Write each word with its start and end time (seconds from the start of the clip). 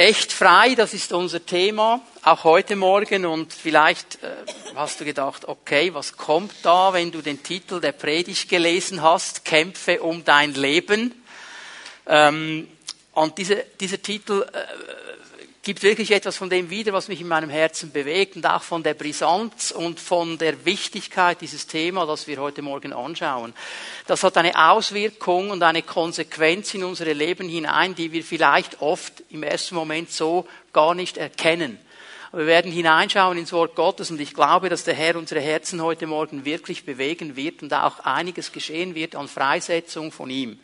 Echt 0.00 0.32
frei, 0.32 0.74
das 0.76 0.94
ist 0.94 1.12
unser 1.12 1.44
Thema, 1.44 2.00
auch 2.22 2.44
heute 2.44 2.74
Morgen. 2.74 3.26
Und 3.26 3.52
vielleicht 3.52 4.14
äh, 4.22 4.28
hast 4.74 4.98
du 4.98 5.04
gedacht, 5.04 5.46
okay, 5.46 5.92
was 5.92 6.16
kommt 6.16 6.54
da, 6.62 6.94
wenn 6.94 7.12
du 7.12 7.20
den 7.20 7.42
Titel 7.42 7.82
der 7.82 7.92
Predigt 7.92 8.48
gelesen 8.48 9.02
hast, 9.02 9.44
Kämpfe 9.44 10.00
um 10.00 10.24
dein 10.24 10.54
Leben. 10.54 11.22
Ähm, 12.06 12.66
und 13.12 13.36
diese, 13.36 13.66
dieser 13.78 14.00
Titel 14.00 14.46
äh, 14.50 15.29
gibt 15.62 15.82
wirklich 15.82 16.10
etwas 16.10 16.36
von 16.36 16.48
dem 16.48 16.70
wieder, 16.70 16.92
was 16.92 17.08
mich 17.08 17.20
in 17.20 17.28
meinem 17.28 17.50
Herzen 17.50 17.92
bewegt 17.92 18.36
und 18.36 18.46
auch 18.46 18.62
von 18.62 18.82
der 18.82 18.94
Brisanz 18.94 19.70
und 19.70 20.00
von 20.00 20.38
der 20.38 20.64
Wichtigkeit 20.64 21.40
dieses 21.40 21.66
Thema, 21.66 22.06
das 22.06 22.26
wir 22.26 22.38
heute 22.38 22.62
Morgen 22.62 22.94
anschauen. 22.94 23.52
Das 24.06 24.24
hat 24.24 24.38
eine 24.38 24.70
Auswirkung 24.70 25.50
und 25.50 25.62
eine 25.62 25.82
Konsequenz 25.82 26.72
in 26.72 26.84
unsere 26.84 27.12
Leben 27.12 27.48
hinein, 27.48 27.94
die 27.94 28.10
wir 28.12 28.24
vielleicht 28.24 28.80
oft 28.80 29.22
im 29.28 29.42
ersten 29.42 29.74
Moment 29.74 30.10
so 30.10 30.46
gar 30.72 30.94
nicht 30.94 31.18
erkennen. 31.18 31.78
Wir 32.32 32.46
werden 32.46 32.70
hineinschauen 32.70 33.36
ins 33.36 33.52
Wort 33.52 33.74
Gottes 33.74 34.10
und 34.10 34.20
ich 34.20 34.34
glaube, 34.34 34.68
dass 34.68 34.84
der 34.84 34.94
Herr 34.94 35.16
unsere 35.16 35.40
Herzen 35.40 35.82
heute 35.82 36.06
Morgen 36.06 36.44
wirklich 36.44 36.86
bewegen 36.86 37.34
wird 37.34 37.62
und 37.62 37.74
auch 37.74 37.98
einiges 38.00 38.52
geschehen 38.52 38.94
wird 38.94 39.16
an 39.16 39.26
Freisetzung 39.26 40.12
von 40.12 40.30
ihm. 40.30 40.58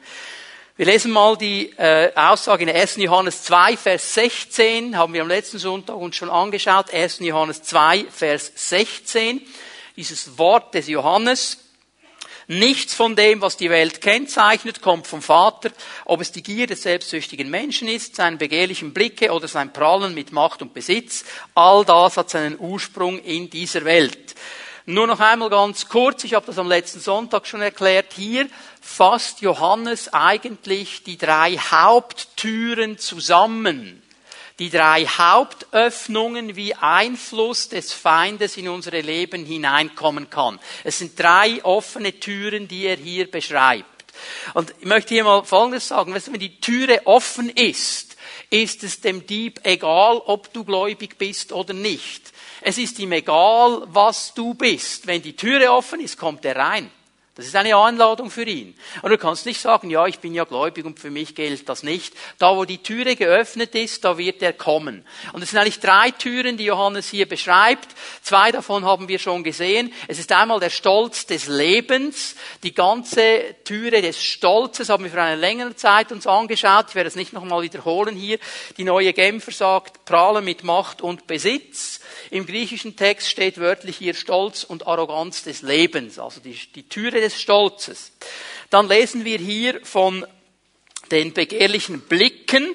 Wir 0.79 0.85
lesen 0.85 1.11
mal 1.11 1.39
die 1.39 1.71
äh, 1.79 2.12
Aussage 2.15 2.65
in 2.65 2.69
1. 2.69 2.97
Johannes 2.97 3.45
2, 3.45 3.79
Vers 3.79 4.12
16, 4.12 4.95
haben 4.95 5.15
wir 5.15 5.23
am 5.23 5.29
letzten 5.29 5.57
Sonntag 5.59 5.97
uns 5.97 6.16
schon 6.16 6.29
angeschaut. 6.29 6.93
1. 6.93 7.21
Johannes 7.21 7.62
2, 7.62 8.05
Vers 8.11 8.52
16, 8.55 9.41
dieses 9.97 10.37
Wort 10.37 10.75
des 10.75 10.89
Johannes. 10.89 11.61
Nichts 12.47 12.93
von 12.93 13.16
dem, 13.16 13.41
was 13.41 13.57
die 13.57 13.71
Welt 13.71 14.02
kennzeichnet, 14.02 14.83
kommt 14.83 15.07
vom 15.07 15.23
Vater, 15.23 15.71
ob 16.05 16.21
es 16.21 16.30
die 16.30 16.43
Gier 16.43 16.66
des 16.66 16.83
selbstsüchtigen 16.83 17.49
Menschen 17.49 17.88
ist, 17.88 18.15
seinen 18.15 18.37
begehrlichen 18.37 18.93
Blicke 18.93 19.33
oder 19.33 19.49
sein 19.49 19.73
Prallen 19.73 20.15
mit 20.15 20.30
Macht 20.30 20.61
und 20.61 20.74
Besitz. 20.74 21.24
All 21.55 21.87
das 21.87 22.19
hat 22.19 22.29
seinen 22.29 22.61
Ursprung 22.61 23.18
in 23.21 23.49
dieser 23.49 23.87
Welt. 23.87 24.35
Nur 24.88 25.09
noch 25.09 25.18
einmal 25.18 25.51
ganz 25.51 25.88
kurz, 25.88 26.23
ich 26.23 26.34
habe 26.34 26.46
das 26.46 26.59
am 26.59 26.68
letzten 26.68 27.01
Sonntag 27.01 27.48
schon 27.48 27.60
erklärt, 27.60 28.12
hier 28.15 28.46
fasst 28.80 29.40
Johannes 29.40 30.15
eigentlich 30.15 31.02
die 31.02 31.18
drei 31.18 31.56
Haupttüren 31.56 32.96
zusammen. 32.96 34.01
Die 34.60 34.70
drei 34.70 35.04
Hauptöffnungen, 35.04 36.54
wie 36.54 36.73
Einfluss 36.76 37.68
des 37.68 37.93
Feindes 37.93 38.56
in 38.56 38.68
unsere 38.68 39.01
Leben 39.01 39.45
hineinkommen 39.45 40.30
kann. 40.30 40.60
Es 40.84 41.00
sind 41.00 41.18
drei 41.18 41.65
offene 41.65 42.21
Türen, 42.21 42.68
die 42.68 42.87
er 42.87 42.96
hier 42.96 43.28
beschreibt. 43.28 44.15
Und 44.54 44.73
ich 44.78 44.87
möchte 44.87 45.15
hier 45.15 45.24
mal 45.24 45.45
Folgendes 45.45 45.88
sagen. 45.88 46.15
wenn 46.15 46.40
die 46.40 46.60
Türe 46.60 47.02
offen 47.06 47.50
ist, 47.50 48.16
ist 48.50 48.84
es 48.84 49.00
dem 49.00 49.26
Dieb 49.26 49.60
egal, 49.65 50.18
ob 50.18 50.52
du 50.52 50.62
gläubig 50.62 51.18
bist 51.18 51.52
oder 51.52 51.74
nicht. 51.74 52.32
Es 52.68 52.78
ist 52.78 52.98
ihm 52.98 53.12
egal, 53.12 53.84
was 53.86 54.34
du 54.34 54.52
bist. 54.54 55.06
Wenn 55.06 55.22
die 55.22 55.36
Türe 55.36 55.70
offen 55.70 56.00
ist, 56.00 56.18
kommt 56.18 56.45
er 56.45 56.56
rein. 56.56 56.90
Das 57.37 57.45
ist 57.45 57.54
eine 57.54 57.76
Einladung 57.76 58.30
für 58.30 58.45
ihn. 58.45 58.74
Und 59.02 59.10
du 59.10 59.18
kannst 59.18 59.45
nicht 59.45 59.60
sagen, 59.60 59.90
ja, 59.90 60.06
ich 60.06 60.20
bin 60.20 60.32
ja 60.32 60.45
gläubig 60.45 60.87
und 60.87 60.98
für 60.98 61.10
mich 61.10 61.34
gilt 61.34 61.68
das 61.68 61.82
nicht. 61.82 62.15
Da, 62.38 62.56
wo 62.56 62.65
die 62.65 62.82
Türe 62.82 63.15
geöffnet 63.15 63.74
ist, 63.74 64.06
da 64.06 64.16
wird 64.16 64.41
er 64.41 64.54
kommen. 64.54 65.04
Und 65.34 65.43
es 65.43 65.50
sind 65.50 65.59
eigentlich 65.59 65.81
drei 65.81 66.12
Türen, 66.12 66.56
die 66.56 66.65
Johannes 66.65 67.10
hier 67.10 67.28
beschreibt. 67.28 67.88
Zwei 68.22 68.53
davon 68.53 68.87
haben 68.87 69.09
wir 69.09 69.19
schon 69.19 69.44
gesehen. 69.44 69.93
Es 70.09 70.19
ist 70.19 70.32
einmal 70.32 70.60
der 70.60 70.70
Stolz 70.70 71.26
des 71.26 71.47
Lebens. 71.47 72.37
Die 72.62 72.72
ganze 72.72 73.54
Türe 73.65 74.00
des 74.00 74.22
Stolzes 74.22 74.88
haben 74.88 75.04
wir 75.04 75.10
für 75.10 75.21
eine 75.21 75.38
längere 75.38 75.76
Zeit 75.76 76.12
uns 76.12 76.26
angeschaut. 76.26 76.87
Ich 76.88 76.94
werde 76.94 77.09
es 77.09 77.16
nicht 77.16 77.34
nochmal 77.34 77.60
wiederholen 77.60 78.16
hier. 78.16 78.38
Die 78.78 78.84
neue 78.84 79.12
Genfer 79.12 79.53
sagt, 79.53 80.06
prahlen 80.06 80.43
mit 80.43 80.65
Macht 80.65 81.03
und 81.03 81.26
Besitz. 81.26 82.00
Im 82.31 82.47
griechischen 82.47 82.97
Text 82.97 83.28
steht 83.28 83.59
wörtlich 83.59 83.98
hier 83.98 84.15
Stolz 84.15 84.65
und 84.65 84.87
Arroganz 84.87 85.44
des 85.44 85.62
Lebens, 85.62 86.19
also 86.19 86.41
die, 86.41 86.59
die 86.75 86.88
Türe 86.88 87.21
des 87.26 87.41
Stolzes. 87.41 88.12
Dann 88.70 88.88
lesen 88.88 89.25
wir 89.25 89.38
hier 89.38 89.81
von 89.84 90.26
den 91.10 91.32
begehrlichen 91.32 92.00
Blicken. 92.00 92.75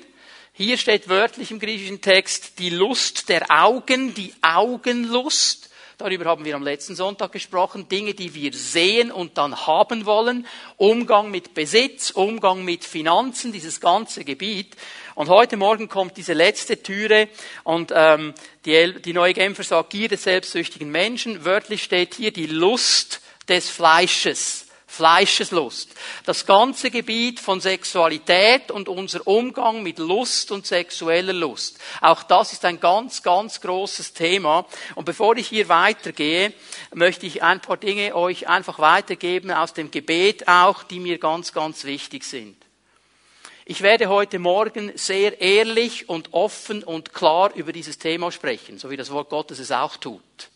Hier 0.53 0.77
steht 0.77 1.09
wörtlich 1.09 1.51
im 1.51 1.59
griechischen 1.59 2.01
Text 2.01 2.59
die 2.59 2.69
Lust 2.69 3.29
der 3.29 3.49
Augen, 3.49 4.13
die 4.13 4.33
Augenlust. 4.41 5.69
Darüber 5.97 6.25
haben 6.25 6.45
wir 6.45 6.55
am 6.55 6.63
letzten 6.63 6.95
Sonntag 6.95 7.31
gesprochen. 7.31 7.87
Dinge, 7.87 8.13
die 8.13 8.33
wir 8.33 8.53
sehen 8.53 9.11
und 9.11 9.37
dann 9.37 9.67
haben 9.67 10.05
wollen. 10.05 10.47
Umgang 10.77 11.29
mit 11.29 11.53
Besitz, 11.53 12.09
Umgang 12.09 12.65
mit 12.65 12.83
Finanzen, 12.83 13.51
dieses 13.51 13.79
ganze 13.79 14.25
Gebiet. 14.25 14.75
Und 15.13 15.29
heute 15.29 15.57
Morgen 15.57 15.89
kommt 15.89 16.17
diese 16.17 16.33
letzte 16.33 16.81
Türe 16.81 17.27
und 17.63 17.91
ähm, 17.93 18.33
die, 18.65 18.99
die 19.01 19.13
neue 19.13 19.33
Genfer 19.33 19.63
sagt 19.63 19.91
Gier 19.91 20.09
des 20.09 20.23
selbstsüchtigen 20.23 20.89
Menschen. 20.89 21.45
Wörtlich 21.45 21.83
steht 21.83 22.15
hier 22.15 22.31
die 22.31 22.47
Lust 22.47 23.21
des 23.51 23.69
Fleisches. 23.69 24.65
Fleischeslust. 24.87 25.95
Das 26.25 26.45
ganze 26.45 26.91
Gebiet 26.91 27.39
von 27.39 27.61
Sexualität 27.61 28.71
und 28.71 28.89
unser 28.89 29.25
Umgang 29.25 29.83
mit 29.83 29.99
Lust 29.99 30.51
und 30.51 30.67
sexueller 30.67 31.31
Lust. 31.31 31.79
Auch 32.01 32.23
das 32.23 32.51
ist 32.51 32.65
ein 32.65 32.81
ganz, 32.81 33.23
ganz 33.23 33.61
großes 33.61 34.11
Thema. 34.11 34.65
Und 34.95 35.05
bevor 35.05 35.37
ich 35.37 35.47
hier 35.47 35.69
weitergehe, 35.69 36.51
möchte 36.93 37.25
ich 37.25 37.41
ein 37.41 37.61
paar 37.61 37.77
Dinge 37.77 38.13
euch 38.15 38.49
einfach 38.49 38.79
weitergeben 38.79 39.51
aus 39.51 39.73
dem 39.73 39.91
Gebet 39.91 40.49
auch, 40.49 40.83
die 40.83 40.99
mir 40.99 41.19
ganz, 41.19 41.53
ganz 41.53 41.85
wichtig 41.85 42.25
sind. 42.25 42.57
Ich 43.63 43.81
werde 43.83 44.09
heute 44.09 44.39
Morgen 44.39 44.91
sehr 44.95 45.39
ehrlich 45.39 46.09
und 46.09 46.33
offen 46.33 46.83
und 46.83 47.13
klar 47.13 47.53
über 47.55 47.71
dieses 47.71 47.97
Thema 47.97 48.29
sprechen, 48.29 48.77
so 48.77 48.89
wie 48.89 48.97
das 48.97 49.09
Wort 49.09 49.29
Gottes 49.29 49.59
es 49.59 49.71
auch 49.71 49.95
tut 49.95 50.51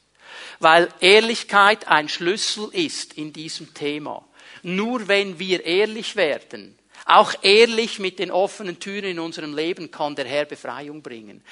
weil 0.59 0.89
Ehrlichkeit 0.99 1.87
ein 1.87 2.09
Schlüssel 2.09 2.69
ist 2.71 3.13
in 3.13 3.33
diesem 3.33 3.73
Thema. 3.73 4.25
Nur 4.63 5.07
wenn 5.07 5.39
wir 5.39 5.65
ehrlich 5.65 6.15
werden, 6.15 6.77
auch 7.05 7.33
ehrlich 7.43 7.99
mit 7.99 8.17
den 8.17 8.31
offenen 8.31 8.79
Türen 8.79 9.05
in 9.05 9.19
unserem 9.19 9.55
Leben 9.55 9.91
kann 9.91 10.15
der 10.15 10.25
Herr 10.25 10.45
Befreiung 10.45 11.03
bringen. 11.03 11.43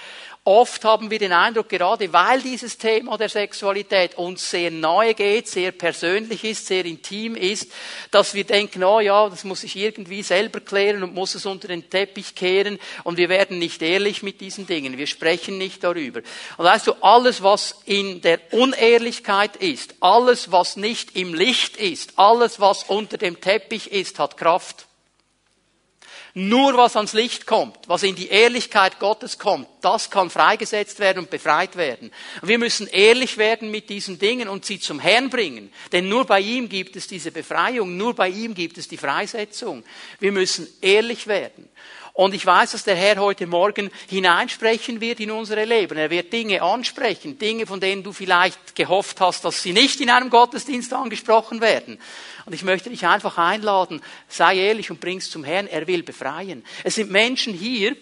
Oft 0.46 0.84
haben 0.84 1.12
wir 1.12 1.20
den 1.20 1.32
Eindruck, 1.32 1.70
gerade 1.70 2.12
weil 2.12 2.42
dieses 2.42 2.80
Thema 2.80 3.18
der 3.20 3.30
Sexualität 3.30 4.18
uns 4.18 4.50
sehr 4.50 4.72
nahe 4.72 5.14
geht, 5.14 5.48
sehr 5.48 5.72
persönlich 5.72 6.44
ist, 6.44 6.66
sehr 6.66 6.84
intim 6.86 7.36
ist, 7.36 7.72
dass 8.10 8.34
wir 8.34 8.46
denken, 8.46 8.84
oh 8.84 9.00
ja, 9.00 9.30
das 9.30 9.44
muss 9.44 9.64
ich 9.64 9.76
irgendwie 9.76 10.24
selber 10.24 10.60
klären 10.60 11.04
und 11.04 11.14
muss 11.14 11.36
es 11.36 11.46
unter 11.46 11.68
den 11.68 11.88
Teppich 11.88 12.34
kehren 12.34 12.80
und 13.04 13.18
wir 13.18 13.30
werden 13.30 13.60
nicht 13.60 13.84
ehrlich 13.84 14.24
mit 14.24 14.42
diesen 14.42 14.66
Dingen. 14.66 14.98
Wir 14.98 15.08
sprechen 15.08 15.60
nicht 15.60 15.84
darüber. 15.84 16.22
Und 16.58 16.66
weißt 16.66 16.88
du, 16.88 16.94
alles, 17.02 17.44
was 17.44 17.80
in 17.86 18.22
der 18.22 18.40
Unehrlichkeit 18.52 19.56
ist, 19.58 19.94
alles, 20.00 20.52
was 20.52 20.78
nicht 20.78 21.16
im 21.16 21.36
Licht 21.36 21.78
ist, 21.78 22.14
alles, 22.18 22.60
was 22.60 22.84
unter 22.86 23.20
dem 23.20 23.40
Teppich 23.40 23.92
ist, 23.92 24.18
hat 24.18 24.36
Kraft. 24.36 24.88
Nur 26.36 26.76
was 26.78 26.96
ans 26.96 27.14
Licht 27.14 27.46
kommt, 27.46 27.88
was 27.88 28.02
in 28.02 28.16
die 28.16 28.30
Ehrlichkeit 28.30 28.98
Gottes 28.98 29.38
kommt, 29.38 29.68
das 29.82 30.10
kann 30.10 30.32
freigesetzt 30.32 30.98
werden 31.00 31.20
und 31.20 31.30
befreit 31.30 31.76
werden. 31.76 32.12
wir 32.42 32.58
müssen 32.58 32.88
ehrlich 32.88 33.38
werden 33.38 33.70
mit 33.70 33.88
diesen 33.90 34.18
Dingen 34.18 34.50
und 34.50 34.66
sie 34.66 34.80
zum 34.80 35.00
Herrn 35.00 35.30
bringen. 35.30 35.72
Denn 35.92 36.10
nur 36.10 36.26
bei 36.26 36.40
ihm 36.40 36.70
gibt 36.70 36.96
es 36.96 37.06
diese 37.06 37.32
Befreiung, 37.32 37.98
nur 37.98 38.16
bei 38.16 38.30
ihm 38.30 38.56
gibt 38.56 38.80
es 38.80 38.88
die 38.88 38.98
Freisetzung. 38.98 39.84
Wir 40.20 40.32
müssen 40.32 40.68
ehrlich 40.82 41.28
werden. 41.28 41.70
Und 42.16 42.36
ich 42.36 42.46
weiß, 42.46 42.74
dass 42.74 42.84
der 42.84 42.96
Herr 42.96 43.18
heute 43.18 43.48
Morgen 43.48 43.90
hineinsprechen 44.08 45.02
wird 45.02 45.20
in 45.20 45.32
unsere 45.32 45.66
Leben. 45.66 45.98
Er 45.98 46.12
wird 46.12 46.32
Dinge 46.32 46.62
ansprechen, 46.62 47.40
Dinge, 47.40 47.66
von 47.66 47.80
denen 47.80 48.04
du 48.04 48.14
vielleicht 48.14 48.76
gehofft 48.76 49.20
hast, 49.20 49.44
dass 49.46 49.64
sie 49.64 49.74
nicht 49.74 50.00
in 50.00 50.12
einem 50.12 50.30
Gottesdienst 50.30 50.94
angesprochen 50.94 51.60
werden. 51.60 52.00
Und 52.46 52.54
ich 52.54 52.64
möchte 52.64 52.92
dich 52.92 53.08
einfach 53.08 53.40
einladen, 53.40 54.00
sei 54.28 54.58
ehrlich 54.58 54.92
und 54.92 55.02
bring's 55.02 55.32
zum 55.32 55.44
Herrn. 55.44 55.66
Er 55.66 55.88
will 55.88 56.04
befreien. 56.04 56.64
Es 56.84 56.96
sind 56.96 57.10
Menschen 57.10 57.52
hier, 57.52 57.96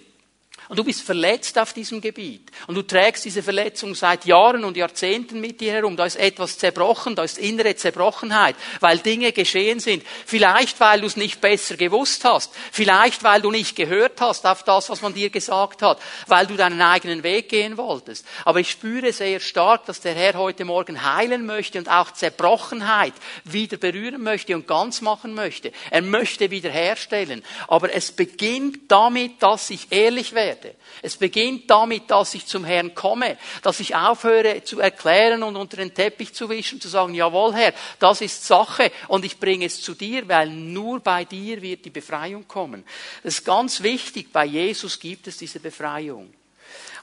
und 0.72 0.78
du 0.78 0.86
bist 0.86 1.02
verletzt 1.02 1.60
auf 1.60 1.74
diesem 1.74 2.00
Gebiet. 2.00 2.50
Und 2.66 2.76
du 2.76 2.82
trägst 2.82 3.26
diese 3.26 3.44
Verletzung 3.44 3.94
seit 3.94 4.24
Jahren 4.24 4.64
und 4.64 4.78
Jahrzehnten 4.78 5.42
mit 5.42 5.60
dir 5.60 5.74
herum. 5.74 5.98
Da 5.98 6.06
ist 6.06 6.16
etwas 6.16 6.58
zerbrochen, 6.58 7.14
da 7.14 7.26
ist 7.26 7.40
innere 7.40 7.76
Zerbrochenheit, 7.76 8.56
weil 8.80 9.00
Dinge 9.00 9.34
geschehen 9.34 9.82
sind. 9.82 10.02
Vielleicht, 10.26 10.80
weil 10.80 11.02
du 11.02 11.08
es 11.08 11.18
nicht 11.18 11.42
besser 11.42 11.76
gewusst 11.76 12.24
hast. 12.24 12.54
Vielleicht, 12.72 13.22
weil 13.26 13.42
du 13.42 13.52
nicht 13.52 13.76
gehört 13.76 14.22
hast 14.22 14.46
auf 14.46 14.64
das, 14.64 14.90
was 14.90 15.02
man 15.02 15.14
dir 15.14 15.30
gesagt 15.30 15.82
hat. 15.82 16.00
Weil 16.28 16.48
du 16.48 16.56
deinen 16.56 16.82
eigenen 16.82 17.24
Weg 17.24 17.50
gehen 17.50 17.76
wolltest. 17.76 18.26
Aber 18.46 18.62
ich 18.62 18.72
spüre 18.72 19.12
sehr 19.12 19.42
stark, 19.42 19.86
dass 19.88 20.00
der 20.00 20.16
Herr 20.16 20.36
heute 20.36 20.64
Morgen 20.64 21.04
heilen 21.04 21.46
möchte 21.46 21.80
und 21.80 21.90
auch 21.90 22.12
Zerbrochenheit 22.14 23.14
wieder 23.44 23.76
berühren 23.76 24.24
möchte 24.24 24.56
und 24.56 24.70
ganz 24.70 25.02
machen 25.02 25.34
möchte. 25.34 25.74
Er 25.90 26.02
möchte 26.02 26.50
wiederherstellen. 26.50 27.44
Aber 27.68 27.94
es 27.94 28.14
beginnt 28.14 28.90
damit, 28.90 29.44
dass 29.44 29.70
ich 29.70 29.88
ehrlich 29.92 30.32
werde 30.32 30.61
werde. 30.64 30.76
Es 31.02 31.18
beginnt 31.18 31.70
damit, 31.70 32.10
dass 32.10 32.34
ich 32.34 32.46
zum 32.46 32.66
Herrn 32.66 32.94
komme, 32.96 33.38
dass 33.62 33.80
ich 33.80 33.96
aufhöre 33.96 34.64
zu 34.64 34.80
erklären 34.80 35.44
und 35.44 35.56
unter 35.56 35.78
den 35.78 35.94
Teppich 35.94 36.34
zu 36.34 36.50
wischen, 36.50 36.82
zu 36.82 36.88
sagen, 36.88 37.14
jawohl 37.14 37.54
Herr, 37.54 37.74
das 38.00 38.22
ist 38.22 38.46
Sache 38.46 38.92
und 39.08 39.26
ich 39.26 39.40
bringe 39.40 39.66
es 39.66 39.82
zu 39.82 39.94
dir, 39.94 40.28
weil 40.28 40.50
nur 40.50 41.00
bei 41.00 41.26
dir 41.26 41.62
wird 41.62 41.86
die 41.86 41.90
Befreiung 41.90 42.48
kommen. 42.48 42.84
Das 43.24 43.36
ist 43.36 43.46
ganz 43.46 43.82
wichtig, 43.84 44.32
bei 44.32 44.46
Jesus 44.46 45.00
gibt 45.00 45.28
es 45.28 45.38
diese 45.38 45.60
Befreiung. 45.60 46.34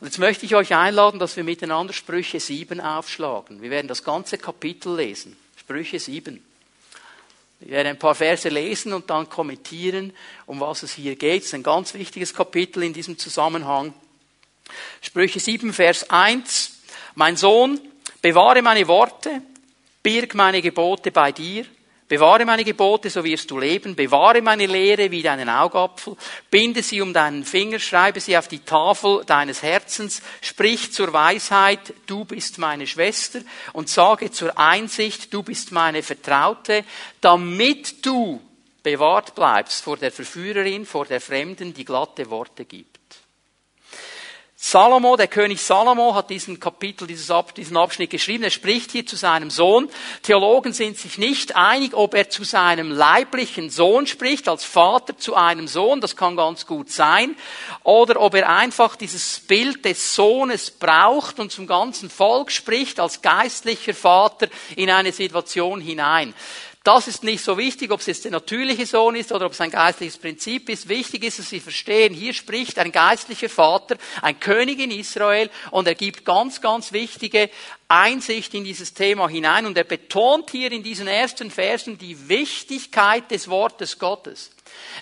Und 0.01 0.07
jetzt 0.07 0.19
möchte 0.19 0.47
ich 0.47 0.55
euch 0.55 0.75
einladen, 0.75 1.19
dass 1.19 1.37
wir 1.37 1.45
miteinander 1.45 1.93
Sprüche 1.93 2.39
7 2.39 2.81
aufschlagen. 2.81 3.61
Wir 3.61 3.71
werden 3.71 3.89
das 3.89 4.05
ganze 4.05 4.39
Kapitel 4.39 4.95
lesen. 4.97 5.37
Sprüche 5.57 5.99
7. 5.99 6.43
Ich 7.61 7.71
werde 7.71 7.91
ein 7.91 7.99
paar 7.99 8.15
Verse 8.15 8.49
lesen 8.49 8.93
und 8.93 9.11
dann 9.11 9.29
kommentieren, 9.29 10.13
um 10.47 10.61
was 10.61 10.85
es 10.85 10.93
hier 10.93 11.17
geht. 11.17 11.43
Es 11.43 11.49
ist 11.49 11.55
ein 11.55 11.63
ganz 11.63 11.93
wichtiges 11.95 12.33
Kapitel 12.33 12.83
in 12.85 12.93
diesem 12.93 13.19
Zusammenhang. 13.19 13.93
Sprüche 15.01 15.41
7, 15.41 15.73
Vers 15.73 16.09
1. 16.09 16.73
Mein 17.15 17.37
Sohn, 17.37 17.81
bewahre 18.23 18.63
meine 18.63 18.87
Worte, 18.87 19.43
birg 20.03 20.35
meine 20.35 20.63
Gebote 20.63 21.11
bei 21.11 21.33
dir, 21.33 21.65
Bewahre 22.09 22.47
meine 22.47 22.65
Gebote, 22.65 23.11
so 23.11 23.23
wirst 23.23 23.51
du 23.51 23.59
leben. 23.59 23.95
Bewahre 23.95 24.41
meine 24.41 24.65
Lehre 24.65 25.11
wie 25.11 25.23
deinen 25.23 25.51
Augapfel. 25.51 26.17
Binde 26.51 26.83
sie 26.83 27.03
um 27.03 27.13
deinen 27.13 27.45
Finger, 27.45 27.79
schreibe 27.79 28.19
sie 28.19 28.37
auf 28.37 28.49
die 28.49 28.65
Tafel 28.65 29.25
deines 29.27 29.63
Herzens. 29.63 30.23
Sprich 30.41 30.91
zur 30.91 31.13
Weisheit, 31.13 31.93
du 32.07 32.25
bist 32.25 32.57
meine 32.57 32.87
Schwester. 32.87 33.41
Und 33.75 33.91
sage 33.91 34.31
zur 34.31 34.59
Einsicht, 34.59 35.35
du 35.35 35.43
bist 35.43 35.71
meine 35.71 36.03
Vertraute, 36.03 36.85
damit 37.21 38.07
du 38.07 38.41
bewahrt 38.83 39.35
bleibst 39.35 39.83
vor 39.83 39.99
der 39.99 40.11
Verführerin, 40.11 40.87
vor 40.87 41.05
der 41.05 41.21
Fremden, 41.21 41.75
die 41.75 41.85
glatte 41.85 42.31
Worte 42.31 42.65
gibt. 42.65 42.99
Salomo, 44.61 45.17
der 45.17 45.29
König 45.29 45.63
Salomo 45.63 46.17
hat 46.17 46.31
diesen 46.31 46.59
Kapitel, 46.59 47.07
diesen 47.07 47.77
Abschnitt 47.77 48.11
geschrieben. 48.11 48.43
Er 48.43 48.51
spricht 48.51 48.91
hier 48.91 49.07
zu 49.07 49.15
seinem 49.15 49.51
Sohn. 49.51 49.89
Theologen 50.23 50.73
sind 50.73 50.99
sich 50.99 51.17
nicht 51.17 51.55
einig, 51.55 51.95
ob 51.95 52.13
er 52.15 52.29
zu 52.29 52.43
seinem 52.43 52.91
leiblichen 52.91 53.71
Sohn 53.71 54.09
spricht, 54.09 54.49
als 54.49 54.65
Vater 54.65 55.17
zu 55.17 55.37
einem 55.37 55.69
Sohn. 55.69 56.01
Das 56.01 56.17
kann 56.17 56.35
ganz 56.35 56.67
gut 56.67 56.91
sein. 56.91 57.37
Oder 57.85 58.21
ob 58.21 58.35
er 58.35 58.49
einfach 58.49 58.97
dieses 58.97 59.39
Bild 59.39 59.85
des 59.85 60.17
Sohnes 60.17 60.73
braucht 60.73 61.39
und 61.39 61.53
zum 61.53 61.69
ganzen 61.69 62.11
Volk 62.11 62.51
spricht, 62.51 62.99
als 62.99 63.23
geistlicher 63.23 63.95
Vater 63.95 64.49
in 64.75 64.91
eine 64.91 65.13
Situation 65.13 65.81
hinein. 65.81 66.35
Das 66.85 67.09
ist 67.09 67.25
nicht 67.25 67.43
so 67.43 67.59
wichtig, 67.59 67.91
ob 67.91 68.01
es 68.01 68.07
jetzt 68.07 68.25
der 68.25 68.31
natürliche 68.31 68.87
Sohn 68.87 69.17
ist 69.17 69.33
oder 69.33 69.47
ob 69.47 69.53
es 69.53 69.61
ein 69.61 69.71
geistliches 69.71 70.17
Prinzip 70.17 70.69
ist. 70.69 70.89
Wichtig 70.89 71.25
ist, 71.25 71.39
dass 71.39 71.51
Sie 71.51 71.61
verstehen, 71.61 72.15
hier 72.15 72.33
spricht 72.33 72.79
ein 72.79 72.93
geistlicher 72.93 73.49
Vater, 73.49 73.97
ein 74.23 74.39
König 74.39 74.79
in 74.79 74.91
Israel 74.91 75.51
und 75.71 75.89
er 75.89 75.97
gibt 75.97 76.25
ganz, 76.25 76.61
ganz 76.61 76.93
wichtige 76.93 77.51
Einsicht 77.89 78.55
in 78.55 78.65
dieses 78.65 78.95
Thema 78.95 79.29
hinein 79.29 79.67
und 79.67 79.77
er 79.77 79.85
betont 79.85 80.51
hier 80.51 80.71
in 80.71 80.83
diesen 80.83 81.09
ersten 81.09 81.51
Versen 81.51 81.99
die 81.99 82.29
Wichtigkeit 82.29 83.31
des 83.31 83.49
Wortes 83.49 83.99
Gottes. 83.99 84.51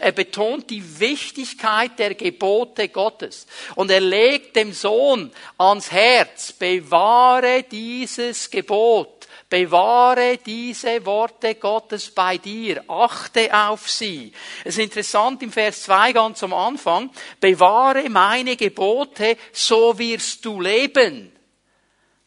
Er 0.00 0.12
betont 0.12 0.70
die 0.70 1.00
Wichtigkeit 1.00 1.98
der 1.98 2.14
Gebote 2.14 2.88
Gottes. 2.88 3.46
Und 3.74 3.90
er 3.90 4.00
legt 4.00 4.56
dem 4.56 4.72
Sohn 4.72 5.32
ans 5.58 5.90
Herz, 5.90 6.52
bewahre 6.52 7.64
dieses 7.64 8.50
Gebot 8.50 9.15
Bewahre 9.48 10.38
diese 10.44 11.04
Worte 11.06 11.54
Gottes 11.54 12.10
bei 12.10 12.36
dir. 12.38 12.82
Achte 12.88 13.54
auf 13.54 13.88
sie. 13.88 14.32
Es 14.64 14.76
ist 14.76 14.82
interessant 14.82 15.42
im 15.42 15.52
Vers 15.52 15.84
2 15.84 16.12
ganz 16.12 16.42
am 16.42 16.52
Anfang. 16.52 17.10
Bewahre 17.40 18.08
meine 18.10 18.56
Gebote, 18.56 19.36
so 19.52 19.96
wirst 19.98 20.44
du 20.44 20.60
leben. 20.60 21.32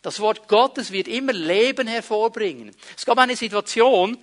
Das 0.01 0.21
Wort 0.21 0.47
Gottes 0.47 0.93
wird 0.93 1.09
immer 1.09 1.33
Leben 1.33 1.87
hervorbringen. 1.87 2.73
Es 2.97 3.05
gab 3.05 3.17
eine 3.17 3.35
Situation, 3.35 4.17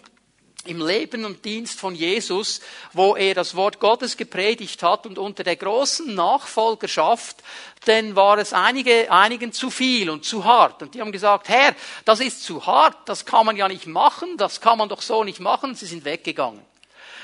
im 0.67 0.85
Leben 0.85 1.25
und 1.25 1.45
Dienst 1.45 1.79
von 1.79 1.95
Jesus, 1.95 2.61
wo 2.93 3.17
er 3.17 3.35
das 3.35 3.55
Wort 3.55 3.81
Gottes 3.81 4.17
gepredigt 4.17 4.83
hat 4.83 5.07
und 5.07 5.19
unter 5.19 5.45
der 5.45 5.57
großen 5.57 6.15
Nachfolgerschaft, 6.15 7.43
denn 7.87 8.17
war 8.17 8.39
es 8.39 8.53
einige, 8.53 9.11
einigen 9.11 9.53
zu 9.53 9.71
viel 9.71 10.11
und 10.11 10.25
zu 10.25 10.45
hart. 10.45 10.83
Und 10.83 10.95
die 10.95 11.01
haben 11.01 11.13
gesagt, 11.13 11.49
Herr, 11.49 11.75
das 12.05 12.21
ist 12.21 12.43
zu 12.43 12.67
hart, 12.67 13.09
das 13.09 13.27
kann 13.27 13.47
man 13.47 13.57
ja 13.57 13.69
nicht 13.69 13.87
machen, 13.87 14.37
das 14.37 14.61
kann 14.61 14.79
man 14.79 14.89
doch 14.89 15.03
so 15.03 15.25
nicht 15.25 15.41
machen. 15.41 15.75
Sie 15.75 15.87
sind 15.87 16.05
weggegangen. 16.05 16.61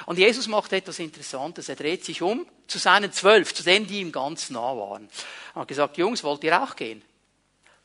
Und 0.07 0.19
Jesus 0.19 0.49
macht 0.49 0.73
etwas 0.73 0.99
Interessantes. 0.99 1.69
Er 1.69 1.77
dreht 1.77 2.05
sich 2.05 2.23
um 2.23 2.47
zu 2.67 2.79
seinen 2.79 3.13
zwölf, 3.13 3.55
zu 3.55 3.63
denen, 3.63 3.87
die 3.87 4.01
ihm 4.01 4.13
ganz 4.13 4.51
nah 4.51 4.77
waren. 4.77 5.09
Er 5.55 5.63
hat 5.63 5.69
gesagt, 5.69 5.99
Jungs, 5.99 6.25
wollt 6.25 6.43
ihr 6.45 6.61
auch 6.61 6.77
gehen? 6.77 7.03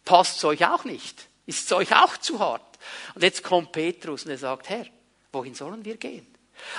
Passt 0.06 0.38
es 0.38 0.44
euch 0.46 0.66
auch 0.66 0.84
nicht? 0.86 1.28
Ist 1.46 1.66
es 1.66 1.72
euch 1.72 1.96
auch 1.96 2.18
zu 2.18 2.40
hart? 2.40 2.62
Und 3.16 3.24
jetzt 3.24 3.44
kommt 3.44 3.72
Petrus 3.72 4.26
und 4.26 4.32
er 4.32 4.38
sagt, 4.38 4.70
Herr, 4.70 4.86
wohin 5.38 5.54
sollen 5.54 5.86
wir 5.86 5.98
gehen? 5.98 6.26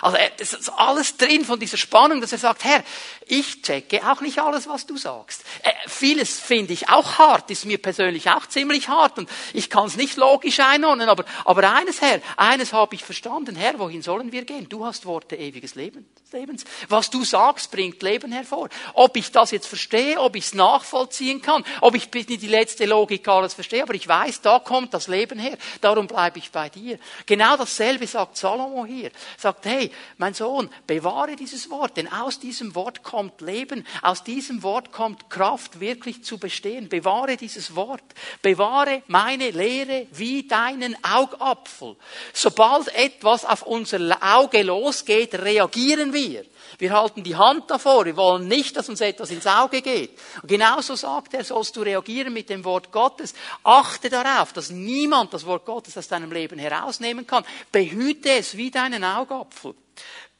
Also 0.02 0.16
es 0.38 0.52
ist 0.52 0.70
alles 0.70 1.16
drin 1.16 1.44
von 1.44 1.58
dieser 1.58 1.76
Spannung, 1.76 2.20
dass 2.20 2.32
er 2.32 2.38
sagt, 2.38 2.64
Herr, 2.64 2.82
ich 3.26 3.62
checke 3.62 4.00
auch 4.10 4.20
nicht 4.20 4.38
alles, 4.38 4.68
was 4.68 4.86
du 4.86 4.96
sagst. 4.96 5.44
Äh, 5.62 5.70
vieles 5.86 6.38
finde 6.38 6.72
ich 6.72 6.88
auch 6.88 7.18
hart, 7.18 7.50
ist 7.50 7.64
mir 7.64 7.78
persönlich 7.78 8.30
auch 8.30 8.46
ziemlich 8.46 8.88
hart 8.88 9.18
und 9.18 9.28
ich 9.52 9.70
kann 9.70 9.86
es 9.86 9.96
nicht 9.96 10.16
logisch 10.16 10.60
einordnen, 10.60 11.08
aber, 11.08 11.24
aber 11.44 11.72
eines, 11.72 12.00
Herr, 12.00 12.20
eines 12.36 12.72
habe 12.72 12.94
ich 12.94 13.04
verstanden, 13.04 13.56
Herr, 13.56 13.78
wohin 13.78 14.02
sollen 14.02 14.32
wir 14.32 14.44
gehen? 14.44 14.68
Du 14.68 14.84
hast 14.84 15.06
Worte 15.06 15.36
ewiges 15.36 15.74
Leben, 15.74 16.06
Lebens. 16.32 16.64
Was 16.88 17.10
du 17.10 17.24
sagst, 17.24 17.70
bringt 17.70 18.02
Leben 18.02 18.32
hervor. 18.32 18.68
Ob 18.94 19.16
ich 19.16 19.30
das 19.32 19.50
jetzt 19.50 19.66
verstehe, 19.66 20.20
ob 20.20 20.36
ich 20.36 20.44
es 20.44 20.54
nachvollziehen 20.54 21.40
kann, 21.42 21.64
ob 21.80 21.94
ich 21.94 22.12
nicht 22.12 22.28
die 22.28 22.48
letzte 22.48 22.84
Logik 22.86 23.26
alles 23.28 23.54
verstehe, 23.54 23.82
aber 23.82 23.94
ich 23.94 24.06
weiß, 24.06 24.40
da 24.42 24.58
kommt 24.58 24.94
das 24.94 25.08
Leben 25.08 25.38
her, 25.38 25.56
darum 25.80 26.06
bleibe 26.06 26.38
ich 26.38 26.50
bei 26.50 26.68
dir. 26.68 26.98
Genau 27.26 27.56
dasselbe 27.56 28.06
sagt 28.06 28.36
Salomo 28.36 28.84
hier. 28.86 29.10
Sagt, 29.36 29.64
hey, 29.68 29.90
mein 30.16 30.34
Sohn, 30.34 30.70
bewahre 30.86 31.36
dieses 31.36 31.70
Wort, 31.70 31.96
denn 31.96 32.10
aus 32.10 32.40
diesem 32.40 32.74
Wort 32.74 33.02
kommt 33.02 33.40
Leben, 33.40 33.86
aus 34.02 34.24
diesem 34.24 34.62
Wort 34.62 34.92
kommt 34.92 35.30
Kraft, 35.30 35.80
wirklich 35.80 36.24
zu 36.24 36.38
bestehen. 36.38 36.88
Bewahre 36.88 37.36
dieses 37.36 37.76
Wort, 37.76 38.02
bewahre 38.42 39.02
meine 39.06 39.50
Lehre 39.50 40.06
wie 40.12 40.48
deinen 40.48 40.96
Augapfel. 41.04 41.96
Sobald 42.32 42.88
etwas 42.94 43.44
auf 43.44 43.62
unser 43.62 44.18
Auge 44.20 44.62
losgeht, 44.62 45.34
reagieren 45.34 46.12
wir. 46.12 46.44
Wir 46.78 46.92
halten 46.92 47.22
die 47.22 47.36
Hand 47.36 47.70
davor. 47.70 48.04
Wir 48.04 48.16
wollen 48.16 48.48
nicht, 48.48 48.76
dass 48.76 48.88
uns 48.88 49.00
etwas 49.00 49.30
ins 49.30 49.46
Auge 49.46 49.80
geht. 49.82 50.18
Und 50.42 50.48
genauso 50.48 50.94
sagt 50.94 51.34
er, 51.34 51.44
sollst 51.44 51.76
du 51.76 51.82
reagieren 51.82 52.32
mit 52.32 52.50
dem 52.50 52.64
Wort 52.64 52.92
Gottes. 52.92 53.34
Achte 53.62 54.10
darauf, 54.10 54.52
dass 54.52 54.70
niemand 54.70 55.32
das 55.32 55.46
Wort 55.46 55.64
Gottes 55.64 55.96
aus 55.96 56.08
deinem 56.08 56.32
Leben 56.32 56.58
herausnehmen 56.58 57.26
kann. 57.26 57.44
Behüte 57.72 58.30
es 58.30 58.56
wie 58.56 58.70
deinen 58.70 59.04
Augapfel. 59.04 59.74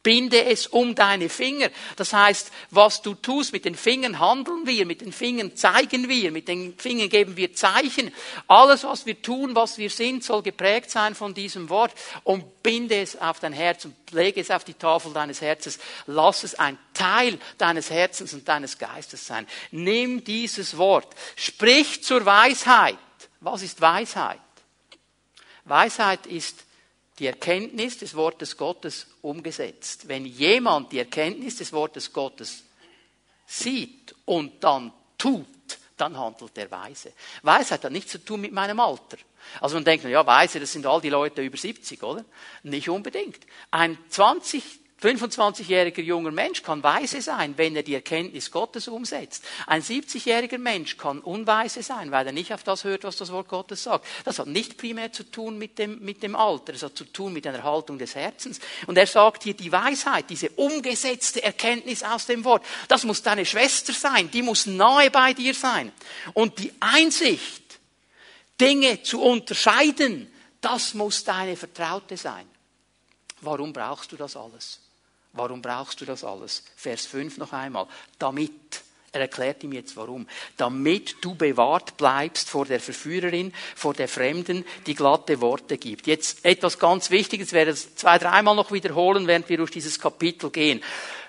Binde 0.02 0.44
es 0.44 0.68
um 0.68 0.94
deine 0.94 1.28
Finger. 1.28 1.70
Das 1.96 2.12
heißt, 2.12 2.52
was 2.70 3.02
du 3.02 3.14
tust, 3.14 3.52
mit 3.52 3.64
den 3.64 3.74
Fingern 3.74 4.20
handeln 4.20 4.66
wir, 4.66 4.86
mit 4.86 5.00
den 5.00 5.12
Fingern 5.12 5.56
zeigen 5.56 6.08
wir, 6.08 6.30
mit 6.30 6.46
den 6.46 6.78
Fingern 6.78 7.08
geben 7.08 7.36
wir 7.36 7.52
Zeichen. 7.52 8.14
Alles, 8.46 8.84
was 8.84 9.06
wir 9.06 9.20
tun, 9.20 9.56
was 9.56 9.76
wir 9.76 9.90
sind, 9.90 10.22
soll 10.22 10.42
geprägt 10.42 10.90
sein 10.90 11.16
von 11.16 11.34
diesem 11.34 11.68
Wort. 11.68 11.92
Und 12.22 12.62
binde 12.62 13.00
es 13.00 13.20
auf 13.20 13.40
dein 13.40 13.52
Herz 13.52 13.84
und 13.86 13.94
lege 14.12 14.40
es 14.40 14.50
auf 14.52 14.62
die 14.62 14.74
Tafel 14.74 15.12
deines 15.12 15.40
Herzens. 15.40 15.80
Lass 16.06 16.44
es 16.44 16.54
ein 16.54 16.78
Teil 16.94 17.38
deines 17.58 17.90
Herzens 17.90 18.32
und 18.34 18.46
deines 18.46 18.78
Geistes 18.78 19.26
sein. 19.26 19.46
Nimm 19.72 20.22
dieses 20.22 20.78
Wort. 20.78 21.12
Sprich 21.34 22.04
zur 22.04 22.24
Weisheit. 22.24 22.98
Was 23.40 23.62
ist 23.62 23.80
Weisheit? 23.80 24.40
Weisheit 25.64 26.26
ist 26.26 26.67
die 27.18 27.26
Erkenntnis 27.26 27.98
des 27.98 28.14
Wortes 28.14 28.56
Gottes 28.56 29.06
umgesetzt. 29.22 30.08
Wenn 30.08 30.24
jemand 30.24 30.92
die 30.92 30.98
Erkenntnis 30.98 31.56
des 31.56 31.72
Wortes 31.72 32.12
Gottes 32.12 32.64
sieht 33.46 34.14
und 34.24 34.62
dann 34.62 34.92
tut, 35.16 35.46
dann 35.96 36.16
handelt 36.16 36.56
er 36.56 36.70
weise. 36.70 37.12
Weisheit 37.42 37.84
hat 37.84 37.92
nichts 37.92 38.12
zu 38.12 38.24
tun 38.24 38.40
mit 38.40 38.52
meinem 38.52 38.78
Alter. 38.78 39.16
Also 39.60 39.76
man 39.76 39.84
denkt, 39.84 40.04
ja, 40.04 40.26
weise, 40.26 40.60
das 40.60 40.72
sind 40.72 40.86
all 40.86 41.00
die 41.00 41.08
Leute 41.08 41.42
über 41.42 41.56
70, 41.56 42.02
oder? 42.02 42.24
Nicht 42.62 42.88
unbedingt. 42.88 43.38
Ein 43.70 43.98
20 44.10 44.77
25-jähriger 45.00 46.02
junger 46.02 46.32
Mensch 46.32 46.62
kann 46.64 46.82
weise 46.82 47.22
sein, 47.22 47.56
wenn 47.56 47.76
er 47.76 47.84
die 47.84 47.94
Erkenntnis 47.94 48.50
Gottes 48.50 48.88
umsetzt. 48.88 49.44
Ein 49.68 49.80
70-jähriger 49.80 50.58
Mensch 50.58 50.96
kann 50.96 51.20
unweise 51.20 51.84
sein, 51.84 52.10
weil 52.10 52.26
er 52.26 52.32
nicht 52.32 52.52
auf 52.52 52.64
das 52.64 52.82
hört, 52.82 53.04
was 53.04 53.16
das 53.16 53.30
Wort 53.30 53.46
Gottes 53.46 53.84
sagt. 53.84 54.04
Das 54.24 54.40
hat 54.40 54.48
nicht 54.48 54.76
primär 54.76 55.12
zu 55.12 55.22
tun 55.22 55.56
mit 55.56 55.78
dem, 55.78 56.00
mit 56.00 56.24
dem 56.24 56.34
Alter, 56.34 56.74
es 56.74 56.82
hat 56.82 56.96
zu 56.96 57.04
tun 57.04 57.32
mit 57.32 57.46
einer 57.46 57.62
Haltung 57.62 57.96
des 57.96 58.16
Herzens. 58.16 58.58
Und 58.88 58.98
er 58.98 59.06
sagt 59.06 59.44
hier 59.44 59.54
die 59.54 59.70
Weisheit, 59.70 60.30
diese 60.30 60.50
umgesetzte 60.50 61.44
Erkenntnis 61.44 62.02
aus 62.02 62.26
dem 62.26 62.42
Wort, 62.44 62.64
das 62.88 63.04
muss 63.04 63.22
deine 63.22 63.46
Schwester 63.46 63.92
sein, 63.92 64.28
die 64.32 64.42
muss 64.42 64.66
nahe 64.66 65.12
bei 65.12 65.32
dir 65.32 65.54
sein. 65.54 65.92
Und 66.34 66.58
die 66.58 66.72
Einsicht, 66.80 67.78
Dinge 68.60 69.04
zu 69.04 69.22
unterscheiden, 69.22 70.28
das 70.60 70.94
muss 70.94 71.22
deine 71.22 71.56
Vertraute 71.56 72.16
sein. 72.16 72.48
Warum 73.42 73.72
brauchst 73.72 74.10
du 74.10 74.16
das 74.16 74.34
alles? 74.34 74.80
Warum 75.32 75.62
brauchst 75.62 76.00
du 76.00 76.04
das 76.04 76.24
alles? 76.24 76.64
Vers 76.76 77.06
5 77.06 77.38
noch 77.38 77.52
einmal. 77.52 77.86
Damit 78.18 78.82
Er 79.12 79.22
erklärt 79.22 79.64
ihm 79.64 79.72
jetzt 79.72 79.96
warum. 79.96 80.26
Damit 80.58 81.16
du 81.22 81.34
bewahrt 81.34 81.96
bleibst 81.96 82.50
vor 82.50 82.66
der 82.66 82.78
Verführerin, 82.78 83.54
vor 83.74 83.94
der 83.94 84.06
Fremden, 84.06 84.66
die 84.86 84.94
glatte 84.94 85.40
Worte 85.40 85.78
gibt. 85.78 86.06
Jetzt 86.06 86.44
etwas 86.44 86.78
ganz 86.78 87.10
Wichtiges, 87.10 87.52
werde 87.52 87.70
ich 87.70 87.96
zwei, 87.96 88.18
dreimal 88.18 88.54
noch 88.54 88.70
wiederholen, 88.70 89.26
während 89.26 89.48
wir 89.48 89.56
durch 89.56 89.70
dieses 89.70 89.98
Kapitel 89.98 90.50
gehen. 90.50 90.82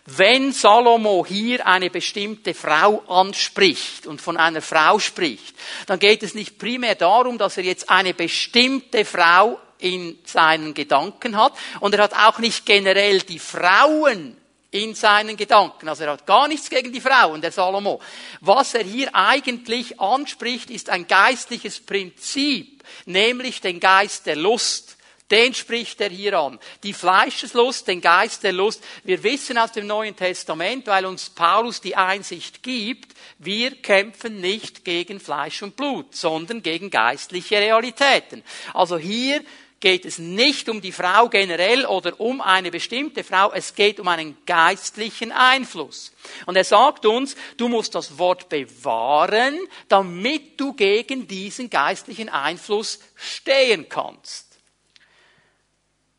Wenn 0.06 0.52
Salomo 0.52 1.26
hier 1.26 1.66
eine 1.66 1.90
bestimmte 1.90 2.54
Frau 2.54 3.00
anspricht 3.08 4.08
und 4.08 4.20
von 4.20 4.36
einer 4.36 4.62
Frau 4.62 5.00
spricht, 5.00 5.56
dann 5.86 6.00
geht 6.00 6.24
es 6.24 6.34
nicht 6.34 6.58
primär 6.58 6.96
darum, 6.96 7.38
dass 7.38 7.58
er 7.58 7.64
jetzt 7.64 7.90
eine 7.90 8.14
bestimmte 8.14 9.06
Frau 9.06 9.58
in 9.80 10.20
seinen 10.26 10.74
Gedanken 10.74 11.38
hat 11.38 11.54
und 11.80 11.96
er 11.96 12.04
hat 12.04 12.14
auch 12.14 12.40
nicht 12.40 12.66
generell 12.66 13.22
die 13.22 13.40
Frauen 13.40 14.38
in 14.72 14.94
seinen 14.94 15.36
Gedanken. 15.36 15.90
Also 15.90 16.04
er 16.04 16.12
hat 16.12 16.28
gar 16.28 16.48
nichts 16.48 16.70
gegen 16.70 16.92
die 16.92 17.02
Frauen, 17.02 17.42
der 17.42 17.52
Salomo. 17.52 18.02
Was 18.42 18.76
er 18.76 18.84
hier 18.84 19.16
eigentlich 19.16 20.00
anspricht, 20.00 20.70
ist 20.70 20.90
ein 20.90 21.08
geistliches 21.08 21.80
Prinzip, 21.80 22.84
nämlich 23.06 23.62
den 23.62 23.80
Geist 23.80 24.26
der 24.26 24.36
Lust. 24.36 24.98
Den 25.32 25.54
spricht 25.54 26.02
er 26.02 26.10
hier 26.10 26.40
an. 26.40 26.60
Die 26.82 26.94
Fleischeslust, 26.94 27.88
den 27.88 28.02
Geist 28.02 28.44
der 28.44 28.52
Lust. 28.52 28.84
Wir 29.04 29.22
wissen 29.22 29.60
aus 29.60 29.72
dem 29.72 29.86
Neuen 29.86 30.16
Testament, 30.16 30.88
weil 30.88 31.06
uns 31.06 31.30
Paulus 31.30 31.82
die 31.82 31.96
Einsicht 31.96 32.64
gibt, 32.64 33.14
wir 33.38 33.76
kämpfen 33.76 34.42
nicht 34.42 34.84
gegen 34.84 35.20
Fleisch 35.20 35.62
und 35.62 35.76
Blut, 35.76 36.16
sondern 36.16 36.64
gegen 36.64 36.90
geistliche 36.90 37.58
Realitäten. 37.58 38.44
Also 38.74 38.98
hier 38.98 39.42
geht 39.80 40.06
es 40.06 40.18
nicht 40.18 40.68
um 40.70 40.82
die 40.82 40.92
Frau 40.92 41.30
generell 41.30 41.86
oder 41.86 42.20
um 42.20 42.42
eine 42.42 42.72
bestimmte 42.72 43.24
Frau, 43.24 43.52
es 43.52 43.76
geht 43.76 44.00
um 44.00 44.08
einen 44.08 44.38
geistlichen 44.46 45.32
Einfluss. 45.32 46.12
Und 46.46 46.56
er 46.56 46.64
sagt 46.64 47.06
uns, 47.06 47.36
du 47.58 47.70
musst 47.70 47.96
das 47.96 48.18
Wort 48.18 48.50
bewahren, 48.50 49.58
damit 49.88 50.60
du 50.60 50.74
gegen 50.74 51.28
diesen 51.28 51.70
geistlichen 51.70 52.30
Einfluss 52.30 53.00
stehen 53.16 53.88
kannst. 53.88 54.58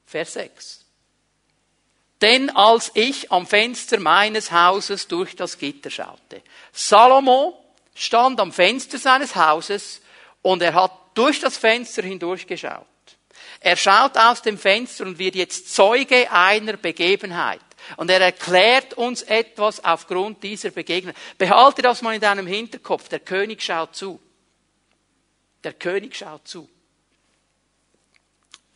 Vers 0.07 0.33
6. 0.33 0.85
Denn 2.21 2.51
als 2.51 2.91
ich 2.95 3.33
am 3.33 3.47
Fenster 3.47 3.99
meines 3.99 4.53
Hauses 4.53 5.09
durch 5.09 5.37
das 5.37 5.57
Gitter 5.59 5.91
schaute. 5.91 6.43
Salomo 6.73 7.63
stand 7.95 8.41
am 8.41 8.53
Fenster 8.53 8.99
seines 8.99 9.37
Hauses 9.37 10.03
und 10.43 10.63
er 10.63 10.75
hat 10.75 10.93
durch 11.15 11.41
das 11.41 11.57
Fenster 11.57 12.03
hindurchgeschaut. 12.03 12.87
Er 13.61 13.77
schaut 13.77 14.17
aus 14.17 14.41
dem 14.41 14.57
Fenster 14.57 15.05
und 15.05 15.19
wird 15.19 15.35
jetzt 15.35 15.75
Zeuge 15.75 16.31
einer 16.33 16.79
Begebenheit. 16.79 17.61
Und 17.97 18.11
er 18.11 18.21
erklärt 18.21 18.95
uns 18.95 19.23
etwas 19.23 19.85
aufgrund 19.85 20.43
dieser 20.43 20.71
Begegnung. 20.71 21.15
Behalte 21.37 21.83
das 21.83 22.03
mal 22.03 22.15
in 22.15 22.21
deinem 22.21 22.47
Hinterkopf. 22.47 23.09
Der 23.09 23.21
König 23.21 23.63
schaut 23.63 23.95
zu. 23.95 24.21
Der 25.63 25.75
König 25.75 26.17
schaut 26.17 26.47
zu. 26.49 26.69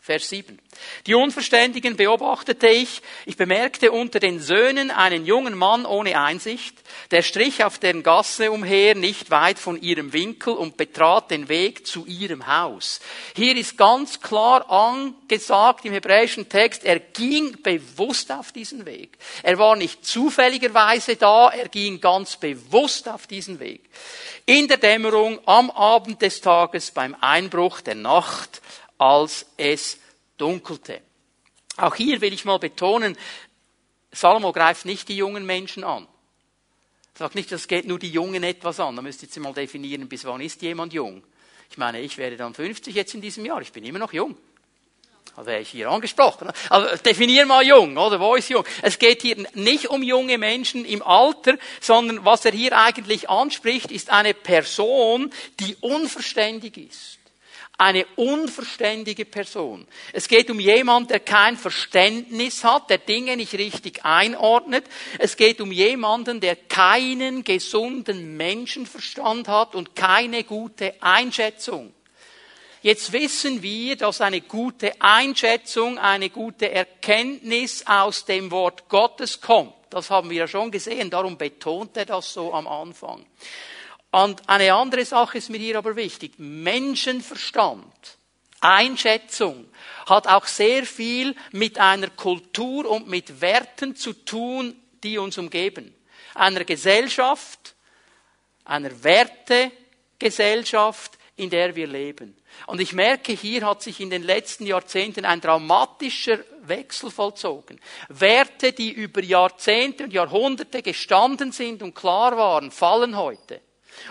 Vers 0.05 0.29
7. 0.29 0.59
Die 1.07 1.15
Unverständigen 1.15 1.97
beobachtete 1.97 2.69
ich. 2.69 3.01
Ich 3.25 3.39
bemerkte 3.39 3.91
unter 3.91 4.21
den 4.21 4.39
Söhnen 4.39 4.91
einen 4.91 5.25
jungen 5.25 5.55
Mann 5.55 5.87
ohne 5.87 6.21
Einsicht. 6.21 6.77
Der 7.11 7.23
strich 7.23 7.65
auf 7.65 7.79
deren 7.79 8.03
Gasse 8.03 8.51
umher, 8.51 8.95
nicht 8.97 9.31
weit 9.31 9.59
von 9.59 9.81
ihrem 9.81 10.13
Winkel 10.13 10.53
und 10.53 10.77
betrat 10.77 11.31
den 11.31 11.49
Weg 11.49 11.87
zu 11.87 12.05
ihrem 12.05 12.47
Haus. 12.47 13.01
Hier 13.35 13.57
ist 13.57 13.79
ganz 13.79 14.21
klar 14.21 14.71
angesagt 14.71 15.87
im 15.87 15.95
hebräischen 15.95 16.51
Text, 16.51 16.85
er 16.85 17.01
ging 17.01 17.63
bewusst 17.63 18.31
auf 18.31 18.53
diesen 18.53 18.85
Weg. 18.85 19.17
Er 19.43 19.57
war 19.57 19.75
nicht 19.75 20.05
zufälligerweise 20.05 21.17
da, 21.17 21.49
er 21.49 21.71
ging 21.71 21.99
ganz 22.03 22.37
bewusst 22.37 23.09
auf 23.09 23.27
diesen 23.27 23.59
Weg. 23.59 23.81
In 24.45 24.69
der 24.69 24.77
Dämmerung, 24.77 25.41
am 25.47 25.71
Abend 25.71 26.21
des 26.21 26.43
Tages, 26.43 26.91
beim 26.91 27.17
Einbruch 27.19 27.81
der 27.81 27.95
Nacht, 27.95 28.61
als 29.05 29.45
es 29.59 29.99
dunkelte. 30.39 31.03
Auch 31.77 31.95
hier 31.95 32.23
will 32.23 32.33
ich 32.33 32.47
mal 32.47 32.59
betonen, 32.59 33.19
Salomo 34.11 34.51
greift 34.53 34.87
nicht 34.87 35.09
die 35.09 35.17
jungen 35.17 35.45
Menschen 35.45 35.85
an. 35.85 36.09
Sagt 37.15 37.35
nicht, 37.35 37.53
das 37.53 37.69
geht 37.69 37.87
nur 37.87 37.99
die 37.99 38.11
Jungen 38.11 38.43
etwas 38.43 38.81
an. 38.81 38.97
Da 38.97 39.03
müsst 39.03 39.23
ihr 39.23 39.27
jetzt 39.27 39.39
mal 39.39 39.53
definieren, 39.53 40.09
bis 40.09 40.25
wann 40.25 40.41
ist 40.41 40.63
jemand 40.63 40.95
jung. 40.95 41.23
Ich 41.71 41.77
meine, 41.77 42.01
ich 42.01 42.17
werde 42.17 42.37
dann 42.37 42.55
50 42.55 42.95
jetzt 42.95 43.15
in 43.15 43.21
diesem 43.21 43.45
Jahr. 43.45 43.61
Ich 43.61 43.73
bin 43.73 43.85
immer 43.85 43.99
noch 43.99 44.13
jung. 44.13 44.37
Also 45.37 45.51
wäre 45.51 45.61
ich 45.61 45.69
hier 45.69 45.91
angesprochen. 45.91 46.51
Also 46.71 46.97
definier 47.03 47.45
mal 47.45 47.65
jung, 47.65 47.99
oder? 47.99 48.19
Wo 48.21 48.37
ist 48.37 48.49
jung? 48.49 48.65
Es 48.81 48.99
geht 48.99 49.21
hier 49.21 49.47
nicht 49.55 49.91
um 49.91 50.03
junge 50.03 50.39
Menschen 50.39 50.85
im 50.85 51.03
Alter, 51.03 51.59
sondern 51.81 52.25
was 52.25 52.45
er 52.47 52.53
hier 52.53 52.79
eigentlich 52.79 53.29
anspricht, 53.29 53.91
ist 53.91 54.11
eine 54.11 54.33
Person, 54.33 55.31
die 55.61 55.77
unverständig 55.81 56.79
ist 56.79 57.19
eine 57.77 58.07
unverständige 58.17 59.25
Person. 59.25 59.87
Es 60.13 60.29
geht 60.29 60.51
um 60.51 60.61
jemand, 60.61 61.11
der 61.11 61.21
kein 61.21 61.57
Verständnis 61.57 62.63
hat, 62.63 62.89
der 62.89 62.99
Dinge 62.99 63.37
nicht 63.37 63.55
richtig 63.55 64.05
einordnet. 64.05 64.85
Es 65.19 65.37
geht 65.37 65.61
um 65.61 65.73
jemanden, 65.73 66.41
der 66.41 66.57
keinen 66.57 67.43
gesunden 67.43 68.37
Menschenverstand 68.37 69.49
hat 69.49 69.75
und 69.75 69.97
keine 69.97 70.45
gute 70.45 70.95
Einschätzung. 71.01 71.93
Jetzt 72.81 73.13
wissen 73.13 73.63
wir, 73.63 73.97
dass 73.97 74.21
eine 74.21 74.43
gute 74.43 75.01
Einschätzung, 75.01 75.99
eine 75.99 76.29
gute 76.29 76.71
Erkenntnis 76.71 77.87
aus 77.87 78.27
dem 78.27 78.51
Wort 78.51 78.89
Gottes 78.91 79.41
kommt. 79.41 79.73
Das 79.89 80.11
haben 80.11 80.29
wir 80.29 80.37
ja 80.37 80.49
schon 80.49 80.71
gesehen, 80.71 81.09
darum 81.09 81.39
betont 81.39 81.97
er 81.97 82.05
das 82.05 82.33
so 82.33 82.53
am 82.53 82.69
Anfang. 82.69 83.25
Und 84.15 84.49
eine 84.49 84.73
andere 84.73 85.05
Sache 85.05 85.37
ist 85.39 85.51
mir 85.51 85.59
hier 85.59 85.77
aber 85.77 85.97
wichtig. 85.97 86.35
Menschenverstand, 86.39 88.17
Einschätzung 88.61 89.67
hat 90.07 90.29
auch 90.29 90.47
sehr 90.47 90.87
viel 90.87 91.35
mit 91.51 91.81
einer 91.81 92.11
Kultur 92.11 92.89
und 92.89 93.09
mit 93.09 93.41
Werten 93.41 93.97
zu 93.97 94.13
tun, 94.13 94.81
die 95.03 95.19
uns 95.19 95.37
umgeben. 95.37 95.93
Einer 96.33 96.63
Gesellschaft, 96.63 97.75
einer 98.65 99.03
Wertegesellschaft, 99.03 101.19
in 101.35 101.51
der 101.51 101.75
wir 101.75 101.89
leben. 101.89 102.37
Und 102.69 102.81
ich 102.81 102.93
merke, 102.93 103.33
hier 103.33 103.67
hat 103.67 103.83
sich 103.83 103.99
in 103.99 104.11
den 104.11 104.23
letzten 104.23 104.65
Jahrzehnten 104.65 105.25
ein 105.25 105.41
dramatischer 105.41 106.39
Wechsel 106.63 107.11
vollzogen. 107.11 107.81
Werte, 108.11 108.73
die 108.73 108.93
über 108.93 109.25
Jahrzehnte 109.25 110.05
und 110.05 110.13
Jahrhunderte 110.13 110.83
gestanden 110.83 111.51
sind 111.51 111.83
und 111.83 111.97
klar 111.97 112.37
waren, 112.37 112.71
fallen 112.71 113.17
heute. 113.17 113.61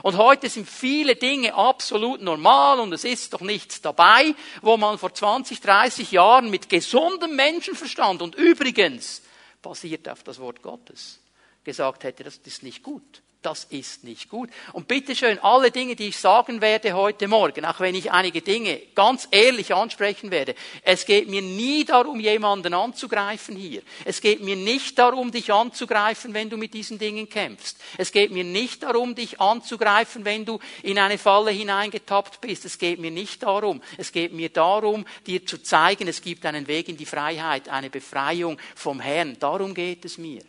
Und 0.02 0.18
heute 0.18 0.50
sind 0.50 0.68
viele 0.68 1.16
Dinge 1.16 1.54
absolut 1.54 2.22
normal 2.22 2.80
und 2.80 2.92
es 2.94 3.04
ist 3.04 3.34
doch 3.34 3.42
nichts 3.42 3.82
dabei, 3.82 4.34
wo 4.62 4.78
man 4.78 4.98
vor 4.98 5.14
20, 5.14 5.62
30 5.62 6.12
Jahren 6.12 6.50
mit 6.50 6.70
gesundem 6.70 7.36
Menschenverstand 7.36 8.22
und 8.22 8.36
übrigens 8.36 9.22
basiert 9.62 10.10
auf 10.10 10.24
das 10.24 10.40
Wort 10.40 10.62
Gottes 10.62 11.20
gesagt 11.64 12.04
hätte, 12.04 12.24
das 12.24 12.38
ist 12.38 12.64
nicht 12.64 12.84
gut 12.84 13.22
das 13.46 13.66
ist 13.66 14.04
nicht 14.04 14.30
gut. 14.30 14.50
Und 14.72 14.88
bitteschön, 14.88 15.40
alle 15.40 15.72
Dinge, 15.72 15.96
die 15.96 16.08
ich 16.08 16.18
sagen 16.18 16.62
werde 16.62 16.94
heute 16.94 17.28
Morgen, 17.28 17.66
auch 17.66 17.80
wenn 17.80 17.96
ich 17.96 18.12
einige 18.12 18.42
Dinge 18.42 18.82
ganz 18.96 19.28
ehrlich 19.32 19.74
ansprechen 19.74 20.32
werde, 20.32 20.56
es 20.84 21.06
geht 21.06 21.30
mir 21.30 21.42
nie 21.42 21.86
darum, 21.86 22.20
jemanden 22.20 22.74
anzugreifen 22.74 23.56
hier. 23.56 23.82
Es 24.06 24.22
geht 24.22 24.42
mir 24.42 24.56
nicht 24.56 24.98
darum, 24.98 25.32
dich 25.32 25.52
anzugreifen, 25.52 26.34
wenn 26.34 26.50
du 26.50 26.58
mit 26.58 26.74
diesen 26.74 27.00
Dingen 27.00 27.30
kämpfst. 27.30 27.78
Es 27.98 28.12
geht 28.12 28.32
mir 28.32 28.44
nicht 28.44 28.84
darum, 28.84 29.16
dich 29.16 29.40
anzugreifen, 29.40 30.26
wenn 30.26 30.46
du 30.46 30.60
in 30.82 30.98
eine 30.98 31.18
Falle 31.18 31.52
hineingetappt 31.52 32.42
bist. 32.42 32.66
Es 32.66 32.78
geht 32.78 33.00
mir 33.00 33.12
nicht 33.12 33.44
darum. 33.44 33.82
Es 33.98 34.12
geht 34.12 34.34
mir 34.34 34.50
darum, 34.50 35.06
dir 35.28 35.46
zu 35.46 35.62
zeigen, 35.62 36.08
es 36.08 36.22
gibt 36.22 36.46
einen 36.46 36.68
Weg 36.68 36.90
in 36.90 36.98
die 36.98 37.06
Freiheit, 37.06 37.70
eine 37.70 37.90
Befreiung 37.90 38.58
vom 38.76 39.00
Herrn. 39.00 39.38
Darum 39.40 39.74
geht 39.74 40.06
es 40.06 40.18
mir. 40.18 40.42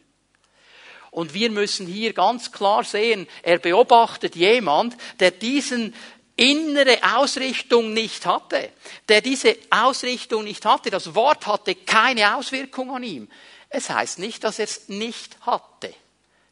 Und 1.15 1.33
wir 1.33 1.49
müssen 1.49 1.87
hier 1.87 2.13
ganz 2.13 2.51
klar 2.51 2.83
sehen, 2.83 3.29
er 3.45 3.61
beobachtet 3.61 4.35
jemand, 4.35 4.97
der 5.21 5.31
diesen 5.31 5.95
innere 6.35 6.99
Ausrichtung 7.17 7.93
nicht 7.93 8.27
hatte, 8.27 8.71
der 9.09 9.21
diese 9.21 9.57
Ausrichtung 9.71 10.43
nicht 10.43 10.67
hatte. 10.67 10.91
Das 10.91 11.15
Wort 11.15 11.47
hatte 11.47 11.77
keine 11.77 12.37
Auswirkung 12.37 12.91
an 12.91 13.05
ihm. 13.05 13.29
Es 13.69 13.91
heißt 13.91 14.19
nicht, 14.19 14.43
dass 14.43 14.59
er 14.59 14.65
es 14.65 14.89
nicht 14.89 15.37
hatte. 15.43 15.95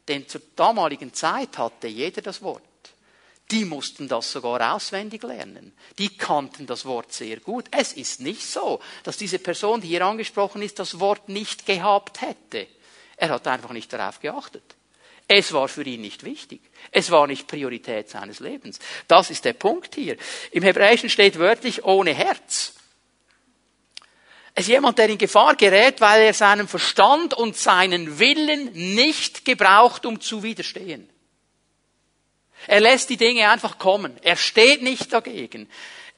Denn 0.07 0.29
zur 0.29 0.41
damaligen 0.55 1.13
Zeit 1.13 1.57
hatte 1.57 1.89
jeder 1.89 2.21
das 2.21 2.41
Wort. 2.41 2.63
Die 3.51 3.65
mussten 3.65 4.07
das 4.07 4.31
sogar 4.31 4.73
auswendig 4.75 5.23
lernen. 5.23 5.73
Die 5.97 6.15
kannten 6.15 6.67
das 6.67 6.85
Wort 6.85 7.11
sehr 7.11 7.41
gut. 7.41 7.65
Es 7.71 7.91
ist 7.91 8.21
nicht 8.21 8.45
so, 8.45 8.79
dass 9.03 9.17
diese 9.17 9.39
Person, 9.39 9.81
die 9.81 9.89
hier 9.89 10.05
angesprochen 10.05 10.61
ist, 10.61 10.79
das 10.79 11.01
Wort 11.01 11.27
nicht 11.27 11.65
gehabt 11.65 12.21
hätte. 12.21 12.67
Er 13.23 13.29
hat 13.29 13.47
einfach 13.47 13.71
nicht 13.71 13.93
darauf 13.93 14.19
geachtet. 14.19 14.75
Es 15.29 15.53
war 15.53 15.69
für 15.69 15.83
ihn 15.83 16.01
nicht 16.01 16.25
wichtig. 16.25 16.59
Es 16.91 17.09
war 17.09 17.25
nicht 17.25 17.47
Priorität 17.47 18.09
seines 18.09 18.41
Lebens. 18.41 18.79
Das 19.07 19.29
ist 19.29 19.45
der 19.45 19.53
Punkt 19.53 19.95
hier. 19.95 20.17
Im 20.51 20.61
Hebräischen 20.61 21.09
steht 21.09 21.39
wörtlich 21.39 21.85
ohne 21.85 22.13
Herz. 22.13 22.73
Es 24.53 24.65
ist 24.65 24.71
jemand, 24.71 24.97
der 24.97 25.07
in 25.07 25.17
Gefahr 25.17 25.55
gerät, 25.55 26.01
weil 26.01 26.23
er 26.23 26.33
seinen 26.33 26.67
Verstand 26.67 27.33
und 27.33 27.55
seinen 27.55 28.19
Willen 28.19 28.73
nicht 28.73 29.45
gebraucht, 29.45 30.05
um 30.05 30.19
zu 30.19 30.43
widerstehen. 30.43 31.09
Er 32.67 32.81
lässt 32.81 33.09
die 33.09 33.15
Dinge 33.15 33.49
einfach 33.49 33.77
kommen. 33.77 34.17
Er 34.21 34.35
steht 34.35 34.81
nicht 34.81 35.13
dagegen. 35.13 35.69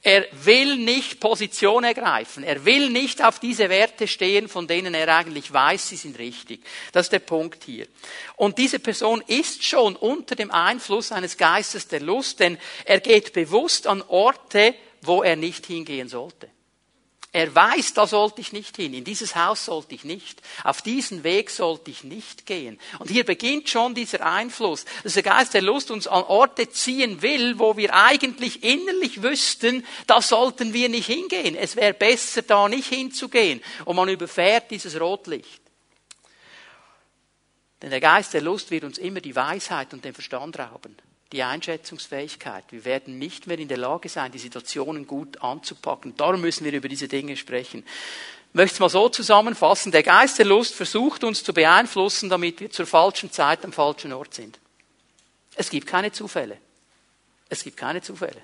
Er 0.06 0.24
will 0.44 0.76
nicht 0.76 1.18
Position 1.18 1.82
ergreifen. 1.82 2.44
Er 2.44 2.64
will 2.64 2.90
nicht 2.90 3.24
auf 3.24 3.40
diese 3.40 3.68
Werte 3.68 4.06
stehen, 4.06 4.46
von 4.48 4.68
denen 4.68 4.94
er 4.94 5.12
eigentlich 5.12 5.52
weiß, 5.52 5.88
sie 5.88 5.96
sind 5.96 6.20
richtig. 6.20 6.62
Das 6.92 7.06
ist 7.06 7.12
der 7.12 7.18
Punkt 7.18 7.64
hier. 7.64 7.88
Und 8.36 8.56
diese 8.56 8.78
Person 8.78 9.20
ist 9.26 9.64
schon 9.64 9.96
unter 9.96 10.36
dem 10.36 10.52
Einfluss 10.52 11.10
eines 11.10 11.36
Geistes 11.36 11.88
der 11.88 11.98
Lust, 11.98 12.38
denn 12.38 12.56
er 12.84 13.00
geht 13.00 13.32
bewusst 13.32 13.88
an 13.88 14.00
Orte, 14.00 14.76
wo 15.02 15.24
er 15.24 15.34
nicht 15.34 15.66
hingehen 15.66 16.08
sollte. 16.08 16.50
Er 17.36 17.54
weiß, 17.54 17.92
da 17.92 18.06
sollte 18.06 18.40
ich 18.40 18.54
nicht 18.54 18.76
hin, 18.76 18.94
in 18.94 19.04
dieses 19.04 19.36
Haus 19.36 19.66
sollte 19.66 19.94
ich 19.94 20.04
nicht, 20.04 20.40
auf 20.64 20.80
diesen 20.80 21.22
Weg 21.22 21.50
sollte 21.50 21.90
ich 21.90 22.02
nicht 22.02 22.46
gehen. 22.46 22.80
Und 22.98 23.10
hier 23.10 23.26
beginnt 23.26 23.68
schon 23.68 23.94
dieser 23.94 24.24
Einfluss, 24.24 24.86
dass 25.02 25.12
der 25.12 25.22
Geist 25.22 25.52
der 25.52 25.60
Lust 25.60 25.90
uns 25.90 26.06
an 26.06 26.22
Orte 26.22 26.70
ziehen 26.70 27.20
will, 27.20 27.58
wo 27.58 27.76
wir 27.76 27.92
eigentlich 27.92 28.64
innerlich 28.64 29.22
wüssten, 29.22 29.84
da 30.06 30.22
sollten 30.22 30.72
wir 30.72 30.88
nicht 30.88 31.08
hingehen. 31.08 31.56
Es 31.56 31.76
wäre 31.76 31.92
besser, 31.92 32.40
da 32.40 32.70
nicht 32.70 32.88
hinzugehen. 32.88 33.60
Und 33.84 33.96
man 33.96 34.08
überfährt 34.08 34.70
dieses 34.70 34.98
Rotlicht. 34.98 35.60
Denn 37.82 37.90
der 37.90 38.00
Geist 38.00 38.32
der 38.32 38.40
Lust 38.40 38.70
wird 38.70 38.84
uns 38.84 38.96
immer 38.96 39.20
die 39.20 39.36
Weisheit 39.36 39.92
und 39.92 40.06
den 40.06 40.14
Verstand 40.14 40.58
rauben 40.58 40.96
die 41.32 41.42
Einschätzungsfähigkeit. 41.42 42.64
Wir 42.70 42.84
werden 42.84 43.18
nicht 43.18 43.46
mehr 43.46 43.58
in 43.58 43.68
der 43.68 43.78
Lage 43.78 44.08
sein, 44.08 44.32
die 44.32 44.38
Situationen 44.38 45.06
gut 45.06 45.42
anzupacken. 45.42 46.16
Darum 46.16 46.40
müssen 46.40 46.64
wir 46.64 46.72
über 46.72 46.88
diese 46.88 47.08
Dinge 47.08 47.36
sprechen. 47.36 47.84
Ich 48.50 48.54
möchte 48.54 48.74
es 48.74 48.80
mal 48.80 48.88
so 48.88 49.08
zusammenfassen. 49.08 49.92
Der 49.92 50.02
Geist 50.02 50.38
der 50.38 50.46
Lust 50.46 50.74
versucht 50.74 51.24
uns 51.24 51.42
zu 51.42 51.52
beeinflussen, 51.52 52.30
damit 52.30 52.60
wir 52.60 52.70
zur 52.70 52.86
falschen 52.86 53.30
Zeit 53.32 53.64
am 53.64 53.72
falschen 53.72 54.12
Ort 54.12 54.34
sind. 54.34 54.58
Es 55.56 55.68
gibt 55.70 55.86
keine 55.86 56.12
Zufälle. 56.12 56.58
Es 57.48 57.64
gibt 57.64 57.76
keine 57.76 58.02
Zufälle. 58.02 58.42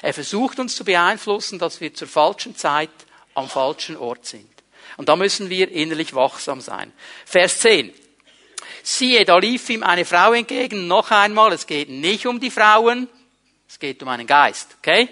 Er 0.00 0.14
versucht 0.14 0.58
uns 0.58 0.76
zu 0.76 0.84
beeinflussen, 0.84 1.58
dass 1.58 1.80
wir 1.80 1.92
zur 1.94 2.08
falschen 2.08 2.56
Zeit 2.56 2.90
am 3.34 3.48
falschen 3.48 3.96
Ort 3.96 4.26
sind. 4.26 4.48
Und 4.96 5.08
da 5.08 5.16
müssen 5.16 5.48
wir 5.48 5.70
innerlich 5.70 6.14
wachsam 6.14 6.60
sein. 6.60 6.92
Vers 7.24 7.60
10. 7.60 7.92
Siehe, 8.82 9.24
da 9.24 9.38
lief 9.38 9.68
ihm 9.70 9.82
eine 9.82 10.04
Frau 10.04 10.32
entgegen. 10.32 10.86
Noch 10.86 11.10
einmal, 11.10 11.52
es 11.52 11.66
geht 11.66 11.88
nicht 11.88 12.26
um 12.26 12.40
die 12.40 12.50
Frauen, 12.50 13.08
es 13.68 13.78
geht 13.78 14.02
um 14.02 14.08
einen 14.08 14.26
Geist, 14.26 14.76
okay? 14.78 15.08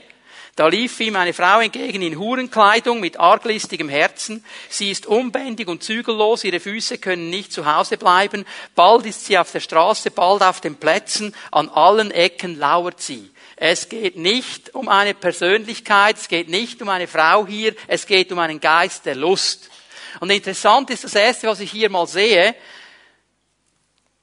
Da 0.56 0.66
lief 0.66 1.00
ihm 1.00 1.16
eine 1.16 1.32
Frau 1.32 1.60
entgegen 1.60 2.02
in 2.02 2.18
Hurenkleidung 2.18 3.00
mit 3.00 3.18
arglistigem 3.18 3.88
Herzen. 3.88 4.44
Sie 4.68 4.90
ist 4.90 5.06
unbändig 5.06 5.68
und 5.68 5.82
zügellos, 5.82 6.44
ihre 6.44 6.60
Füße 6.60 6.98
können 6.98 7.30
nicht 7.30 7.52
zu 7.52 7.64
Hause 7.64 7.96
bleiben. 7.96 8.44
Bald 8.74 9.06
ist 9.06 9.24
sie 9.24 9.38
auf 9.38 9.50
der 9.52 9.60
Straße, 9.60 10.10
bald 10.10 10.42
auf 10.42 10.60
den 10.60 10.76
Plätzen, 10.76 11.34
an 11.50 11.70
allen 11.70 12.10
Ecken 12.10 12.58
lauert 12.58 13.00
sie. 13.00 13.30
Es 13.56 13.88
geht 13.88 14.16
nicht 14.16 14.74
um 14.74 14.88
eine 14.88 15.14
Persönlichkeit, 15.14 16.16
es 16.18 16.28
geht 16.28 16.48
nicht 16.48 16.82
um 16.82 16.88
eine 16.88 17.06
Frau 17.06 17.46
hier, 17.46 17.74
es 17.86 18.06
geht 18.06 18.30
um 18.32 18.38
einen 18.38 18.60
Geist 18.60 19.06
der 19.06 19.14
Lust. 19.14 19.70
Und 20.18 20.30
interessant 20.30 20.90
ist 20.90 21.04
das 21.04 21.14
Erste, 21.14 21.46
was 21.46 21.60
ich 21.60 21.70
hier 21.70 21.88
mal 21.88 22.06
sehe, 22.06 22.54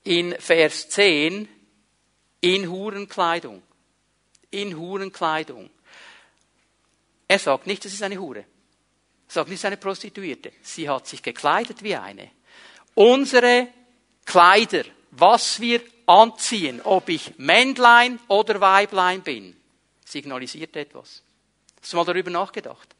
in 0.08 0.36
Vers 0.40 0.88
10 0.90 1.50
in 2.40 2.70
Hurenkleidung. 2.72 3.62
In 4.52 4.78
Hurenkleidung. 4.78 5.70
Er 7.28 7.40
sagt 7.40 7.68
nicht, 7.68 7.84
das 7.84 7.92
ist 7.92 8.02
eine 8.02 8.18
Hure. 8.18 8.40
Er 8.40 8.46
sagt 9.28 9.50
nicht, 9.50 9.58
es 9.58 9.62
ist 9.62 9.66
eine 9.66 9.76
Prostituierte. 9.76 10.54
Sie 10.62 10.88
hat 10.88 11.08
sich 11.08 11.22
gekleidet 11.22 11.84
wie 11.84 11.96
eine. 11.96 12.32
Unsere 12.96 13.68
Kleider, 14.26 14.86
was 15.12 15.60
wir 15.60 15.82
anziehen, 16.06 16.80
ob 16.82 17.10
ich 17.10 17.38
Männlein 17.38 18.18
oder 18.30 18.62
Weiblein 18.62 19.22
bin, 19.22 19.58
signalisiert 20.06 20.74
etwas. 20.78 21.22
Hast 21.82 21.92
du 21.92 21.98
mal 21.98 22.06
darüber 22.06 22.32
nachgedacht? 22.32 22.96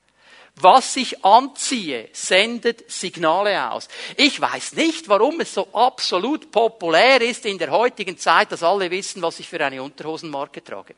Was 0.60 0.96
ich 0.96 1.24
anziehe, 1.24 2.10
sendet 2.14 2.90
Signale 2.90 3.72
aus. 3.72 3.88
Ich 4.16 4.42
weiß 4.42 4.74
nicht, 4.74 5.08
warum 5.08 5.40
es 5.40 5.54
so 5.54 5.68
absolut 5.72 6.52
populär 6.52 7.22
ist 7.22 7.46
in 7.46 7.60
der 7.60 7.70
heutigen 7.70 8.18
Zeit, 8.18 8.52
dass 8.52 8.64
alle 8.64 8.90
wissen, 8.90 9.22
was 9.22 9.40
ich 9.40 9.48
für 9.48 9.64
eine 9.64 9.84
Unterhosenmarke 9.84 10.64
trage. 10.64 10.96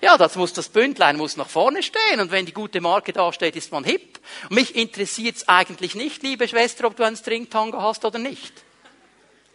Ja, 0.00 0.16
das 0.16 0.36
muss 0.36 0.52
das 0.52 0.68
Bündlein 0.68 1.16
muss 1.16 1.36
nach 1.36 1.48
vorne 1.48 1.82
stehen 1.82 2.20
und 2.20 2.30
wenn 2.30 2.46
die 2.46 2.52
gute 2.52 2.80
Marke 2.80 3.12
da 3.12 3.32
steht, 3.32 3.56
ist 3.56 3.72
man 3.72 3.84
hip. 3.84 4.20
Mich 4.50 4.74
interessiert 4.74 5.36
es 5.36 5.48
eigentlich 5.48 5.94
nicht, 5.94 6.22
liebe 6.22 6.48
Schwester, 6.48 6.86
ob 6.86 6.96
du 6.96 7.02
einen 7.02 7.16
Stringtanga 7.16 7.80
hast 7.80 8.04
oder 8.04 8.18
nicht. 8.18 8.65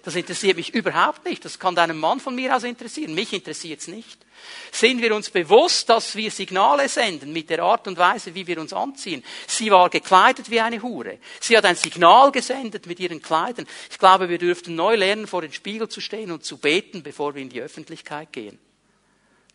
Das 0.04 0.16
interessiert 0.16 0.58
mich 0.58 0.74
überhaupt 0.74 1.26
nicht. 1.26 1.46
Das 1.46 1.60
kann 1.60 1.76
deinen 1.76 1.98
Mann 1.98 2.20
von 2.20 2.36
mir 2.36 2.56
aus 2.56 2.64
interessieren. 2.64 3.14
Mich 3.14 3.34
interessiert 3.34 3.82
es 3.82 3.88
nicht. 3.88 4.26
Sind 4.72 5.02
wir 5.02 5.16
uns 5.16 5.30
bewusst, 5.30 5.90
dass 5.90 6.16
wir 6.16 6.32
Signale 6.32 6.90
senden 6.90 7.32
mit 7.32 7.50
der 7.50 7.62
Art 7.62 7.88
und 7.88 7.98
Weise, 7.98 8.34
wie 8.34 8.48
wir 8.48 8.60
uns 8.60 8.74
anziehen? 8.74 9.24
Sie 9.48 9.70
war 9.70 9.90
gekleidet 9.90 10.50
wie 10.50 10.60
eine 10.60 10.82
Hure. 10.82 11.20
Sie 11.40 11.56
hat 11.56 11.66
ein 11.66 11.76
Signal 11.76 12.32
gesendet 12.32 12.88
mit 12.88 13.00
ihren 13.00 13.22
Kleidern. 13.22 13.68
Ich 13.92 14.00
glaube, 14.00 14.30
wir 14.30 14.40
dürften 14.40 14.74
neu 14.74 14.96
lernen, 14.96 15.28
vor 15.28 15.42
den 15.42 15.54
Spiegel 15.54 15.90
zu 15.90 16.02
stehen 16.02 16.32
und 16.32 16.44
zu 16.44 16.58
beten, 16.58 17.04
bevor 17.04 17.36
wir 17.36 17.42
in 17.42 17.50
die 17.50 17.62
Öffentlichkeit 17.62 18.34
gehen. 18.34 18.58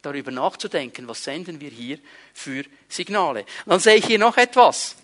Darüber 0.02 0.30
nachzudenken, 0.30 1.08
was 1.08 1.24
senden 1.24 1.60
wir 1.60 1.70
hier 1.70 1.98
für 2.32 2.62
Signale. 2.88 3.44
Dann 3.64 3.80
sehe 3.80 3.96
ich 3.96 4.06
hier 4.06 4.20
noch 4.20 4.36
etwas 4.36 4.96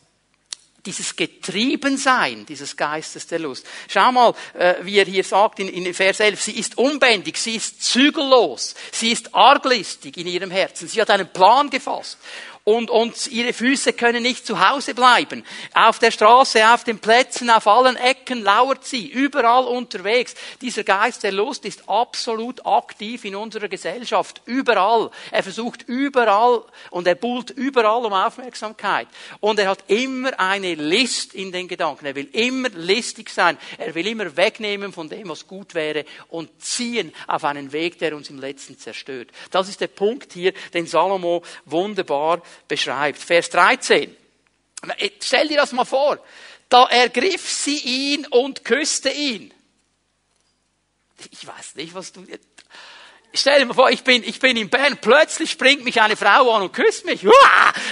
dieses 0.85 1.15
Getriebensein 1.15 2.45
dieses 2.47 2.77
Geistes 2.77 3.27
der 3.27 3.39
Lust. 3.39 3.65
Schau 3.89 4.11
mal, 4.11 4.35
äh, 4.55 4.75
wie 4.83 4.99
er 4.99 5.05
hier 5.05 5.25
sagt 5.25 5.61
in, 5.61 5.95
Vers 5.95 6.21
11, 6.21 6.43
sie 6.43 6.59
ist 6.59 6.79
unbändig, 6.79 7.37
sie 7.37 7.57
ist 7.57 7.83
zügellos, 7.83 8.75
sie 8.91 9.13
ist 9.13 9.35
arglistig 9.35 10.17
in 10.17 10.27
ihrem 10.27 10.51
Herzen, 10.51 10.89
sie 10.89 11.01
hat 11.01 11.11
einen 11.11 11.29
Plan 11.29 11.71
gefasst 11.71 12.19
und, 12.65 12.91
und 12.91 13.27
ihre 13.29 13.53
Füße 13.53 13.93
können 13.93 14.23
nicht 14.23 14.47
zu 14.47 14.69
Hause 14.69 14.95
bleiben. 14.95 15.45
Auf 15.75 15.99
der 15.99 16.13
Straße, 16.13 16.73
auf 16.73 16.85
den 16.85 17.01
Plätzen, 17.01 17.51
auf 17.51 17.67
allen 17.67 17.97
Ecken 17.97 18.43
lauert 18.43 18.85
sie, 18.85 19.09
überall 19.09 19.65
unterwegs. 19.65 20.35
Dieser 20.61 20.85
Geist 20.85 21.25
der 21.25 21.33
Lust 21.33 21.65
ist 21.65 21.89
absolut 21.89 22.65
aktiv 22.65 23.25
in 23.25 23.35
unserer 23.35 23.69
Gesellschaft, 23.69 24.43
überall. 24.45 25.11
Er 25.33 25.43
versucht 25.43 25.83
überall 25.89 26.63
und 26.91 27.07
er 27.09 27.17
buhlt 27.17 27.51
überall 27.51 28.07
um 28.07 28.13
Aufmerksamkeit. 28.13 29.09
Und 29.41 29.59
er 29.59 29.69
hat 29.69 29.85
immer 29.89 30.39
eine 30.39 30.75
List 30.75 31.35
in 31.35 31.51
den 31.51 31.67
Gedanken. 31.67 32.07
Er 32.07 32.15
will 32.15 32.29
immer 32.33 32.69
listig 32.69 33.31
sein. 33.31 33.59
Er 33.79 33.95
will 33.95 34.07
immer 34.07 34.37
wegnehmen 34.37 34.93
von 34.93 35.09
dem, 35.09 35.29
was 35.29 35.49
gut 35.49 35.75
wäre 35.75 36.05
und 36.29 36.49
ziehen 36.63 37.13
auf 37.27 37.45
einen 37.45 37.73
Weg, 37.73 37.99
der 37.99 38.15
uns 38.15 38.31
im 38.31 38.39
Letzten 38.39 38.79
zerstört. 38.79 39.31
Das 39.51 39.69
ist 39.69 39.81
der 39.81 39.89
Punkt 39.89 40.33
hier, 40.33 40.53
den 40.73 40.87
Salomo 40.87 41.43
wunderbar 41.65 42.41
beschreibt. 42.69 43.19
Vers 43.19 43.51
13. 43.51 44.17
Stell 45.21 45.49
dir 45.49 45.59
das 45.59 45.73
mal 45.73 45.85
vor. 45.85 46.19
Da 46.69 46.87
ergriff 46.87 47.49
sie 47.51 47.79
ihn 47.79 48.27
und 48.27 48.65
küsste 48.65 49.11
ihn. 49.11 49.53
Ich 51.31 51.47
weiß 51.47 51.77
nicht, 51.77 51.95
was 51.95 52.13
du. 52.13 52.27
Stell 53.35 53.61
dir 53.61 53.67
mal 53.67 53.75
vor, 53.75 53.91
ich 53.91 54.03
bin, 54.05 54.25
ich 54.25 54.41
bin 54.41 54.57
in 54.57 54.69
Bern, 54.69 54.99
plötzlich 55.01 55.51
springt 55.51 55.85
mich 55.85 56.01
eine 56.01 56.17
Frau 56.17 56.51
an 56.53 56.63
und 56.63 56.73
küsst 56.73 57.05
mich. 57.05 57.25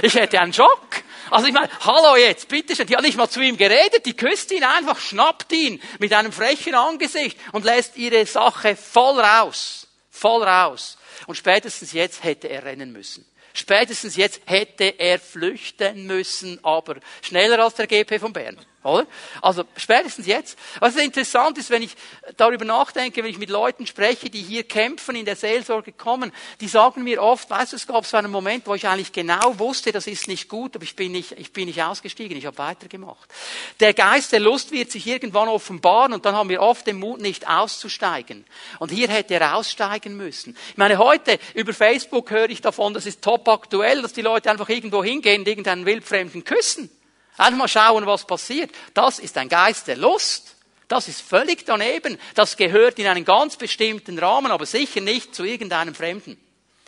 Ich 0.03 0.15
hätte 0.15 0.41
einen 0.41 0.53
Schock. 0.53 1.03
Also 1.31 1.47
ich 1.47 1.53
meine, 1.53 1.71
hallo 1.81 2.17
jetzt, 2.17 2.49
bitte 2.49 2.75
schön, 2.75 2.87
die 2.87 2.97
hat 2.97 3.05
nicht 3.05 3.17
mal 3.17 3.29
zu 3.29 3.41
ihm 3.41 3.57
geredet, 3.57 4.05
die 4.05 4.15
küsst 4.15 4.51
ihn 4.51 4.65
einfach, 4.65 4.99
schnappt 4.99 5.53
ihn 5.53 5.81
mit 5.99 6.13
einem 6.13 6.33
frechen 6.33 6.75
Angesicht 6.75 7.39
und 7.53 7.65
lässt 7.65 7.97
ihre 7.97 8.27
Sache 8.27 8.75
voll 8.77 9.21
raus. 9.21 9.87
Voll 10.11 10.43
raus. 10.43 10.99
Und 11.27 11.37
spätestens 11.37 11.93
jetzt 11.93 12.25
hätte 12.25 12.49
er 12.49 12.65
rennen 12.65 12.93
müssen. 12.93 13.25
Spätestens 13.53 14.17
jetzt 14.17 14.41
hätte 14.47 14.85
er 14.99 15.19
flüchten 15.19 16.07
müssen, 16.07 16.63
aber 16.65 16.97
schneller 17.23 17.63
als 17.63 17.75
der 17.75 17.87
GP 17.87 18.19
von 18.21 18.33
Bern. 18.33 18.59
Oder? 18.83 19.07
Also 19.43 19.65
spätestens 19.77 20.27
jetzt. 20.27 20.59
Was 20.79 20.97
interessant 20.97 21.59
ist, 21.59 21.69
wenn 21.69 21.83
ich 21.83 21.95
darüber 22.39 22.65
nachdenke, 22.65 23.23
wenn 23.23 23.31
ich 23.31 23.37
mit 23.37 23.51
Leuten 23.51 23.87
spreche, 23.87 24.31
die 24.31 24.41
hier 24.41 24.65
kämpfen, 24.65 25.17
in 25.17 25.27
der 25.27 25.37
Seelsorge 25.37 25.93
kommen, 25.93 26.33
die 26.61 26.69
sagen 26.69 27.05
mir 27.05 27.23
oft, 27.23 27.51
weißt 27.51 27.73
du, 27.73 27.77
es 27.77 27.87
gab 27.87 28.07
so 28.07 28.17
einen 28.17 28.31
Moment, 28.31 28.67
wo 28.67 28.75
ich 28.75 28.89
eigentlich 28.89 29.13
genau 29.13 29.59
wusste, 29.59 29.93
das 29.93 30.07
ist 30.07 30.29
nicht 30.29 30.49
gut, 30.49 30.77
aber 30.77 30.85
ich 30.85 30.97
bin 30.97 31.13
nicht, 31.13 31.33
ich 31.33 31.53
bin 31.53 31.67
nicht 31.67 31.83
ausgestiegen, 31.83 32.39
ich 32.39 32.47
habe 32.47 32.57
weitergemacht. 32.57 33.29
Der 33.81 33.93
Geist 33.93 34.33
der 34.33 34.41
Lust 34.41 34.73
wird 34.73 34.91
sich 34.91 35.07
irgendwann 35.07 35.49
offenbaren 35.49 36.15
und 36.15 36.25
dann 36.25 36.35
haben 36.35 36.49
wir 36.49 36.63
oft 36.63 36.87
den 36.87 36.99
Mut, 36.99 37.21
nicht 37.21 37.47
auszusteigen. 37.47 38.47
Und 38.79 38.91
hier 38.91 39.09
hätte 39.09 39.35
er 39.35 39.57
aussteigen 39.57 40.17
müssen. 40.17 40.57
Ich 40.71 40.79
meine, 40.79 40.97
heute 40.97 41.39
über 41.53 41.75
Facebook 41.75 42.31
höre 42.31 42.49
ich 42.49 42.63
davon, 42.63 42.95
das 42.95 43.05
ist 43.05 43.21
top 43.21 43.47
aktuell, 43.47 44.01
dass 44.01 44.15
die 44.15 44.23
Leute 44.23 44.51
einfach 44.51 44.71
irgendwo 44.71 45.05
hingehen 45.05 45.43
und 45.43 45.49
irgendeinen 45.49 45.85
wildfremden 45.85 46.45
küssen. 46.45 46.91
Einfach 47.41 47.59
mal 47.59 47.69
schauen, 47.69 48.05
was 48.05 48.27
passiert. 48.27 48.71
Das 48.93 49.19
ist 49.19 49.39
ein 49.39 49.49
Geist 49.49 49.87
der 49.87 49.97
Lust. 49.97 50.57
Das 50.89 51.09
ist 51.09 51.23
völlig 51.23 51.65
daneben. 51.65 52.19
Das 52.35 52.55
gehört 52.55 52.99
in 52.99 53.07
einen 53.07 53.25
ganz 53.25 53.57
bestimmten 53.57 54.19
Rahmen, 54.19 54.53
aber 54.53 54.67
sicher 54.67 55.01
nicht 55.01 55.35
zu 55.35 55.45
irgendeinem 55.45 55.95
Fremden. 55.95 56.39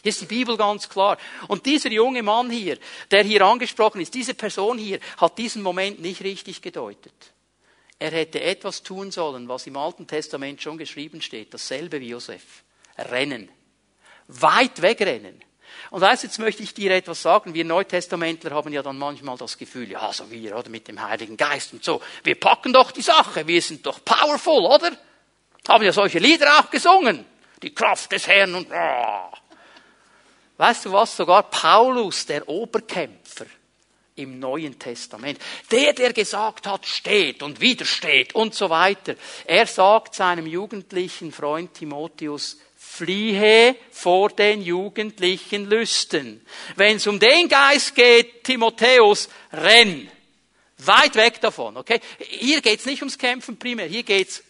Hier 0.03 0.11
ist 0.11 0.21
die 0.21 0.27
Bibel 0.27 0.59
ganz 0.59 0.91
klar. 0.91 1.17
Und 1.49 1.65
dieser 1.65 1.91
junge 1.91 2.23
Mann 2.23 2.51
hier, 2.51 2.77
der 3.11 3.23
hier 3.23 3.41
angesprochen 3.47 4.03
ist, 4.03 4.13
diese 4.13 4.35
Person 4.35 4.77
hier, 4.77 5.01
hat 5.17 5.39
diesen 5.39 5.63
Moment 5.63 6.03
nicht 6.03 6.23
richtig 6.23 6.61
gedeutet. 6.61 7.15
Er 7.99 8.11
hätte 8.11 8.43
etwas 8.43 8.83
tun 8.83 9.11
sollen, 9.11 9.49
was 9.49 9.67
im 9.67 9.77
Alten 9.79 10.07
Testament 10.07 10.61
schon 10.61 10.77
geschrieben 10.77 11.23
steht, 11.23 11.55
dasselbe 11.55 11.99
wie 11.99 12.09
Josef. 12.09 12.43
Rennen. 12.99 13.49
weit 14.29 14.83
wegrennen. 14.83 15.43
Und 15.93 16.01
weißt, 16.01 16.23
jetzt 16.23 16.39
möchte 16.39 16.63
ich 16.63 16.73
dir 16.73 16.91
etwas 16.93 17.21
sagen. 17.21 17.53
Wir 17.53 17.67
Neutestamentler 17.67 18.53
haben 18.53 18.73
ja 18.73 18.83
dann 18.83 18.97
manchmal 18.97 19.37
das 19.37 19.59
Gefühl, 19.59 19.91
ja, 19.91 20.11
so 20.11 20.31
wir, 20.31 20.57
oder 20.57 20.71
mit 20.71 20.89
dem 20.89 21.03
Heiligen 21.03 21.37
Geist 21.37 21.75
und 21.75 21.85
so. 21.85 22.01
Wir 22.25 22.35
packen 22.41 22.73
doch 22.73 22.93
die 22.93 23.03
Sache. 23.03 23.47
Wir 23.47 23.61
sind 23.61 23.85
doch 23.85 24.03
powerful, 24.03 24.65
oder? 24.65 24.91
Haben 25.69 25.85
ja 25.85 25.93
solche 25.93 26.19
Lieder 26.19 26.59
auch 26.59 26.71
gesungen. 26.71 27.27
Die 27.63 27.75
Kraft 27.75 28.11
des 28.11 28.27
Herrn 28.27 28.55
und, 28.55 28.69
oh. 28.73 29.37
Weißt 30.57 30.87
du 30.87 30.93
was? 30.93 31.15
Sogar 31.15 31.43
Paulus, 31.43 32.25
der 32.25 32.49
Oberkämpfer, 32.49 33.45
im 34.15 34.39
Neuen 34.39 34.79
Testament. 34.79 35.39
Der, 35.71 35.93
der 35.93 36.15
gesagt 36.15 36.67
hat, 36.67 36.87
steht 36.87 37.43
und 37.43 37.61
widersteht 37.61 38.35
und 38.35 38.55
so 38.55 38.71
weiter. 38.71 39.15
Er 39.45 39.67
sagt 39.67 40.15
seinem 40.15 40.47
jugendlichen 40.47 41.33
Freund 41.33 41.75
Timotheus, 41.75 42.57
fliehe 42.93 43.75
vor 43.91 44.29
den 44.29 44.61
jugendlichen 44.61 45.65
Lüsten. 45.65 46.45
Wenn 46.77 46.97
es 46.97 47.07
um 47.07 47.19
den 47.19 47.49
Geist 47.49 47.95
geht, 47.95 48.45
Timotheus, 48.45 49.31
renn. 49.51 50.11
Weit 50.79 51.15
weg 51.15 51.41
davon, 51.41 51.77
okay? 51.79 52.01
Hier 52.19 52.61
geht's 52.61 52.85
nicht 52.85 53.01
ums 53.01 53.17
Kämpfen 53.17 53.59
primär, 53.59 53.87
hier 53.87 54.03
geht's 54.03 54.43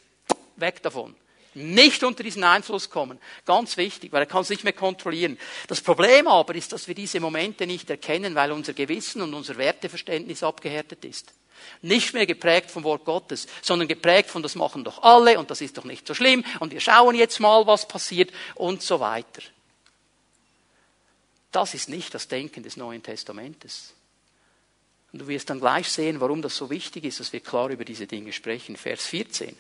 weg 0.57 0.83
davon. 0.83 1.14
Nicht 1.55 2.02
unter 2.02 2.24
diesen 2.24 2.42
Einfluss 2.42 2.90
kommen. 2.90 3.20
Ganz 3.44 3.76
wichtig, 3.76 4.11
weil 4.12 4.22
er 4.22 4.26
kann 4.26 4.42
es 4.42 4.48
nicht 4.48 4.64
mehr 4.64 4.72
kontrollieren. 4.72 5.38
Das 5.68 5.81
Problem 5.81 6.26
aber 6.26 6.55
ist, 6.55 6.72
dass 6.72 6.88
wir 6.88 6.94
diese 6.94 7.20
Momente 7.20 7.66
nicht 7.66 7.90
erkennen, 7.90 8.35
weil 8.35 8.50
unser 8.50 8.72
Gewissen 8.72 9.22
und 9.22 9.35
unser 9.35 9.57
Werteverständnis 9.57 10.42
abgehärtet 10.42 11.05
ist. 11.05 11.33
Nicht 11.83 12.14
mehr 12.14 12.27
geprägt 12.27 12.70
vom 12.70 12.85
Wort 12.85 13.05
Gottes, 13.05 13.46
sondern 13.61 13.88
geprägt 13.88 14.31
von, 14.31 14.42
das 14.42 14.55
machen 14.55 14.85
doch 14.85 15.03
alle 15.03 15.38
und 15.38 15.51
das 15.51 15.61
ist 15.61 15.79
doch 15.79 15.85
nicht 15.85 16.07
so 16.07 16.14
schlimm 16.14 16.44
und 16.61 16.72
wir 16.72 16.81
schauen 16.81 17.14
jetzt 17.14 17.40
mal, 17.40 17.66
was 17.66 17.87
passiert 17.88 18.31
und 18.55 18.83
so 18.83 19.01
weiter. 19.01 19.42
Das 21.51 21.75
ist 21.75 21.88
nicht 21.88 22.14
das 22.14 22.29
Denken 22.29 22.62
des 22.62 22.77
Neuen 22.77 23.03
Testamentes. 23.03 23.92
Und 25.12 25.18
du 25.20 25.29
wirst 25.29 25.51
dann 25.51 25.61
gleich 25.61 25.88
sehen, 25.88 26.20
warum 26.20 26.40
das 26.40 26.57
so 26.57 26.70
wichtig 26.70 27.05
ist, 27.05 27.20
dass 27.20 27.33
wir 27.33 27.40
klar 27.40 27.68
über 27.68 27.85
diese 27.85 28.07
Dinge 28.07 28.33
sprechen. 28.33 28.77
Vers 28.77 29.07
14. 29.07 29.55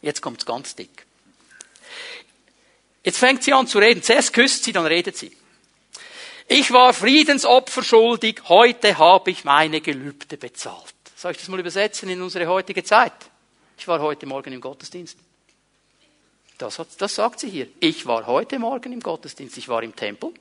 Jetzt 0.00 0.20
kommt's 0.20 0.46
ganz 0.46 0.76
dick. 0.76 1.06
Jetzt 3.04 3.18
fängt 3.18 3.42
sie 3.42 3.52
an 3.52 3.66
zu 3.66 3.78
reden. 3.78 4.02
Zuerst 4.02 4.32
küsst 4.32 4.62
sie, 4.62 4.72
dann 4.72 4.86
redet 4.86 5.16
sie. 5.16 5.36
Ich 6.54 6.70
war 6.70 6.92
Friedensopfer 6.92 7.82
schuldig, 7.82 8.42
heute 8.46 8.98
habe 8.98 9.30
ich 9.30 9.42
meine 9.44 9.80
Gelübde 9.80 10.36
bezahlt. 10.36 10.92
Soll 11.16 11.30
ich 11.30 11.38
das 11.38 11.48
mal 11.48 11.58
übersetzen 11.58 12.10
in 12.10 12.20
unsere 12.20 12.46
heutige 12.46 12.84
Zeit? 12.84 13.14
Ich 13.78 13.88
war 13.88 14.00
heute 14.00 14.26
Morgen 14.26 14.52
im 14.52 14.60
Gottesdienst. 14.60 15.16
Das, 16.58 16.78
hat, 16.78 16.88
das 16.98 17.14
sagt 17.14 17.40
sie 17.40 17.48
hier. 17.48 17.68
Ich 17.80 18.04
war 18.04 18.26
heute 18.26 18.58
Morgen 18.58 18.92
im 18.92 19.00
Gottesdienst, 19.00 19.56
ich 19.56 19.66
war 19.68 19.82
im 19.82 19.96
Tempel. 19.96 20.34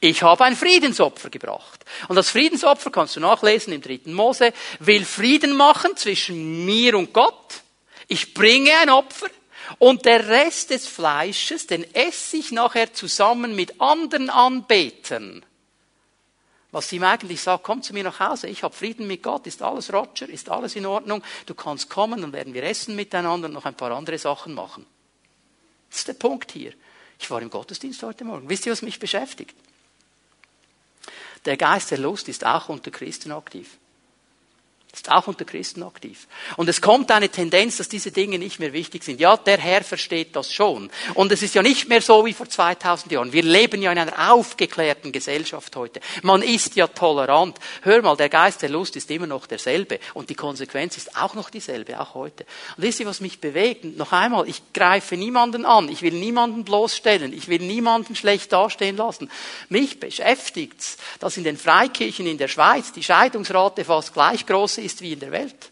Ich 0.00 0.20
habe 0.24 0.44
ein 0.46 0.56
Friedensopfer 0.56 1.30
gebracht. 1.30 1.84
Und 2.08 2.16
das 2.16 2.30
Friedensopfer 2.30 2.90
kannst 2.90 3.14
du 3.14 3.20
nachlesen 3.20 3.72
im 3.72 3.82
dritten 3.82 4.12
Mose, 4.12 4.52
will 4.80 5.04
Frieden 5.04 5.56
machen 5.56 5.96
zwischen 5.96 6.64
mir 6.64 6.98
und 6.98 7.12
Gott 7.12 7.62
ich 8.12 8.34
bringe 8.34 8.76
ein 8.82 8.90
Opfer 8.90 9.28
und 9.78 10.04
der 10.04 10.28
Rest 10.28 10.70
des 10.70 10.86
Fleisches, 10.86 11.66
den 11.66 11.84
esse 11.94 12.36
ich 12.36 12.52
nachher 12.52 12.92
zusammen 12.92 13.54
mit 13.54 13.80
anderen 13.80 14.30
Anbetern. 14.30 15.44
Was 16.72 16.92
ihm 16.92 17.02
eigentlich 17.02 17.40
sagt, 17.40 17.64
komm 17.64 17.82
zu 17.82 17.92
mir 17.92 18.04
nach 18.04 18.20
Hause, 18.20 18.46
ich 18.48 18.62
habe 18.62 18.74
Frieden 18.74 19.06
mit 19.06 19.22
Gott, 19.22 19.46
ist 19.46 19.60
alles 19.60 19.92
Roger, 19.92 20.28
ist 20.28 20.48
alles 20.48 20.76
in 20.76 20.86
Ordnung, 20.86 21.22
du 21.46 21.54
kannst 21.54 21.90
kommen, 21.90 22.20
dann 22.20 22.32
werden 22.32 22.54
wir 22.54 22.62
essen 22.62 22.94
miteinander 22.94 23.48
und 23.48 23.54
noch 23.54 23.64
ein 23.64 23.74
paar 23.74 23.90
andere 23.90 24.18
Sachen 24.18 24.54
machen. 24.54 24.86
Das 25.88 26.00
ist 26.00 26.08
der 26.08 26.14
Punkt 26.14 26.52
hier. 26.52 26.72
Ich 27.18 27.30
war 27.30 27.42
im 27.42 27.50
Gottesdienst 27.50 28.02
heute 28.02 28.24
Morgen. 28.24 28.48
Wisst 28.48 28.66
ihr, 28.66 28.72
was 28.72 28.82
mich 28.82 29.00
beschäftigt? 29.00 29.54
Der 31.44 31.56
Geist 31.56 31.90
der 31.90 31.98
Lust 31.98 32.28
ist 32.28 32.46
auch 32.46 32.68
unter 32.68 32.90
Christen 32.90 33.32
aktiv. 33.32 33.78
Ist 34.92 35.08
auch 35.08 35.28
unter 35.28 35.44
Christen 35.44 35.84
aktiv. 35.84 36.26
Und 36.56 36.68
es 36.68 36.80
kommt 36.80 37.12
eine 37.12 37.28
Tendenz, 37.28 37.76
dass 37.76 37.88
diese 37.88 38.10
Dinge 38.10 38.40
nicht 38.40 38.58
mehr 38.58 38.72
wichtig 38.72 39.04
sind. 39.04 39.20
Ja, 39.20 39.36
der 39.36 39.58
Herr 39.58 39.84
versteht 39.84 40.34
das 40.34 40.52
schon. 40.52 40.90
Und 41.14 41.30
es 41.30 41.42
ist 41.42 41.54
ja 41.54 41.62
nicht 41.62 41.88
mehr 41.88 42.02
so 42.02 42.26
wie 42.26 42.32
vor 42.32 42.48
2000 42.48 43.12
Jahren. 43.12 43.32
Wir 43.32 43.44
leben 43.44 43.82
ja 43.82 43.92
in 43.92 43.98
einer 43.98 44.32
aufgeklärten 44.32 45.12
Gesellschaft 45.12 45.76
heute. 45.76 46.00
Man 46.22 46.42
ist 46.42 46.74
ja 46.74 46.88
tolerant. 46.88 47.58
Hör 47.82 48.02
mal, 48.02 48.16
der 48.16 48.28
Geist 48.28 48.62
der 48.62 48.68
Lust 48.68 48.96
ist 48.96 49.08
immer 49.12 49.28
noch 49.28 49.46
derselbe. 49.46 50.00
Und 50.12 50.28
die 50.28 50.34
Konsequenz 50.34 50.96
ist 50.96 51.16
auch 51.16 51.34
noch 51.34 51.50
dieselbe, 51.50 52.00
auch 52.00 52.14
heute. 52.14 52.44
Und 52.76 52.82
wisst 52.82 52.98
ihr, 52.98 53.06
was 53.06 53.20
mich 53.20 53.40
bewegt? 53.40 53.84
Noch 53.84 54.10
einmal, 54.10 54.48
ich 54.48 54.72
greife 54.72 55.16
niemanden 55.16 55.66
an. 55.66 55.88
Ich 55.88 56.02
will 56.02 56.14
niemanden 56.14 56.64
bloßstellen. 56.64 57.32
Ich 57.32 57.46
will 57.46 57.60
niemanden 57.60 58.16
schlecht 58.16 58.52
dastehen 58.52 58.96
lassen. 58.96 59.30
Mich 59.68 60.00
beschäftigt's, 60.00 60.96
dass 61.20 61.36
in 61.36 61.44
den 61.44 61.56
Freikirchen 61.56 62.26
in 62.26 62.38
der 62.38 62.48
Schweiz 62.48 62.90
die 62.90 63.04
Scheidungsrate 63.04 63.84
fast 63.84 64.12
gleich 64.12 64.46
groß 64.46 64.79
ist 64.80 65.00
wie 65.00 65.12
in 65.12 65.20
der 65.20 65.32
Welt. 65.32 65.70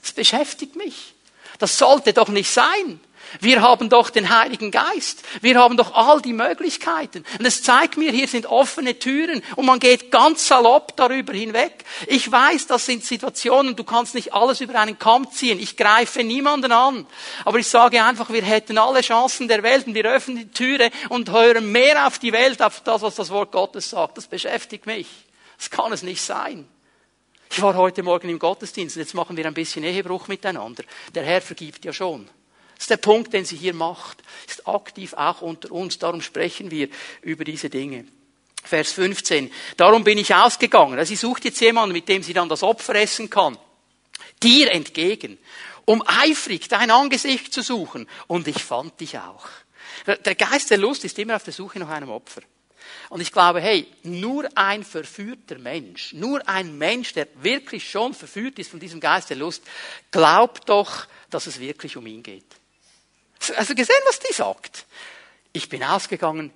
Das 0.00 0.12
beschäftigt 0.12 0.76
mich. 0.76 1.14
Das 1.58 1.78
sollte 1.78 2.12
doch 2.12 2.28
nicht 2.28 2.50
sein. 2.50 3.00
Wir 3.40 3.62
haben 3.62 3.88
doch 3.88 4.10
den 4.10 4.28
Heiligen 4.28 4.70
Geist. 4.70 5.22
Wir 5.40 5.58
haben 5.58 5.76
doch 5.76 5.94
all 5.94 6.20
die 6.20 6.32
Möglichkeiten. 6.32 7.24
Und 7.38 7.46
es 7.46 7.62
zeigt 7.62 7.96
mir, 7.96 8.10
hier 8.10 8.28
sind 8.28 8.46
offene 8.46 8.98
Türen 8.98 9.42
und 9.56 9.64
man 9.64 9.78
geht 9.78 10.10
ganz 10.10 10.46
salopp 10.48 10.96
darüber 10.96 11.32
hinweg. 11.32 11.84
Ich 12.08 12.30
weiß, 12.30 12.66
das 12.66 12.84
sind 12.84 13.04
Situationen, 13.04 13.76
du 13.76 13.84
kannst 13.84 14.14
nicht 14.14 14.34
alles 14.34 14.60
über 14.60 14.78
einen 14.78 14.98
Kamm 14.98 15.30
ziehen. 15.30 15.58
Ich 15.60 15.76
greife 15.76 16.22
niemanden 16.22 16.72
an. 16.72 17.06
Aber 17.44 17.58
ich 17.58 17.68
sage 17.68 18.04
einfach, 18.04 18.30
wir 18.30 18.42
hätten 18.42 18.76
alle 18.76 19.00
Chancen 19.00 19.48
der 19.48 19.62
Welt 19.62 19.86
und 19.86 19.94
wir 19.94 20.04
öffnen 20.04 20.36
die 20.36 20.50
Türe 20.50 20.90
und 21.08 21.30
hören 21.30 21.72
mehr 21.72 22.06
auf 22.06 22.18
die 22.18 22.32
Welt, 22.32 22.60
auf 22.60 22.80
das, 22.80 23.02
was 23.02 23.14
das 23.14 23.30
Wort 23.30 23.52
Gottes 23.52 23.90
sagt. 23.90 24.18
Das 24.18 24.26
beschäftigt 24.26 24.86
mich. 24.86 25.06
Das 25.56 25.70
kann 25.70 25.92
es 25.92 26.02
nicht 26.02 26.20
sein. 26.20 26.68
Ich 27.54 27.60
war 27.60 27.74
heute 27.74 28.02
Morgen 28.02 28.30
im 28.30 28.38
Gottesdienst 28.38 28.96
und 28.96 29.02
jetzt 29.02 29.12
machen 29.12 29.36
wir 29.36 29.44
ein 29.44 29.52
bisschen 29.52 29.84
Ehebruch 29.84 30.26
miteinander. 30.26 30.84
Der 31.14 31.22
Herr 31.22 31.42
vergibt 31.42 31.84
ja 31.84 31.92
schon. 31.92 32.24
Das 32.76 32.84
ist 32.84 32.90
der 32.90 32.96
Punkt, 32.96 33.34
den 33.34 33.44
sie 33.44 33.56
hier 33.58 33.74
macht. 33.74 34.22
Ist 34.48 34.66
aktiv 34.66 35.12
auch 35.12 35.42
unter 35.42 35.70
uns. 35.70 35.98
Darum 35.98 36.22
sprechen 36.22 36.70
wir 36.70 36.88
über 37.20 37.44
diese 37.44 37.68
Dinge. 37.68 38.06
Vers 38.64 38.92
15. 38.92 39.52
Darum 39.76 40.02
bin 40.02 40.16
ich 40.16 40.34
ausgegangen. 40.34 40.98
Also 40.98 41.10
sie 41.10 41.16
sucht 41.16 41.44
jetzt 41.44 41.60
jemanden, 41.60 41.92
mit 41.92 42.08
dem 42.08 42.22
sie 42.22 42.32
dann 42.32 42.48
das 42.48 42.62
Opfer 42.62 42.94
essen 42.94 43.28
kann. 43.28 43.58
Dir 44.42 44.72
entgegen. 44.72 45.36
Um 45.84 46.02
eifrig 46.06 46.68
dein 46.68 46.90
Angesicht 46.90 47.52
zu 47.52 47.60
suchen. 47.60 48.08
Und 48.28 48.48
ich 48.48 48.64
fand 48.64 48.98
dich 48.98 49.18
auch. 49.18 49.46
Der 50.06 50.34
Geist 50.36 50.70
der 50.70 50.78
Lust 50.78 51.04
ist 51.04 51.18
immer 51.18 51.36
auf 51.36 51.44
der 51.44 51.52
Suche 51.52 51.80
nach 51.80 51.90
einem 51.90 52.08
Opfer. 52.08 52.40
Und 53.08 53.20
ich 53.20 53.32
glaube, 53.32 53.60
hey, 53.60 53.86
nur 54.02 54.48
ein 54.54 54.84
verführter 54.84 55.58
Mensch, 55.58 56.12
nur 56.12 56.46
ein 56.48 56.78
Mensch, 56.78 57.12
der 57.12 57.28
wirklich 57.42 57.90
schon 57.90 58.14
verführt 58.14 58.58
ist 58.58 58.70
von 58.70 58.80
diesem 58.80 59.00
Geist 59.00 59.30
der 59.30 59.36
Lust, 59.36 59.62
glaubt 60.10 60.68
doch, 60.68 61.06
dass 61.30 61.46
es 61.46 61.60
wirklich 61.60 61.96
um 61.96 62.06
ihn 62.06 62.22
geht. 62.22 62.44
Also 63.56 63.74
gesehen, 63.74 63.96
was 64.06 64.20
die 64.20 64.32
sagt? 64.32 64.86
Ich 65.52 65.68
bin 65.68 65.82
ausgegangen, 65.82 66.52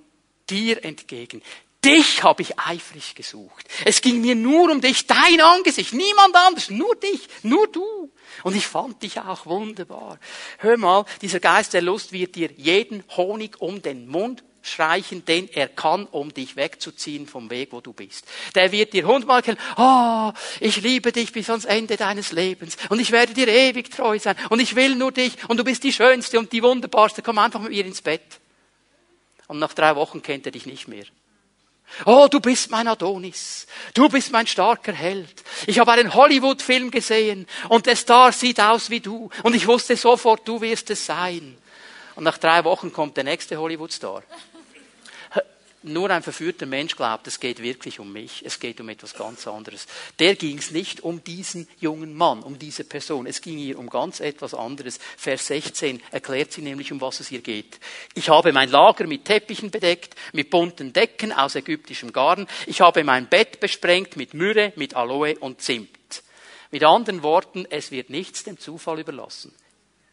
dir 0.49 0.85
entgegen. 0.85 1.43
Dich 1.85 2.25
habe 2.25 2.43
ich 2.43 2.59
eifrig 2.59 3.15
gesucht. 3.15 3.69
Es 3.85 4.01
ging 4.01 4.21
mir 4.21 4.35
nur 4.35 4.71
um 4.73 4.81
dich, 4.81 5.07
dein 5.07 5.41
Angesicht, 5.41 5.93
niemand 5.93 6.35
anders, 6.35 6.71
nur 6.71 6.97
dich, 6.97 7.29
nur 7.43 7.69
du. 7.69 8.11
Und 8.43 8.57
ich 8.57 8.67
fand 8.67 9.03
dich 9.03 9.21
auch 9.21 9.47
wunderbar. 9.47 10.19
Hör 10.59 10.77
mal, 10.79 11.05
dieser 11.23 11.39
Geist 11.39 11.75
der 11.75 11.83
Lust 11.83 12.11
wird 12.13 12.35
dir 12.35 12.51
jeden 12.57 13.05
Honig 13.17 13.61
um 13.61 13.83
den 13.83 14.09
Mund 14.09 14.43
streichen, 14.67 15.25
den 15.25 15.49
er 15.49 15.69
kann, 15.69 16.07
um 16.07 16.33
dich 16.33 16.57
wegzuziehen 16.57 17.27
vom 17.27 17.51
Weg, 17.51 17.73
wo 17.73 17.81
du 17.81 17.93
bist. 17.93 18.27
Der 18.55 18.73
wird 18.73 18.93
dir 18.93 19.07
hundertmal 19.07 19.43
kennen, 19.43 19.59
oh, 19.77 20.33
ich 20.61 20.83
liebe 20.83 21.13
dich 21.13 21.33
bis 21.33 21.51
ans 21.51 21.65
Ende 21.65 21.97
deines 21.97 22.33
Lebens 22.33 22.77
und 22.89 23.01
ich 23.01 23.11
werde 23.11 23.35
dir 23.35 23.49
ewig 23.49 23.91
treu 23.91 24.19
sein 24.19 24.37
und 24.51 24.61
ich 24.61 24.77
will 24.77 24.95
nur 24.95 25.13
dich 25.13 25.37
und 25.49 25.59
du 25.59 25.65
bist 25.65 25.85
die 25.85 25.93
Schönste 25.93 26.39
und 26.39 26.53
die 26.53 26.63
Wunderbarste, 26.63 27.23
komm 27.23 27.39
einfach 27.39 27.61
mit 27.61 27.71
mir 27.71 27.85
ins 27.85 28.03
Bett. 28.03 28.41
Und 29.49 29.59
nach 29.59 29.75
drei 29.75 29.95
Wochen 29.95 30.23
kennt 30.23 30.47
er 30.47 30.53
dich 30.53 30.67
nicht 30.67 30.89
mehr. 30.89 31.05
Oh, 32.05 32.27
du 32.29 32.41
bist 32.41 32.71
mein 32.71 32.89
Adonis. 32.89 33.67
Du 33.95 34.09
bist 34.09 34.33
mein 34.33 34.47
starker 34.47 34.93
Held. 34.93 35.45
Ich 35.67 35.79
habe 35.79 35.93
einen 35.93 36.15
Hollywood-Film 36.15 36.91
gesehen 36.91 37.47
und 37.69 37.87
der 37.87 37.97
Star 37.97 38.33
sieht 38.33 38.61
aus 38.61 38.91
wie 38.91 39.01
du. 39.01 39.31
Und 39.43 39.55
ich 39.55 39.67
wusste 39.67 39.97
sofort, 39.97 40.47
du 40.47 40.61
wirst 40.61 40.91
es 40.91 41.07
sein. 41.07 41.57
Und 42.17 42.25
nach 42.25 42.39
drei 42.39 42.65
Wochen 42.65 42.93
kommt 42.93 43.17
der 43.17 43.25
nächste 43.25 43.57
Hollywood-Star. 43.57 44.23
Nur 45.89 46.11
ein 46.11 46.25
verführter 46.25 46.67
Mensch 46.67 46.97
glaubt, 46.97 47.29
es 47.29 47.39
geht 47.39 47.63
wirklich 47.63 48.01
um 48.01 48.13
mich, 48.13 48.43
es 48.45 48.59
geht 48.59 48.81
um 48.81 48.89
etwas 48.89 49.15
ganz 49.15 49.47
anderes. 49.47 49.87
Der 50.19 50.35
ging 50.35 50.59
es 50.59 50.73
nicht 50.73 51.05
um 51.05 51.23
diesen 51.23 51.69
jungen 51.79 52.13
Mann, 52.13 52.43
um 52.43 52.59
diese 52.59 52.83
Person, 52.83 53.25
es 53.25 53.41
ging 53.41 53.57
ihr 53.57 53.79
um 53.79 53.89
ganz 53.89 54.19
etwas 54.19 54.53
anderes. 54.53 54.99
Vers 55.17 55.47
16 55.47 56.03
erklärt 56.11 56.51
sie 56.51 56.63
nämlich, 56.63 56.91
um 56.91 57.01
was 57.01 57.21
es 57.21 57.31
ihr 57.31 57.41
geht. 57.41 57.79
Ich 58.15 58.29
habe 58.29 58.53
mein 58.53 58.69
Lager 58.69 59.07
mit 59.07 59.27
Teppichen 59.27 59.71
bedeckt, 59.71 60.17
mit 60.33 60.51
bunten 60.51 60.93
Decken 60.93 61.33
aus 61.33 61.55
ägyptischem 61.55 62.13
Garn. 62.13 62.49
Ich 62.67 62.81
habe 62.81 63.05
mein 63.05 63.29
Bett 63.29 63.61
besprengt 63.61 64.17
mit 64.17 64.35
Myrrhe, 64.35 64.73
mit 64.75 64.97
Aloe 64.97 65.39
und 65.39 65.63
Zimt. 65.63 66.25
Mit 66.73 66.83
anderen 66.83 67.23
Worten, 67.23 67.65
es 67.71 67.93
wird 67.93 68.11
nichts 68.11 68.43
dem 68.43 68.59
Zufall 68.59 68.99
überlassen. 68.99 69.55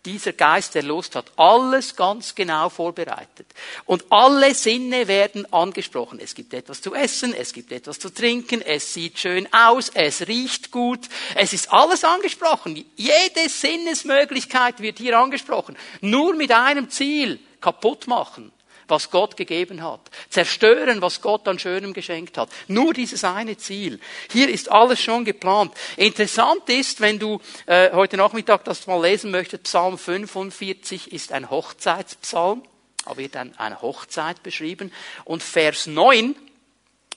Dieser 0.06 0.34
Geist 0.34 0.76
der 0.76 0.84
Lust 0.84 1.16
hat 1.16 1.32
alles 1.38 1.96
ganz 1.96 2.36
genau 2.36 2.70
vorbereitet. 2.70 3.48
Und 3.86 4.06
alle 4.10 4.54
Sinne 4.54 5.08
werden 5.08 5.52
angesprochen. 5.52 6.20
Es 6.22 6.36
gibt 6.36 6.54
etwas 6.54 6.82
zu 6.82 6.94
essen, 6.94 7.34
es 7.34 7.52
gibt 7.52 7.72
etwas 7.72 8.00
zu 8.00 8.14
trinken, 8.14 8.62
es 8.62 8.94
sieht 8.94 9.20
schön 9.20 9.52
aus, 9.54 9.90
es 9.94 10.28
riecht 10.28 10.72
gut, 10.72 11.02
es 11.36 11.54
ist 11.54 11.72
alles 11.74 12.04
angesprochen. 12.04 12.86
Jede 12.96 13.50
Sinnesmöglichkeit 13.50 14.80
wird 14.80 15.00
hier 15.00 15.18
angesprochen. 15.18 15.78
Nur 16.02 16.36
mit 16.36 16.52
einem 16.52 16.90
Ziel, 16.90 17.40
kaputt 17.60 18.08
machen 18.08 18.53
was 18.88 19.10
Gott 19.10 19.38
gegeben 19.38 19.84
hat. 19.84 20.02
Zerstören, 20.30 21.02
was 21.02 21.22
Gott 21.22 21.48
an 21.48 21.60
Schönem 21.60 21.94
geschenkt 21.94 22.38
hat. 22.38 22.50
Nur 22.68 22.94
dieses 22.94 23.24
eine 23.24 23.58
Ziel. 23.58 24.00
Hier 24.32 24.50
ist 24.50 24.72
alles 24.72 25.02
schon 25.02 25.26
geplant. 25.26 25.74
Interessant 25.98 26.68
ist, 26.70 27.02
wenn 27.02 27.20
du 27.20 27.40
äh, 27.66 27.92
heute 27.92 28.18
Nachmittag 28.18 28.64
das 28.66 28.88
mal 28.88 29.02
lesen 29.02 29.32
möchtest, 29.32 29.64
Psalm 29.64 29.98
45 29.98 31.12
ist 31.12 31.32
ein 31.32 31.50
Hochzeitspsalm. 31.50 32.64
Da 33.06 33.18
wird 33.18 33.36
ein, 33.36 33.58
eine 33.58 33.82
Hochzeit 33.82 34.44
beschrieben. 34.44 34.92
Und 35.26 35.44
Vers 35.44 35.88
9 35.88 36.36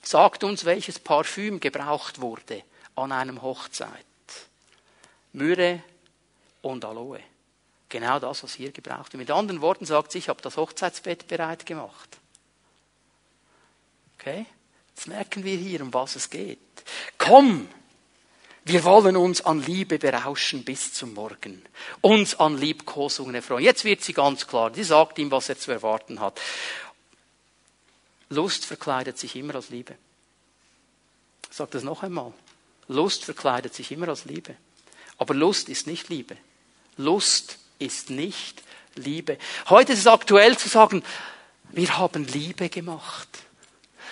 sagt 0.01 0.43
uns, 0.43 0.65
welches 0.65 0.99
Parfüm 0.99 1.59
gebraucht 1.59 2.21
wurde 2.21 2.63
an 2.95 3.11
einem 3.11 3.41
Hochzeit. 3.41 3.89
Myrrhe 5.33 5.83
und 6.61 6.83
Aloe. 6.83 7.19
Genau 7.89 8.19
das, 8.19 8.43
was 8.43 8.53
hier 8.53 8.71
gebraucht 8.71 9.13
wird. 9.13 9.19
Mit 9.19 9.31
anderen 9.31 9.61
Worten 9.61 9.85
sagt 9.85 10.11
sie, 10.11 10.17
ich 10.17 10.29
habe 10.29 10.41
das 10.41 10.57
Hochzeitsbett 10.57 11.27
bereit 11.27 11.65
gemacht. 11.65 12.17
Okay? 14.19 14.45
Jetzt 14.89 15.07
merken 15.07 15.43
wir 15.43 15.55
hier, 15.55 15.81
um 15.81 15.93
was 15.93 16.15
es 16.15 16.29
geht. 16.29 16.59
Komm, 17.17 17.69
wir 18.65 18.83
wollen 18.83 19.15
uns 19.15 19.45
an 19.45 19.63
Liebe 19.63 19.97
berauschen 19.97 20.65
bis 20.65 20.91
zum 20.91 21.13
Morgen. 21.13 21.61
Uns 22.01 22.37
an 22.37 22.57
Liebkosungen 22.57 23.35
erfreuen. 23.35 23.63
Jetzt 23.63 23.85
wird 23.85 24.03
sie 24.03 24.11
ganz 24.11 24.45
klar. 24.45 24.73
Sie 24.73 24.83
sagt 24.83 25.19
ihm, 25.19 25.31
was 25.31 25.47
er 25.47 25.57
zu 25.57 25.71
erwarten 25.71 26.19
hat. 26.19 26.41
Lust 28.29 28.65
verkleidet 28.65 29.17
sich 29.17 29.37
immer 29.37 29.55
als 29.55 29.69
Liebe. 29.69 29.95
Ich 31.49 31.57
das 31.57 31.83
noch 31.83 32.03
einmal. 32.03 32.33
Lust 32.89 33.23
verkleidet 33.23 33.73
sich 33.73 33.91
immer 33.93 34.09
als 34.09 34.25
Liebe. 34.25 34.57
Aber 35.17 35.33
Lust 35.33 35.69
ist 35.69 35.87
nicht 35.87 36.09
Liebe. 36.09 36.35
Lust 36.97 37.59
ist 37.79 38.09
nicht 38.09 38.63
Liebe. 38.95 39.37
Heute 39.69 39.93
ist 39.93 39.99
es 39.99 40.07
aktuell 40.07 40.57
zu 40.57 40.69
sagen, 40.69 41.03
wir 41.71 41.97
haben 41.97 42.25
Liebe 42.25 42.69
gemacht. 42.69 43.27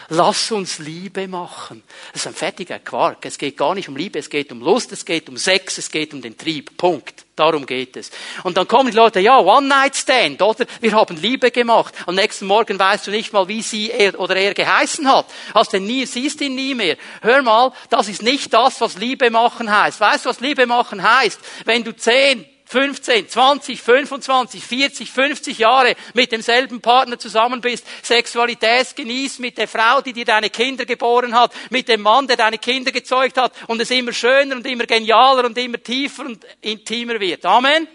Lass 0.09 0.51
uns 0.51 0.77
Liebe 0.77 1.27
machen. 1.27 1.81
Das 2.13 2.21
ist 2.21 2.27
ein 2.27 2.35
fertiger 2.35 2.77
Quark. 2.77 3.25
Es 3.25 3.39
geht 3.39 3.57
gar 3.57 3.73
nicht 3.73 3.89
um 3.89 3.95
Liebe, 3.95 4.19
es 4.19 4.29
geht 4.29 4.51
um 4.51 4.61
Lust, 4.61 4.91
es 4.91 5.03
geht 5.03 5.27
um 5.29 5.37
Sex, 5.37 5.79
es 5.79 5.89
geht 5.89 6.13
um 6.13 6.21
den 6.21 6.37
Trieb. 6.37 6.77
Punkt. 6.77 7.25
Darum 7.35 7.65
geht 7.65 7.97
es. 7.97 8.11
Und 8.43 8.55
dann 8.55 8.67
kommen 8.67 8.91
die 8.91 8.97
Leute, 8.97 9.19
ja, 9.19 9.39
One-Night-Stand, 9.39 10.41
oder? 10.43 10.65
Wir 10.79 10.93
haben 10.93 11.17
Liebe 11.17 11.49
gemacht. 11.49 11.95
Am 12.05 12.15
nächsten 12.15 12.45
Morgen 12.45 12.77
weißt 12.77 13.07
du 13.07 13.11
nicht 13.11 13.33
mal, 13.33 13.47
wie 13.47 13.63
sie 13.63 13.89
er 13.89 14.19
oder 14.19 14.35
er 14.35 14.53
geheißen 14.53 15.11
hat. 15.11 15.25
Hast 15.55 15.73
den 15.73 15.85
nie, 15.85 16.05
siehst 16.05 16.39
ihn 16.41 16.53
nie 16.53 16.75
mehr. 16.75 16.97
Hör 17.21 17.41
mal, 17.41 17.73
das 17.89 18.07
ist 18.07 18.21
nicht 18.21 18.53
das, 18.53 18.79
was 18.81 18.97
Liebe 18.97 19.31
machen 19.31 19.75
heißt. 19.75 19.99
Weißt 19.99 20.25
du, 20.25 20.29
was 20.29 20.39
Liebe 20.39 20.67
machen 20.67 21.01
heißt? 21.01 21.39
Wenn 21.65 21.83
du 21.83 21.95
zehn, 21.95 22.45
15, 22.75 23.29
20, 23.29 23.81
25, 23.81 24.61
40, 24.61 25.09
50 25.09 25.59
Jahre 25.59 25.95
mit 26.13 26.33
demselben 26.33 26.81
Partner 26.81 27.17
zusammen 27.17 27.61
bist, 27.61 27.87
Sexualität 28.03 28.97
genießt 28.97 29.39
mit 29.39 29.57
der 29.57 29.69
Frau, 29.69 30.01
die 30.01 30.11
dir 30.11 30.25
deine 30.25 30.49
Kinder 30.49 30.83
geboren 30.83 31.33
hat, 31.33 31.53
mit 31.69 31.87
dem 31.87 32.01
Mann, 32.01 32.27
der 32.27 32.35
deine 32.35 32.57
Kinder 32.57 32.91
gezeugt 32.91 33.37
hat 33.37 33.53
und 33.67 33.79
es 33.79 33.91
immer 33.91 34.11
schöner 34.11 34.57
und 34.57 34.67
immer 34.67 34.85
genialer 34.85 35.45
und 35.45 35.57
immer 35.57 35.81
tiefer 35.81 36.25
und 36.25 36.45
intimer 36.59 37.17
wird. 37.21 37.45
Amen. 37.45 37.87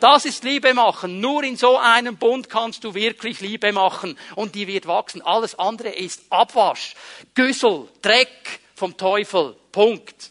Das 0.00 0.26
ist 0.26 0.44
Liebe 0.44 0.74
machen. 0.74 1.18
Nur 1.18 1.42
in 1.42 1.56
so 1.56 1.78
einem 1.78 2.18
Bund 2.18 2.50
kannst 2.50 2.84
du 2.84 2.92
wirklich 2.92 3.40
Liebe 3.40 3.72
machen 3.72 4.18
und 4.34 4.54
die 4.54 4.66
wird 4.66 4.86
wachsen. 4.86 5.22
Alles 5.22 5.58
andere 5.58 5.88
ist 5.88 6.20
Abwasch, 6.28 6.94
Güssel, 7.32 7.88
Dreck 8.02 8.60
vom 8.74 8.98
Teufel. 8.98 9.56
Punkt. 9.72 10.30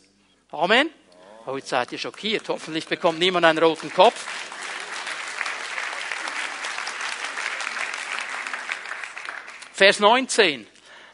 Amen. 0.51 0.91
Jetzt 1.53 1.69
seid 1.69 1.91
ihr 1.91 1.99
schockiert. 1.99 2.49
Hoffentlich 2.49 2.87
bekommt 2.87 3.19
niemand 3.19 3.45
einen 3.45 3.59
roten 3.59 3.93
Kopf. 3.93 4.25
Vers 9.73 9.99
19. 9.99 10.65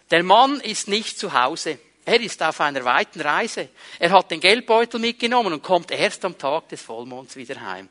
Der 0.10 0.24
Mann 0.24 0.62
ist 0.62 0.88
nicht 0.88 1.20
zu 1.20 1.34
Hause. 1.34 1.80
Er 2.06 2.22
ist 2.22 2.42
auf 2.42 2.62
einer 2.62 2.86
weiten 2.86 3.20
Reise. 3.20 3.70
Er 4.00 4.12
hat 4.12 4.32
den 4.32 4.40
Geldbeutel 4.40 5.00
mitgenommen 5.00 5.54
und 5.54 5.64
kommt 5.64 5.92
erst 5.92 6.24
am 6.24 6.38
Tag 6.38 6.70
des 6.70 6.82
Vollmonds 6.82 7.36
wieder 7.36 7.60
heim. 7.60 7.90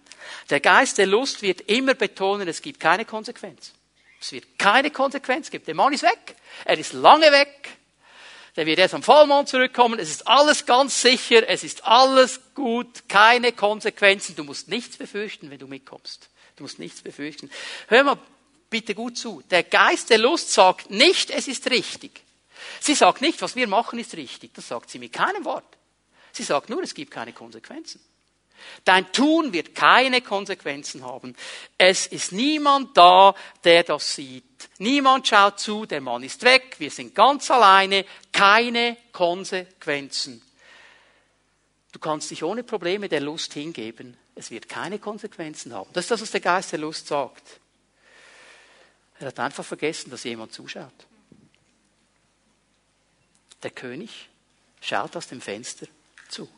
Der 0.48 0.60
Geist 0.60 0.98
der 0.98 1.06
Lust 1.06 1.42
wird 1.42 1.62
immer 1.62 1.94
betonen, 1.94 2.48
es 2.48 2.62
gibt 2.62 2.80
keine 2.80 3.04
Konsequenz. 3.04 3.72
Es 4.20 4.32
wird 4.32 4.58
keine 4.58 4.90
Konsequenz 4.90 5.50
geben. 5.50 5.64
Der 5.66 5.74
Mann 5.74 5.92
ist 5.92 6.02
weg. 6.02 6.36
Er 6.64 6.78
ist 6.78 6.92
lange 6.94 7.30
weg 7.32 7.79
der 8.60 8.66
wird 8.66 8.78
erst 8.78 8.92
am 8.92 9.02
Vollmond 9.02 9.48
zurückkommen. 9.48 9.98
Es 9.98 10.10
ist 10.10 10.28
alles 10.28 10.66
ganz 10.66 11.00
sicher, 11.00 11.48
es 11.48 11.64
ist 11.64 11.86
alles 11.86 12.40
gut, 12.54 13.08
keine 13.08 13.52
Konsequenzen. 13.52 14.36
Du 14.36 14.44
musst 14.44 14.68
nichts 14.68 14.98
befürchten, 14.98 15.48
wenn 15.48 15.58
du 15.58 15.66
mitkommst. 15.66 16.28
Du 16.56 16.64
musst 16.64 16.78
nichts 16.78 17.00
befürchten. 17.00 17.50
Hör 17.88 18.04
mal 18.04 18.18
bitte 18.68 18.94
gut 18.94 19.16
zu. 19.16 19.42
Der 19.48 19.62
Geist 19.62 20.10
der 20.10 20.18
Lust 20.18 20.52
sagt 20.52 20.90
nicht, 20.90 21.30
es 21.30 21.48
ist 21.48 21.70
richtig. 21.70 22.20
Sie 22.80 22.94
sagt 22.94 23.22
nicht, 23.22 23.40
was 23.40 23.56
wir 23.56 23.66
machen 23.66 23.98
ist 23.98 24.14
richtig. 24.14 24.52
Das 24.52 24.68
sagt 24.68 24.90
sie 24.90 24.98
mit 24.98 25.14
keinem 25.14 25.46
Wort. 25.46 25.64
Sie 26.32 26.42
sagt 26.42 26.68
nur, 26.68 26.82
es 26.82 26.92
gibt 26.92 27.10
keine 27.10 27.32
Konsequenzen. 27.32 28.02
Dein 28.84 29.10
Tun 29.12 29.52
wird 29.52 29.74
keine 29.74 30.20
Konsequenzen 30.20 31.04
haben. 31.04 31.36
Es 31.78 32.06
ist 32.06 32.32
niemand 32.32 32.96
da, 32.96 33.34
der 33.64 33.82
das 33.84 34.14
sieht. 34.14 34.44
Niemand 34.78 35.28
schaut 35.28 35.60
zu, 35.60 35.86
der 35.86 36.00
Mann 36.00 36.22
ist 36.22 36.42
weg, 36.42 36.76
wir 36.78 36.90
sind 36.90 37.14
ganz 37.14 37.50
alleine, 37.50 38.04
keine 38.32 38.96
Konsequenzen. 39.12 40.42
Du 41.92 41.98
kannst 41.98 42.30
dich 42.30 42.42
ohne 42.42 42.62
Probleme 42.62 43.08
der 43.08 43.20
Lust 43.20 43.54
hingeben. 43.54 44.16
Es 44.34 44.50
wird 44.50 44.68
keine 44.68 44.98
Konsequenzen 44.98 45.74
haben. 45.74 45.90
Das 45.92 46.04
ist 46.04 46.10
das, 46.10 46.22
was 46.22 46.30
der 46.30 46.40
Geist 46.40 46.72
der 46.72 46.78
Lust 46.78 47.08
sagt. 47.08 47.60
Er 49.18 49.26
hat 49.26 49.40
einfach 49.40 49.64
vergessen, 49.64 50.10
dass 50.10 50.24
jemand 50.24 50.52
zuschaut. 50.52 50.92
Der 53.62 53.70
König 53.70 54.28
schaut 54.80 55.14
aus 55.16 55.26
dem 55.26 55.40
Fenster 55.40 55.86
zu. 56.28 56.48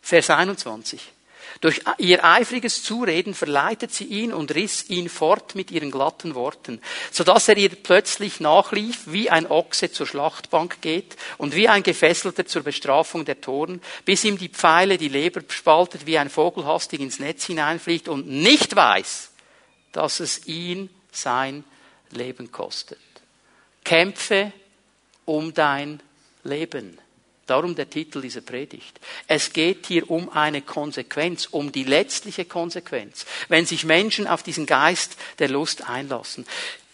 Vers 0.00 0.30
21. 0.30 1.12
Durch 1.60 1.82
ihr 1.98 2.24
eifriges 2.24 2.82
Zureden 2.82 3.34
verleitet 3.34 3.92
sie 3.92 4.04
ihn 4.04 4.32
und 4.32 4.54
riss 4.54 4.88
ihn 4.88 5.08
fort 5.08 5.54
mit 5.54 5.70
ihren 5.70 5.90
glatten 5.90 6.34
Worten, 6.34 6.80
so 7.10 7.24
dass 7.24 7.48
er 7.48 7.56
ihr 7.56 7.70
plötzlich 7.70 8.40
nachlief, 8.40 9.02
wie 9.06 9.30
ein 9.30 9.50
Ochse 9.50 9.92
zur 9.92 10.06
Schlachtbank 10.06 10.80
geht 10.80 11.16
und 11.38 11.54
wie 11.54 11.68
ein 11.68 11.82
Gefesselter 11.82 12.46
zur 12.46 12.62
Bestrafung 12.62 13.24
der 13.24 13.40
Toren, 13.40 13.80
bis 14.04 14.24
ihm 14.24 14.38
die 14.38 14.48
Pfeile 14.48 14.98
die 14.98 15.08
Leber 15.08 15.42
spaltet, 15.48 16.06
wie 16.06 16.18
ein 16.18 16.30
Vogel 16.30 16.64
hastig 16.64 17.00
ins 17.00 17.20
Netz 17.20 17.46
hineinfliegt 17.46 18.08
und 18.08 18.28
nicht 18.28 18.74
weiß, 18.74 19.30
dass 19.92 20.20
es 20.20 20.46
ihn 20.46 20.90
sein 21.12 21.64
Leben 22.10 22.50
kostet. 22.50 22.98
Kämpfe 23.84 24.52
um 25.24 25.54
dein 25.54 26.00
Leben. 26.44 26.98
Darum 27.46 27.74
der 27.74 27.90
Titel 27.90 28.20
dieser 28.20 28.40
Predigt. 28.40 29.00
Es 29.26 29.52
geht 29.52 29.86
hier 29.86 30.08
um 30.10 30.28
eine 30.30 30.62
Konsequenz, 30.62 31.46
um 31.50 31.72
die 31.72 31.84
letztliche 31.84 32.44
Konsequenz, 32.44 33.26
wenn 33.48 33.66
sich 33.66 33.84
Menschen 33.84 34.26
auf 34.26 34.42
diesen 34.42 34.64
Geist 34.66 35.16
der 35.38 35.48
Lust 35.48 35.88
einlassen. 35.88 36.46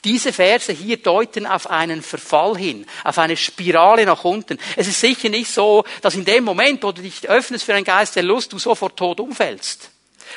Diese 0.05 0.33
Verse 0.33 0.73
hier 0.73 0.97
deuten 0.97 1.45
auf 1.45 1.69
einen 1.69 2.03
Verfall 2.03 2.57
hin, 2.57 2.87
auf 3.05 3.19
eine 3.19 3.37
Spirale 3.37 4.07
nach 4.07 4.25
unten. 4.25 4.59
Es 4.77 4.87
ist 4.87 5.01
sicher 5.01 5.29
nicht 5.29 5.51
so, 5.51 5.85
dass 6.03 6.15
in 6.15 6.25
dem 6.25 6.45
Moment, 6.45 6.83
wo 6.83 6.93
du 6.93 7.03
dich 7.03 7.29
öffnest 7.29 7.65
für 7.65 7.75
einen 7.75 7.85
Geist 7.85 8.17
der 8.17 8.23
Lust, 8.23 8.53
du 8.53 8.59
sofort 8.59 8.97
tot 8.97 9.21
umfällst. 9.21 9.91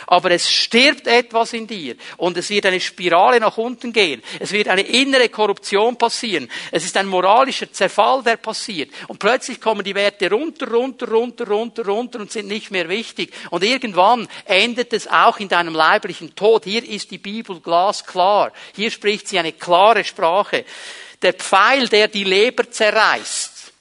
Aber 0.07 0.31
es 0.31 0.49
stirbt 0.49 1.07
etwas 1.07 1.53
in 1.53 1.67
dir 1.67 1.95
und 2.17 2.37
es 2.37 2.49
wird 2.49 2.65
eine 2.65 2.79
Spirale 2.79 3.39
nach 3.39 3.57
unten 3.57 3.93
gehen. 3.93 4.21
Es 4.39 4.51
wird 4.51 4.67
eine 4.67 4.81
innere 4.81 5.29
Korruption 5.29 5.97
passieren. 5.97 6.49
Es 6.71 6.85
ist 6.85 6.97
ein 6.97 7.07
moralischer 7.07 7.71
Zerfall, 7.71 8.23
der 8.23 8.37
passiert. 8.37 8.91
Und 9.07 9.19
plötzlich 9.19 9.59
kommen 9.59 9.83
die 9.83 9.95
Werte 9.95 10.29
runter, 10.29 10.69
runter, 10.69 11.07
runter, 11.07 11.47
runter, 11.47 11.85
runter 11.85 12.19
und 12.19 12.31
sind 12.31 12.47
nicht 12.47 12.71
mehr 12.71 12.89
wichtig. 12.89 13.33
Und 13.49 13.63
irgendwann 13.63 14.27
endet 14.45 14.93
es 14.93 15.07
auch 15.07 15.39
in 15.39 15.49
deinem 15.49 15.73
leiblichen 15.73 16.35
Tod. 16.35 16.63
Hier 16.65 16.87
ist 16.87 17.11
die 17.11 17.17
Bibel 17.17 17.59
glasklar. 17.59 18.51
Hier 18.75 18.91
spricht 18.91 19.27
sie 19.27 19.39
eine 19.39 19.53
klare 19.53 20.03
Sprache. 20.03 20.65
Der 21.21 21.33
Pfeil, 21.33 21.87
der 21.87 22.07
die 22.07 22.23
Leber 22.23 22.69
zerreißt, 22.69 23.71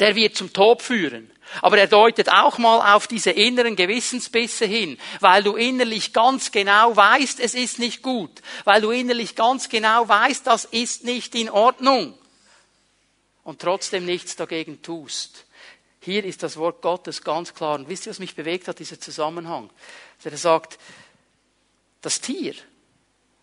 der 0.00 0.14
wird 0.14 0.36
zum 0.36 0.52
Tod 0.52 0.82
führen. 0.82 1.30
Aber 1.62 1.78
er 1.78 1.86
deutet 1.86 2.30
auch 2.30 2.58
mal 2.58 2.94
auf 2.94 3.06
diese 3.06 3.30
inneren 3.30 3.76
Gewissensbisse 3.76 4.66
hin, 4.66 4.98
weil 5.20 5.42
du 5.42 5.56
innerlich 5.56 6.12
ganz 6.12 6.50
genau 6.52 6.96
weißt, 6.96 7.40
es 7.40 7.54
ist 7.54 7.78
nicht 7.78 8.02
gut, 8.02 8.42
weil 8.64 8.80
du 8.80 8.90
innerlich 8.90 9.36
ganz 9.36 9.68
genau 9.68 10.08
weißt, 10.08 10.46
das 10.46 10.64
ist 10.64 11.04
nicht 11.04 11.34
in 11.34 11.50
Ordnung 11.50 12.18
und 13.42 13.60
trotzdem 13.60 14.04
nichts 14.04 14.36
dagegen 14.36 14.82
tust. 14.82 15.44
Hier 16.00 16.24
ist 16.24 16.42
das 16.42 16.56
Wort 16.56 16.82
Gottes 16.82 17.22
ganz 17.22 17.54
klar. 17.54 17.76
Und 17.76 17.88
wisst 17.88 18.06
ihr, 18.06 18.10
was 18.10 18.18
mich 18.18 18.34
bewegt 18.34 18.68
hat, 18.68 18.78
dieser 18.78 19.00
Zusammenhang? 19.00 19.70
Er 20.22 20.36
sagt, 20.36 20.78
Das 22.04 22.20
Tier 22.20 22.54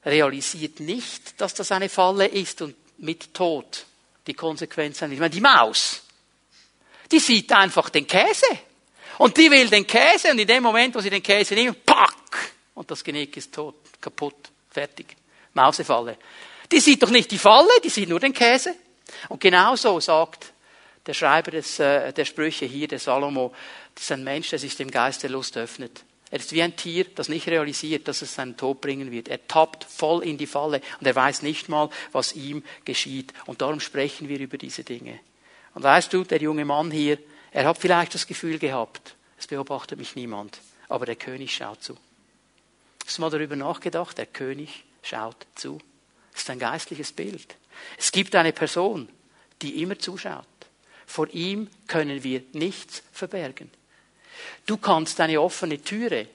realisiert 0.05 0.81
nicht, 0.81 1.41
dass 1.41 1.55
das 1.55 1.71
eine 1.71 1.89
Falle 1.89 2.27
ist 2.27 2.61
und 2.61 2.75
mit 2.99 3.33
Tod 3.33 3.87
die 4.27 4.35
Konsequenzen. 4.35 5.11
Ich 5.11 5.17
meine, 5.17 5.31
die 5.31 5.41
Maus, 5.41 6.03
die 7.11 7.19
sieht 7.19 7.51
einfach 7.51 7.89
den 7.89 8.07
Käse. 8.07 8.45
Und 9.17 9.37
die 9.37 9.51
will 9.51 9.69
den 9.69 9.85
Käse 9.85 10.31
und 10.31 10.39
in 10.39 10.47
dem 10.47 10.63
Moment, 10.63 10.95
wo 10.95 10.99
sie 10.99 11.09
den 11.09 11.21
Käse 11.21 11.53
nimmt, 11.53 11.85
pack! 11.85 12.53
Und 12.73 12.89
das 12.89 13.03
Genick 13.03 13.37
ist 13.37 13.53
tot, 13.53 13.75
kaputt, 13.99 14.49
fertig. 14.69 15.15
Mausefalle. 15.53 16.17
Die 16.71 16.79
sieht 16.79 17.03
doch 17.03 17.09
nicht 17.09 17.29
die 17.29 17.37
Falle, 17.37 17.69
die 17.83 17.89
sieht 17.89 18.09
nur 18.09 18.19
den 18.19 18.33
Käse. 18.33 18.73
Und 19.29 19.41
genauso 19.41 19.99
sagt 19.99 20.53
der 21.05 21.13
Schreiber 21.13 21.51
des, 21.51 21.79
äh, 21.79 22.13
der 22.13 22.25
Sprüche 22.25 22.65
hier, 22.65 22.87
der 22.87 22.99
Salomo, 22.99 23.53
das 23.93 24.05
ist 24.05 24.11
ein 24.11 24.23
Mensch, 24.23 24.49
der 24.49 24.59
sich 24.59 24.75
dem 24.75 24.89
Geist 24.89 25.23
der 25.23 25.29
Lust 25.29 25.57
öffnet. 25.57 26.03
Er 26.29 26.39
ist 26.39 26.53
wie 26.53 26.61
ein 26.61 26.77
Tier, 26.77 27.05
das 27.13 27.27
nicht 27.27 27.47
realisiert, 27.47 28.07
dass 28.07 28.21
es 28.21 28.33
seinen 28.33 28.55
Tod 28.55 28.79
bringen 28.79 29.11
wird. 29.11 29.27
Er 29.27 29.45
tappt 29.47 29.83
voll 29.83 30.23
in 30.23 30.37
die 30.37 30.47
Falle 30.47 30.79
und 30.99 31.05
er 31.05 31.15
weiß 31.15 31.41
nicht 31.41 31.67
mal, 31.67 31.89
was 32.13 32.33
ihm 32.33 32.63
geschieht. 32.85 33.33
Und 33.47 33.61
darum 33.61 33.81
sprechen 33.81 34.29
wir 34.29 34.39
über 34.39 34.57
diese 34.57 34.85
Dinge. 34.85 35.19
Und 35.73 35.83
weißt 35.83 36.11
du, 36.13 36.23
der 36.23 36.41
junge 36.41 36.65
Mann 36.65 36.91
hier, 36.91 37.17
er 37.51 37.65
hat 37.65 37.77
vielleicht 37.77 38.13
das 38.13 38.27
Gefühl 38.27 38.59
gehabt, 38.59 39.15
es 39.37 39.47
beobachtet 39.47 39.97
mich 39.97 40.15
niemand, 40.15 40.59
aber 40.87 41.05
der 41.05 41.15
König 41.15 41.53
schaut 41.55 41.83
zu. 41.83 41.97
Hast 43.05 43.17
du 43.17 43.21
mal 43.21 43.29
darüber 43.29 43.55
nachgedacht? 43.55 44.17
Der 44.17 44.25
König 44.25 44.83
schaut 45.01 45.47
zu. 45.55 45.79
Das 46.31 46.43
ist 46.43 46.49
ein 46.49 46.59
geistliches 46.59 47.11
Bild. 47.11 47.55
Es 47.97 48.11
gibt 48.11 48.35
eine 48.35 48.53
Person, 48.53 49.09
die 49.61 49.81
immer 49.81 49.97
zuschaut. 49.97 50.45
Vor 51.05 51.27
ihm 51.33 51.69
können 51.87 52.23
wir 52.23 52.43
nichts 52.53 53.03
verbergen. 53.11 53.69
Du 54.65 54.77
kannst 54.77 55.19
eine 55.19 55.41
offene 55.41 55.81
Türe, 55.81 56.27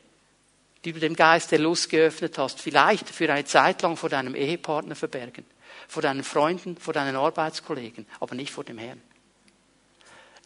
die 0.84 0.92
du 0.92 1.00
dem 1.00 1.16
Geist 1.16 1.50
der 1.50 1.58
Lust 1.58 1.88
geöffnet 1.88 2.36
hast, 2.38 2.60
vielleicht 2.60 3.08
für 3.08 3.32
eine 3.32 3.44
Zeit 3.44 3.82
lang 3.82 3.96
vor 3.96 4.10
deinem 4.10 4.34
Ehepartner 4.34 4.94
verbergen, 4.94 5.44
vor 5.88 6.02
deinen 6.02 6.22
Freunden, 6.22 6.76
vor 6.76 6.92
deinen 6.92 7.16
Arbeitskollegen, 7.16 8.06
aber 8.20 8.34
nicht 8.34 8.52
vor 8.52 8.64
dem 8.64 8.78
Herrn. 8.78 9.00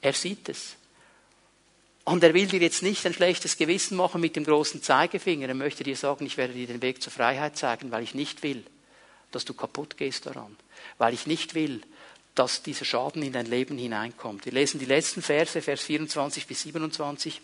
Er 0.03 0.13
sieht 0.13 0.49
es. 0.49 0.77
Und 2.05 2.25
er 2.25 2.35
will 2.35 2.47
dir 2.47 2.61
jetzt 2.61 2.83
nicht 2.83 3.07
ein 3.07 3.15
schlechtes 3.15 3.57
Gewissen 3.57 3.97
machen 3.97 4.21
mit 4.21 4.35
dem 4.35 4.45
großen 4.45 4.83
Zeigefinger. 4.83 5.49
Er 5.49 5.55
möchte 5.55 5.85
dir 5.85 5.97
sagen, 5.97 6.27
ich 6.27 6.37
werde 6.37 6.55
dir 6.55 6.67
den 6.67 6.83
Weg 6.83 7.03
zur 7.03 7.13
Freiheit 7.13 7.57
zeigen, 7.57 7.91
weil 7.91 8.03
ich 8.03 8.15
nicht 8.15 8.43
will, 8.43 8.65
dass 9.31 9.45
du 9.45 9.55
kaputt 9.55 9.97
gehst 9.97 10.27
daran. 10.27 10.57
Weil 10.99 11.15
ich 11.15 11.27
nicht 11.27 11.55
will, 11.55 11.83
dass 12.35 12.63
dieser 12.63 12.85
Schaden 12.85 13.23
in 13.23 13.33
dein 13.33 13.47
Leben 13.47 13.77
hineinkommt. 13.77 14.45
Wir 14.45 14.53
lesen 14.53 14.79
die 14.79 14.87
letzten 14.87 15.21
Verse, 15.21 15.61
Vers 15.61 15.83
24 15.83 16.47
bis 16.47 16.63
27. 16.63 17.41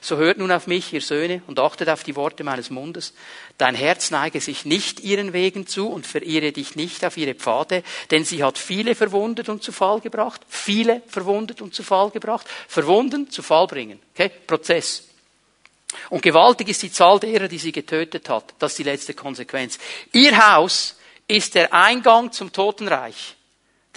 So 0.00 0.16
hört 0.16 0.38
nun 0.38 0.52
auf 0.52 0.66
mich, 0.66 0.92
ihr 0.92 1.00
Söhne, 1.00 1.42
und 1.46 1.58
achtet 1.58 1.88
auf 1.88 2.04
die 2.04 2.14
Worte 2.14 2.44
meines 2.44 2.70
Mundes. 2.70 3.14
Dein 3.58 3.74
Herz 3.74 4.10
neige 4.10 4.40
sich 4.40 4.64
nicht 4.64 5.00
ihren 5.00 5.32
Wegen 5.32 5.66
zu 5.66 5.88
und 5.88 6.06
verirre 6.06 6.52
dich 6.52 6.76
nicht 6.76 7.04
auf 7.04 7.16
ihre 7.16 7.34
Pfade, 7.34 7.82
denn 8.10 8.24
sie 8.24 8.44
hat 8.44 8.58
viele 8.58 8.94
verwundet 8.94 9.48
und 9.48 9.62
zu 9.62 9.72
Fall 9.72 10.00
gebracht. 10.00 10.40
Viele 10.48 11.02
verwundet 11.08 11.60
und 11.60 11.74
zu 11.74 11.82
Fall 11.82 12.10
gebracht. 12.10 12.46
Verwunden, 12.68 13.30
zu 13.30 13.42
Fall 13.42 13.66
bringen. 13.66 13.98
Okay? 14.14 14.30
Prozess. 14.46 15.08
Und 16.10 16.22
gewaltig 16.22 16.68
ist 16.68 16.82
die 16.82 16.92
Zahl 16.92 17.18
derer, 17.18 17.48
die 17.48 17.58
sie 17.58 17.72
getötet 17.72 18.28
hat. 18.28 18.54
Das 18.58 18.72
ist 18.72 18.78
die 18.78 18.84
letzte 18.84 19.14
Konsequenz. 19.14 19.78
Ihr 20.12 20.54
Haus 20.54 20.96
ist 21.26 21.54
der 21.54 21.72
Eingang 21.72 22.30
zum 22.30 22.52
Totenreich 22.52 23.34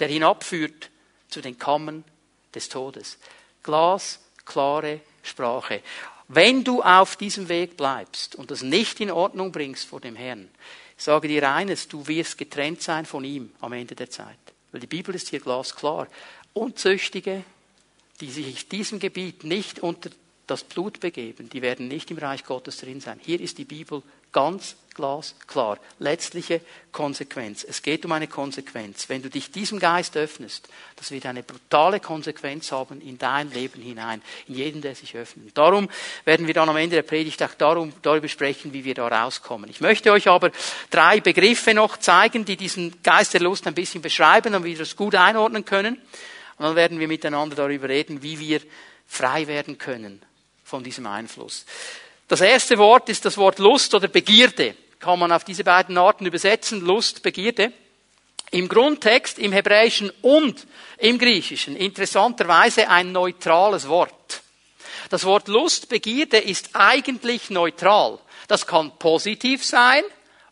der 0.02 0.08
hinabführt 0.08 0.90
zu 1.28 1.40
den 1.40 1.56
Kammern 1.56 2.02
des 2.52 2.68
Todes. 2.68 3.18
Glasklare 3.62 4.98
Sprache. 5.22 5.80
Wenn 6.26 6.64
du 6.64 6.82
auf 6.82 7.14
diesem 7.14 7.48
Weg 7.48 7.76
bleibst 7.76 8.34
und 8.34 8.50
das 8.50 8.62
nicht 8.62 8.98
in 8.98 9.12
Ordnung 9.12 9.52
bringst 9.52 9.86
vor 9.86 10.00
dem 10.00 10.16
Herrn, 10.16 10.48
ich 10.98 11.04
sage 11.04 11.28
dir 11.28 11.48
eines, 11.48 11.86
du 11.86 12.08
wirst 12.08 12.36
getrennt 12.36 12.82
sein 12.82 13.06
von 13.06 13.22
ihm 13.22 13.52
am 13.60 13.72
Ende 13.74 13.94
der 13.94 14.10
Zeit. 14.10 14.38
Weil 14.72 14.80
die 14.80 14.88
Bibel 14.88 15.14
ist 15.14 15.28
hier 15.28 15.38
glasklar. 15.38 16.08
Unzüchtige, 16.52 17.44
die 18.20 18.30
sich 18.32 18.48
in 18.48 18.68
diesem 18.70 18.98
Gebiet 18.98 19.44
nicht 19.44 19.78
unter 19.78 20.10
das 20.48 20.64
Blut 20.64 20.98
begeben, 20.98 21.48
die 21.48 21.62
werden 21.62 21.86
nicht 21.86 22.10
im 22.10 22.18
Reich 22.18 22.42
Gottes 22.42 22.78
drin 22.78 23.00
sein. 23.00 23.20
Hier 23.22 23.40
ist 23.40 23.56
die 23.56 23.64
Bibel 23.64 24.02
ganz 24.32 24.76
glasklar. 24.94 25.78
Letztliche 25.98 26.60
Konsequenz. 26.90 27.64
Es 27.64 27.82
geht 27.82 28.04
um 28.04 28.12
eine 28.12 28.28
Konsequenz. 28.28 29.08
Wenn 29.08 29.22
du 29.22 29.30
dich 29.30 29.50
diesem 29.50 29.78
Geist 29.78 30.16
öffnest, 30.16 30.68
das 30.96 31.10
wird 31.10 31.26
eine 31.26 31.42
brutale 31.42 32.00
Konsequenz 32.00 32.72
haben 32.72 33.00
in 33.00 33.18
dein 33.18 33.50
Leben 33.50 33.80
hinein, 33.80 34.22
in 34.48 34.54
jeden, 34.54 34.82
der 34.82 34.94
sich 34.94 35.16
öffnet. 35.16 35.56
Darum 35.56 35.88
werden 36.24 36.46
wir 36.46 36.54
dann 36.54 36.68
am 36.68 36.76
Ende 36.76 36.96
der 36.96 37.02
Predigt 37.02 37.42
auch 37.42 37.54
darum, 37.54 37.92
darüber 38.02 38.28
sprechen, 38.28 38.72
wie 38.72 38.84
wir 38.84 38.94
da 38.94 39.08
rauskommen. 39.08 39.70
Ich 39.70 39.80
möchte 39.80 40.12
euch 40.12 40.28
aber 40.28 40.50
drei 40.90 41.20
Begriffe 41.20 41.74
noch 41.74 41.96
zeigen, 41.96 42.44
die 42.44 42.56
diesen 42.56 43.02
Geist 43.02 43.34
der 43.34 43.40
Lust 43.40 43.66
ein 43.66 43.74
bisschen 43.74 44.02
beschreiben, 44.02 44.52
damit 44.52 44.70
wir 44.70 44.78
das 44.78 44.96
gut 44.96 45.14
einordnen 45.14 45.64
können. 45.64 45.96
Und 46.58 46.66
dann 46.66 46.76
werden 46.76 47.00
wir 47.00 47.08
miteinander 47.08 47.56
darüber 47.56 47.88
reden, 47.88 48.22
wie 48.22 48.38
wir 48.38 48.60
frei 49.06 49.46
werden 49.46 49.78
können 49.78 50.22
von 50.64 50.84
diesem 50.84 51.06
Einfluss. 51.06 51.64
Das 52.32 52.40
erste 52.40 52.78
Wort 52.78 53.10
ist 53.10 53.26
das 53.26 53.36
Wort 53.36 53.58
Lust 53.58 53.92
oder 53.92 54.08
Begierde. 54.08 54.74
Kann 54.98 55.18
man 55.18 55.32
auf 55.32 55.44
diese 55.44 55.64
beiden 55.64 55.98
Arten 55.98 56.24
übersetzen, 56.24 56.80
Lust, 56.80 57.22
Begierde. 57.22 57.74
Im 58.50 58.70
Grundtext, 58.70 59.38
im 59.38 59.52
Hebräischen 59.52 60.10
und 60.22 60.66
im 60.96 61.18
Griechischen, 61.18 61.76
interessanterweise 61.76 62.88
ein 62.88 63.12
neutrales 63.12 63.86
Wort. 63.86 64.40
Das 65.10 65.24
Wort 65.24 65.48
Lust, 65.48 65.90
Begierde 65.90 66.38
ist 66.38 66.70
eigentlich 66.72 67.50
neutral. 67.50 68.18
Das 68.48 68.66
kann 68.66 68.98
positiv 68.98 69.62
sein 69.62 70.02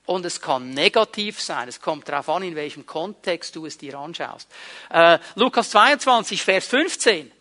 und 0.05 0.27
es 0.27 0.43
kann 0.43 0.73
negativ 0.73 1.41
sein. 1.41 1.67
Es 1.67 1.81
kommt 1.81 2.07
darauf 2.11 2.29
an, 2.29 2.43
in 2.43 2.57
welchem 2.57 2.85
Kontext 2.85 3.57
du 3.57 3.65
es 3.65 3.79
dir 3.79 3.99
anschaust. 3.99 4.51
Äh, 4.91 5.19
Lukas 5.35 5.71
22, 5.71 6.43
Vers 6.43 6.67
15. 6.67 7.33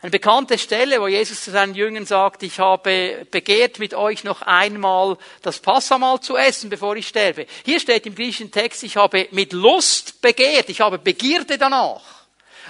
Eine 0.00 0.12
bekannte 0.12 0.58
Stelle, 0.58 1.00
wo 1.00 1.08
Jesus 1.08 1.42
zu 1.42 1.50
seinen 1.50 1.74
Jüngern 1.74 2.06
sagt, 2.06 2.44
ich 2.44 2.60
habe 2.60 3.26
begehrt 3.32 3.80
mit 3.80 3.94
euch 3.94 4.22
noch 4.22 4.42
einmal 4.42 5.18
das 5.42 5.58
Passamal 5.58 6.20
zu 6.20 6.36
essen, 6.36 6.70
bevor 6.70 6.94
ich 6.94 7.08
sterbe. 7.08 7.46
Hier 7.64 7.80
steht 7.80 8.06
im 8.06 8.14
griechischen 8.14 8.52
Text, 8.52 8.84
ich 8.84 8.96
habe 8.96 9.26
mit 9.32 9.52
Lust 9.52 10.22
begehrt, 10.22 10.68
ich 10.68 10.80
habe 10.80 10.98
Begierde 10.98 11.58
danach. 11.58 12.00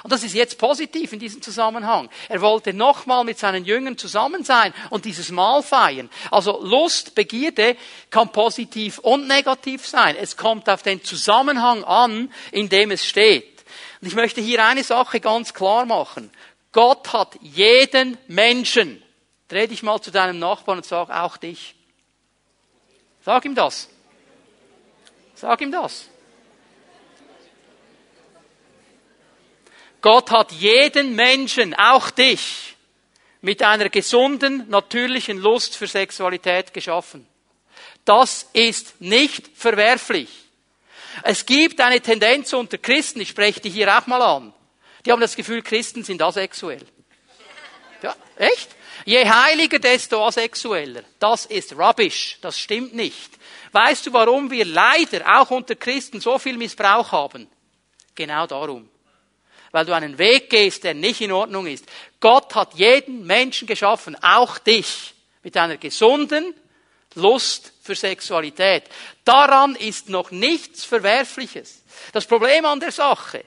Und 0.03 0.11
das 0.11 0.25
ist 0.25 0.35
jetzt 0.35 0.57
positiv 0.57 1.13
in 1.13 1.19
diesem 1.19 1.43
Zusammenhang. 1.43 2.09
Er 2.31 2.41
wollte 2.41 2.73
nochmal 2.73 3.25
mit 3.25 3.39
seinen 3.39 3.67
Jüngern 3.67 3.99
zusammen 3.99 4.43
sein 4.43 4.73
und 4.89 5.05
dieses 5.05 5.31
Mahl 5.31 5.63
feiern. 5.63 6.09
Also 6.31 6.65
Lust, 6.65 7.15
Begierde 7.15 7.77
kann 8.09 8.33
positiv 8.33 9.01
und 9.01 9.27
negativ 9.27 9.87
sein. 9.87 10.17
Es 10.17 10.39
kommt 10.39 10.71
auf 10.71 10.83
den 10.83 11.05
Zusammenhang 11.05 11.85
an, 11.85 12.33
in 12.53 12.71
dem 12.71 12.91
es 12.91 13.05
steht. 13.05 13.59
Und 14.01 14.07
ich 14.09 14.15
möchte 14.15 14.41
hier 14.41 14.65
eine 14.65 14.85
Sache 14.85 15.21
ganz 15.21 15.53
klar 15.53 15.85
machen. 15.85 16.31
Gott 16.73 17.13
hat 17.13 17.39
jeden 17.41 18.19
Menschen. 18.27 19.03
Dreh 19.49 19.67
dich 19.67 19.83
mal 19.83 20.01
zu 20.01 20.11
deinem 20.11 20.39
Nachbarn 20.39 20.79
und 20.79 20.85
sag 20.85 21.11
auch 21.11 21.37
dich. 21.37 21.75
Sag 23.25 23.45
ihm 23.45 23.55
das. 23.55 23.89
Sag 25.35 25.61
ihm 25.61 25.73
das. 25.73 26.09
Gott 30.01 30.31
hat 30.31 30.53
jeden 30.53 31.15
Menschen, 31.15 31.75
auch 31.75 32.11
dich, 32.11 32.77
mit 33.41 33.63
einer 33.63 33.89
gesunden, 33.89 34.69
natürlichen 34.69 35.39
Lust 35.39 35.77
für 35.77 35.87
Sexualität 35.87 36.73
geschaffen. 36.73 37.27
Das 38.05 38.49
ist 38.53 39.01
nicht 39.01 39.49
verwerflich. 39.55 40.29
Es 41.23 41.45
gibt 41.47 41.81
eine 41.81 42.01
Tendenz 42.01 42.53
unter 42.53 42.79
Christen, 42.79 43.21
ich 43.21 43.29
spreche 43.29 43.61
die 43.61 43.71
hier 43.71 43.97
auch 43.97 44.07
mal 44.07 44.23
an, 44.23 44.55
die 45.09 45.13
haben 45.13 45.23
das 45.23 45.37
Gefühl, 45.37 45.63
Christen 45.63 46.05
sind 46.05 46.21
asexuell. 46.21 46.85
Ja, 48.03 48.15
echt? 48.37 48.69
Je 49.07 49.27
heiliger, 49.27 49.79
desto 49.79 50.23
asexueller. 50.27 51.03
Das 51.19 51.47
ist 51.47 51.73
rubbish. 51.79 52.37
Das 52.43 52.59
stimmt 52.59 52.95
nicht. 52.95 53.31
Weißt 53.73 54.07
du, 54.07 54.13
warum 54.13 54.51
wir 54.51 54.67
leider 54.67 55.41
auch 55.41 55.51
unter 55.51 55.77
Christen 55.77 56.21
so 56.21 56.39
viel 56.39 56.59
Missbrauch 56.59 57.11
haben? 57.11 57.49
Genau 58.15 58.47
darum. 58.47 58.91
Weil 59.71 59.87
du 59.87 59.95
einen 59.95 60.19
Weg 60.19 60.51
gehst, 60.51 60.85
der 60.85 60.93
nicht 60.93 61.23
in 61.23 61.33
Ordnung 61.33 61.67
ist. 61.67 61.87
Gott 62.21 62.55
hat 62.55 62.75
jeden 62.75 63.25
Menschen 63.25 63.67
geschaffen, 63.67 64.15
auch 64.23 64.59
dich, 64.59 65.15
mit 65.43 65.57
einer 65.57 65.79
gesunden 65.79 66.53
Lust 67.15 67.73
für 67.83 67.95
Sexualität. 67.95 68.85
Daran 69.25 69.75
ist 69.75 70.11
noch 70.11 70.33
nichts 70.33 70.85
Verwerfliches. 70.85 71.83
Das 72.13 72.27
Problem 72.27 72.67
an 72.67 72.81
der 72.81 72.93
Sache 72.93 73.43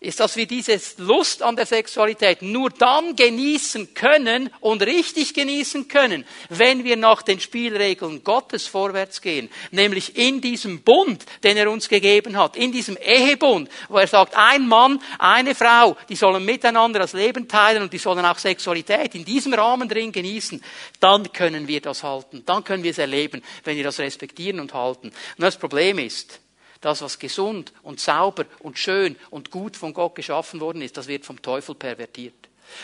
ist, 0.00 0.18
dass 0.18 0.36
wir 0.36 0.46
diese 0.46 0.80
Lust 0.96 1.42
an 1.42 1.56
der 1.56 1.66
Sexualität 1.66 2.40
nur 2.40 2.70
dann 2.70 3.14
genießen 3.16 3.92
können 3.92 4.50
und 4.60 4.82
richtig 4.82 5.34
genießen 5.34 5.88
können, 5.88 6.24
wenn 6.48 6.84
wir 6.84 6.96
nach 6.96 7.20
den 7.20 7.38
Spielregeln 7.38 8.24
Gottes 8.24 8.66
vorwärts 8.66 9.20
gehen. 9.20 9.50
Nämlich 9.70 10.16
in 10.16 10.40
diesem 10.40 10.82
Bund, 10.82 11.26
den 11.44 11.58
er 11.58 11.70
uns 11.70 11.90
gegeben 11.90 12.38
hat, 12.38 12.56
in 12.56 12.72
diesem 12.72 12.96
Ehebund, 12.96 13.68
wo 13.90 13.98
er 13.98 14.06
sagt, 14.06 14.34
ein 14.36 14.66
Mann, 14.66 15.02
eine 15.18 15.54
Frau, 15.54 15.98
die 16.08 16.16
sollen 16.16 16.46
miteinander 16.46 17.00
das 17.00 17.12
Leben 17.12 17.46
teilen 17.46 17.82
und 17.82 17.92
die 17.92 17.98
sollen 17.98 18.24
auch 18.24 18.38
Sexualität 18.38 19.14
in 19.14 19.26
diesem 19.26 19.52
Rahmen 19.52 19.86
drin 19.86 20.12
genießen. 20.12 20.64
Dann 20.98 21.30
können 21.30 21.68
wir 21.68 21.82
das 21.82 22.02
halten. 22.02 22.42
Dann 22.46 22.64
können 22.64 22.82
wir 22.82 22.92
es 22.92 22.98
erleben, 22.98 23.42
wenn 23.64 23.76
wir 23.76 23.84
das 23.84 23.98
respektieren 23.98 24.60
und 24.60 24.72
halten. 24.72 25.08
Und 25.08 25.42
das 25.42 25.58
Problem 25.58 25.98
ist, 25.98 26.40
das, 26.80 27.02
was 27.02 27.18
gesund 27.18 27.72
und 27.82 28.00
sauber 28.00 28.44
und 28.60 28.78
schön 28.78 29.16
und 29.30 29.50
gut 29.50 29.76
von 29.76 29.92
Gott 29.92 30.14
geschaffen 30.14 30.60
worden 30.60 30.82
ist, 30.82 30.96
das 30.96 31.08
wird 31.08 31.24
vom 31.24 31.40
Teufel 31.42 31.74
pervertiert. 31.74 32.34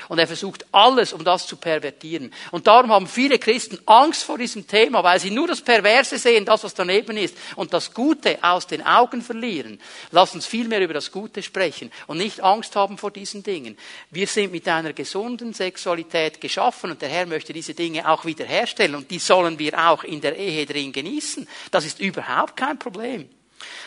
Und 0.09 0.19
er 0.19 0.27
versucht 0.27 0.67
alles, 0.73 1.13
um 1.13 1.25
das 1.25 1.47
zu 1.47 1.57
pervertieren. 1.57 2.33
Und 2.51 2.67
darum 2.67 2.91
haben 2.91 3.07
viele 3.07 3.39
Christen 3.39 3.79
Angst 3.87 4.25
vor 4.25 4.39
diesem 4.39 4.67
Thema, 4.67 5.03
weil 5.05 5.21
sie 5.21 5.31
nur 5.31 5.47
das 5.47 5.61
Perverse 5.61 6.19
sehen, 6.19 6.45
das, 6.45 6.65
was 6.65 6.75
daneben 6.75 7.17
ist, 7.17 7.37
und 7.57 7.73
das 7.73 7.93
Gute 7.95 8.39
aus 8.43 8.67
den 8.67 8.85
Augen 8.85 9.23
verlieren. 9.23 9.81
Lass 10.11 10.35
uns 10.35 10.47
viel 10.47 10.69
mehr 10.69 10.81
über 10.81 10.95
das 10.95 11.13
Gute 11.13 11.43
sprechen 11.43 11.91
und 12.07 12.19
nicht 12.19 12.43
Angst 12.43 12.77
haben 12.77 12.99
vor 12.99 13.11
diesen 13.11 13.43
Dingen. 13.43 13.77
Wir 14.11 14.27
sind 14.27 14.53
mit 14.53 14.67
einer 14.69 14.93
gesunden 14.93 15.55
Sexualität 15.55 16.41
geschaffen 16.41 16.91
und 16.91 17.03
der 17.03 17.09
Herr 17.09 17.27
möchte 17.27 17.53
diese 17.53 17.75
Dinge 17.75 18.09
auch 18.09 18.25
wiederherstellen 18.25 18.95
und 18.95 19.11
die 19.11 19.19
sollen 19.19 19.59
wir 19.59 19.89
auch 19.89 20.05
in 20.05 20.21
der 20.21 20.37
Ehe 20.37 20.67
drin 20.67 20.93
genießen. 20.93 21.49
Das 21.71 21.85
ist 21.85 22.01
überhaupt 22.01 22.57
kein 22.57 22.79
Problem. 22.79 23.29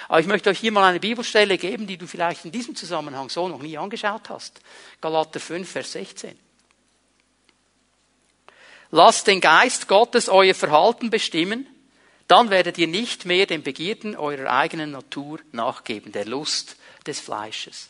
Aber 0.10 0.20
ich 0.20 0.28
möchte 0.28 0.49
euch 0.49 0.60
hier 0.60 0.72
mal 0.72 0.89
eine 0.89 0.99
Bibelstelle 0.99 1.60
geben, 1.60 1.86
die 1.86 1.95
du 1.95 2.07
vielleicht 2.07 2.43
in 2.43 2.51
diesem 2.51 2.76
Zusammenhang 2.76 3.30
so 3.30 3.47
noch 3.47 3.62
nie 3.62 3.78
angeschaut 3.78 4.30
hast. 4.30 4.60
Galater 5.01 5.39
5, 5.39 5.70
Vers 5.70 5.91
16. 5.91 6.38
Lasst 8.89 9.28
den 9.28 9.39
Geist 9.39 9.88
Gottes 9.88 10.28
euer 10.28 10.55
Verhalten 10.55 11.12
bestimmen, 11.12 11.68
dann 12.28 12.49
werdet 12.49 12.80
ihr 12.80 12.88
nicht 12.88 13.26
mehr 13.26 13.45
den 13.45 13.62
Begierden 13.62 14.16
eurer 14.16 14.51
eigenen 14.51 14.91
Natur 14.91 15.39
nachgeben, 15.51 16.12
der 16.12 16.26
Lust 16.26 16.78
des 17.05 17.20
Fleisches. 17.20 17.89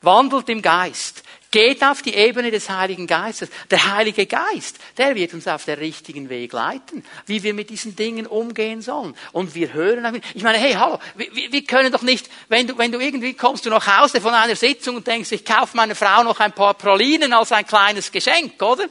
Wandelt 0.00 0.48
im 0.48 0.62
Geist. 0.62 1.22
Geht 1.50 1.82
auf 1.82 2.02
die 2.02 2.14
Ebene 2.14 2.50
des 2.50 2.68
Heiligen 2.68 3.06
Geistes. 3.06 3.48
Der 3.70 3.94
Heilige 3.94 4.26
Geist, 4.26 4.76
der 4.98 5.14
wird 5.14 5.32
uns 5.32 5.48
auf 5.48 5.64
der 5.64 5.78
richtigen 5.78 6.28
Weg 6.28 6.52
leiten, 6.52 7.02
wie 7.24 7.42
wir 7.42 7.54
mit 7.54 7.70
diesen 7.70 7.96
Dingen 7.96 8.26
umgehen 8.26 8.82
sollen. 8.82 9.16
Und 9.32 9.54
wir 9.54 9.72
hören 9.72 10.04
auf 10.04 10.14
ihn. 10.14 10.22
Ich 10.34 10.42
meine, 10.42 10.58
hey, 10.58 10.74
hallo, 10.74 10.98
wir, 11.14 11.26
wir 11.32 11.64
können 11.64 11.90
doch 11.90 12.02
nicht, 12.02 12.28
wenn 12.48 12.66
du, 12.66 12.76
wenn 12.76 12.92
du 12.92 13.00
irgendwie 13.00 13.32
kommst 13.32 13.64
du 13.64 13.70
nach 13.70 13.86
Hause 13.86 14.20
von 14.20 14.34
einer 14.34 14.56
Sitzung 14.56 14.96
und 14.96 15.06
denkst, 15.06 15.32
ich 15.32 15.44
kaufe 15.44 15.74
meiner 15.74 15.94
Frau 15.94 16.22
noch 16.22 16.38
ein 16.38 16.52
paar 16.52 16.74
Pralinen 16.74 17.32
als 17.32 17.50
ein 17.50 17.66
kleines 17.66 18.12
Geschenk, 18.12 18.62
oder? 18.62 18.84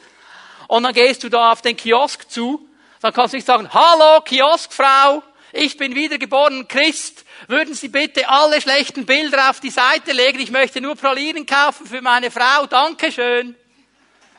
Und 0.68 0.82
dann 0.82 0.94
gehst 0.94 1.24
du 1.24 1.30
da 1.30 1.52
auf 1.52 1.62
den 1.62 1.78
Kiosk 1.78 2.30
zu, 2.30 2.68
dann 3.02 3.14
kannst 3.14 3.34
du 3.34 3.38
nicht 3.38 3.48
sagen, 3.48 3.72
hallo, 3.72 4.22
Kioskfrau, 4.22 5.22
ich 5.54 5.78
bin 5.78 5.94
wiedergeboren 5.94 6.68
Christ, 6.68 7.24
würden 7.48 7.74
Sie 7.74 7.88
bitte 7.88 8.28
alle 8.28 8.62
schlechten 8.62 9.06
Bilder 9.06 9.50
auf 9.50 9.60
die 9.60 9.70
Seite 9.70 10.12
legen? 10.12 10.40
Ich 10.40 10.52
möchte 10.52 10.82
nur 10.82 10.96
Pralinen 10.96 11.46
kaufen 11.46 11.86
für 11.86 12.02
meine 12.02 12.30
Frau. 12.30 12.66
Dankeschön. 12.66 13.56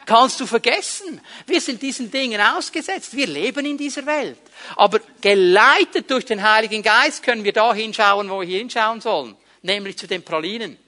Kannst 0.05 0.41
du 0.41 0.47
vergessen. 0.47 1.21
Wir 1.47 1.61
sind 1.61 1.83
diesen 1.83 2.11
Dingen 2.11 2.41
ausgesetzt. 2.41 3.15
Wir 3.15 3.27
leben 3.27 3.67
in 3.67 3.77
dieser 3.77 4.07
Welt. 4.07 4.39
Aber 4.77 5.01
geleitet 5.21 6.11
durch 6.11 6.25
den 6.25 6.43
Heiligen 6.43 6.83
Geist 6.83 7.23
können 7.23 7.45
wir 7.45 7.53
da 7.53 7.75
hinschauen, 7.75 8.31
wo 8.31 8.41
wir 8.41 8.59
hinschauen 8.59 9.01
sollen. 9.01 9.37
Nämlich 9.61 9.99
zu 9.99 10.07
den 10.07 10.23
Pralinen. 10.23 10.79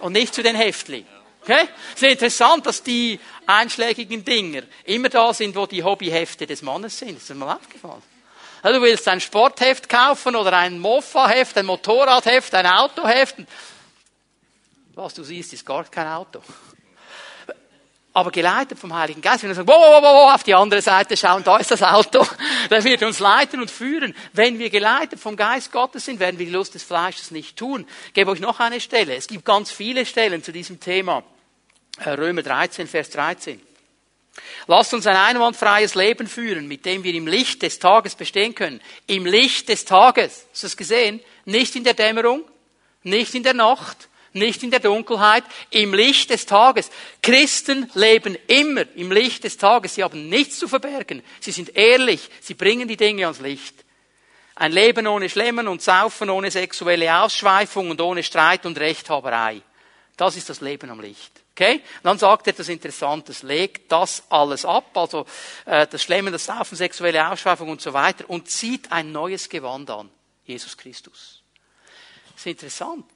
Und 0.00 0.12
nicht 0.12 0.34
zu 0.34 0.42
den 0.42 0.56
Häftlingen. 0.56 1.06
Okay? 1.42 1.68
Es 1.94 2.02
ist 2.02 2.10
interessant, 2.10 2.66
dass 2.66 2.82
die 2.82 3.18
einschlägigen 3.46 4.24
Dinger 4.24 4.62
immer 4.84 5.08
da 5.08 5.32
sind, 5.32 5.54
wo 5.54 5.66
die 5.66 5.82
Hobbyhefte 5.82 6.46
des 6.46 6.62
Mannes 6.62 6.98
sind. 6.98 7.18
Ist 7.18 7.30
das 7.30 7.36
mal 7.36 7.54
aufgefallen? 7.54 8.02
Du 8.62 8.80
willst 8.80 9.08
ein 9.08 9.20
Sportheft 9.20 9.88
kaufen 9.88 10.36
oder 10.36 10.52
ein 10.52 10.78
Mofa-Heft, 10.78 11.58
ein 11.58 11.66
Motorradheft, 11.66 12.54
ein 12.54 12.66
Autoheft. 12.66 13.36
Was 14.94 15.14
du 15.14 15.24
siehst, 15.24 15.52
ist 15.52 15.66
gar 15.66 15.84
kein 15.84 16.06
Auto. 16.06 16.40
Aber 18.14 18.30
geleitet 18.30 18.78
vom 18.78 18.94
Heiligen 18.94 19.22
Geist, 19.22 19.42
wenn 19.42 19.50
wir 19.50 19.54
sagen, 19.54 19.66
wow, 19.66 19.80
wow, 19.80 20.02
wow, 20.02 20.34
auf 20.34 20.44
die 20.44 20.54
andere 20.54 20.82
Seite 20.82 21.16
schauen, 21.16 21.42
da 21.42 21.56
ist 21.56 21.70
das 21.70 21.82
Auto, 21.82 22.24
der 22.70 22.84
wird 22.84 23.02
uns 23.02 23.18
leiten 23.18 23.60
und 23.60 23.70
führen. 23.70 24.14
Wenn 24.34 24.58
wir 24.58 24.68
geleitet 24.70 25.18
vom 25.18 25.34
Geist 25.34 25.72
Gottes 25.72 26.04
sind, 26.04 26.20
werden 26.20 26.38
wir 26.38 26.46
die 26.46 26.52
Lust 26.52 26.74
des 26.74 26.82
Fleisches 26.82 27.30
nicht 27.30 27.56
tun. 27.56 27.86
Ich 28.08 28.12
gebe 28.12 28.30
euch 28.30 28.40
noch 28.40 28.60
eine 28.60 28.80
Stelle. 28.80 29.16
Es 29.16 29.26
gibt 29.26 29.44
ganz 29.44 29.72
viele 29.72 30.04
Stellen 30.04 30.44
zu 30.44 30.52
diesem 30.52 30.78
Thema. 30.78 31.24
Äh, 31.98 32.10
Römer 32.10 32.42
13, 32.42 32.86
Vers 32.86 33.10
13. 33.10 33.60
Lasst 34.66 34.94
uns 34.94 35.06
ein 35.06 35.16
einwandfreies 35.16 35.94
Leben 35.94 36.26
führen, 36.26 36.66
mit 36.66 36.86
dem 36.86 37.04
wir 37.04 37.12
im 37.14 37.26
Licht 37.26 37.62
des 37.62 37.78
Tages 37.78 38.14
bestehen 38.14 38.54
können. 38.54 38.80
Im 39.06 39.26
Licht 39.26 39.68
des 39.68 39.84
Tages. 39.84 40.46
Hast 40.50 40.62
du 40.62 40.66
das 40.66 40.76
gesehen? 40.76 41.20
Nicht 41.44 41.76
in 41.76 41.84
der 41.84 41.94
Dämmerung, 41.94 42.44
nicht 43.02 43.34
in 43.34 43.42
der 43.42 43.54
Nacht, 43.54 44.08
nicht 44.32 44.62
in 44.62 44.70
der 44.70 44.80
Dunkelheit, 44.80 45.44
im 45.70 45.92
Licht 45.92 46.30
des 46.30 46.46
Tages. 46.46 46.90
Christen 47.22 47.90
leben 47.94 48.36
immer 48.46 48.84
im 48.96 49.12
Licht 49.12 49.44
des 49.44 49.58
Tages. 49.58 49.96
Sie 49.96 50.02
haben 50.02 50.28
nichts 50.28 50.58
zu 50.58 50.68
verbergen. 50.68 51.22
Sie 51.40 51.52
sind 51.52 51.76
ehrlich. 51.76 52.30
Sie 52.40 52.54
bringen 52.54 52.88
die 52.88 52.96
Dinge 52.96 53.24
ans 53.24 53.40
Licht. 53.40 53.84
Ein 54.54 54.72
Leben 54.72 55.06
ohne 55.06 55.28
Schlemmen 55.28 55.68
und 55.68 55.82
Saufen, 55.82 56.30
ohne 56.30 56.50
sexuelle 56.50 57.22
Ausschweifung 57.22 57.90
und 57.90 58.00
ohne 58.00 58.22
Streit 58.22 58.64
und 58.64 58.78
Rechthaberei. 58.78 59.60
Das 60.16 60.36
ist 60.36 60.48
das 60.48 60.60
Leben 60.60 60.90
am 60.90 61.00
Licht. 61.00 61.41
Okay? 61.52 61.76
Und 61.76 62.04
dann 62.04 62.18
sagt 62.18 62.46
er 62.46 62.52
etwas 62.52 62.68
Interessantes. 62.68 63.42
Legt 63.42 63.92
das 63.92 64.22
alles 64.30 64.64
ab, 64.64 64.96
also 64.96 65.26
äh, 65.66 65.86
das 65.86 66.02
Schlemmen, 66.02 66.32
das 66.32 66.46
Saufen, 66.46 66.76
sexuelle 66.76 67.30
Ausschweifung 67.30 67.68
und 67.68 67.80
so 67.80 67.92
weiter, 67.92 68.28
und 68.28 68.48
zieht 68.48 68.90
ein 68.90 69.12
neues 69.12 69.48
Gewand 69.48 69.90
an. 69.90 70.10
Jesus 70.44 70.76
Christus. 70.76 71.42
Das 72.32 72.40
ist 72.40 72.46
interessant 72.46 73.06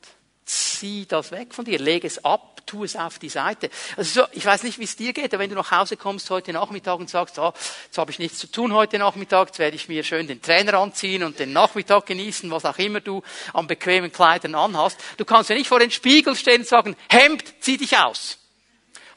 zieh 0.47 1.07
das 1.07 1.33
weg 1.33 1.53
von 1.53 1.65
dir, 1.65 1.79
leg 1.79 2.05
es 2.05 2.25
ab, 2.25 2.56
tu 2.67 2.85
es 2.85 2.97
auf 2.97 3.19
die 3.19 3.29
Seite. 3.29 3.71
Also 3.97 4.23
so, 4.23 4.27
ich 4.33 4.45
weiß 4.45 4.65
nicht, 4.65 4.79
wie 4.79 4.85
es 4.85 4.97
dir 4.97 5.13
geht, 5.13 5.33
aber 5.33 5.43
wenn 5.43 5.51
du 5.51 5.57
nach 5.57 5.71
Hause 5.71 5.97
kommst 5.97 6.29
heute 6.31 6.53
Nachmittag 6.53 6.99
und 6.99 7.09
sagst, 7.09 7.39
oh, 7.39 7.53
jetzt 7.85 7.97
habe 7.97 8.11
ich 8.11 8.19
nichts 8.19 8.39
zu 8.39 8.51
tun 8.51 8.73
heute 8.75 8.99
Nachmittag, 8.99 9.49
jetzt 9.49 9.59
werde 9.59 9.77
ich 9.77 9.89
mir 9.89 10.03
schön 10.03 10.27
den 10.27 10.43
Trainer 10.43 10.75
anziehen 10.75 11.23
und 11.23 11.39
den 11.39 11.53
Nachmittag 11.53 12.07
genießen, 12.07 12.51
was 12.51 12.65
auch 12.65 12.79
immer 12.79 13.01
du 13.01 13.23
an 13.53 13.67
bequemen 13.67 14.13
Kleidern 14.13 14.55
anhast. 14.55 14.99
Du 15.17 15.25
kannst 15.25 15.51
ja 15.51 15.57
nicht 15.57 15.69
vor 15.69 15.79
den 15.79 15.91
Spiegel 15.91 16.35
stehen 16.35 16.61
und 16.61 16.67
sagen, 16.67 16.97
Hemd, 17.09 17.45
zieh 17.61 17.77
dich 17.77 17.97
aus. 17.97 18.39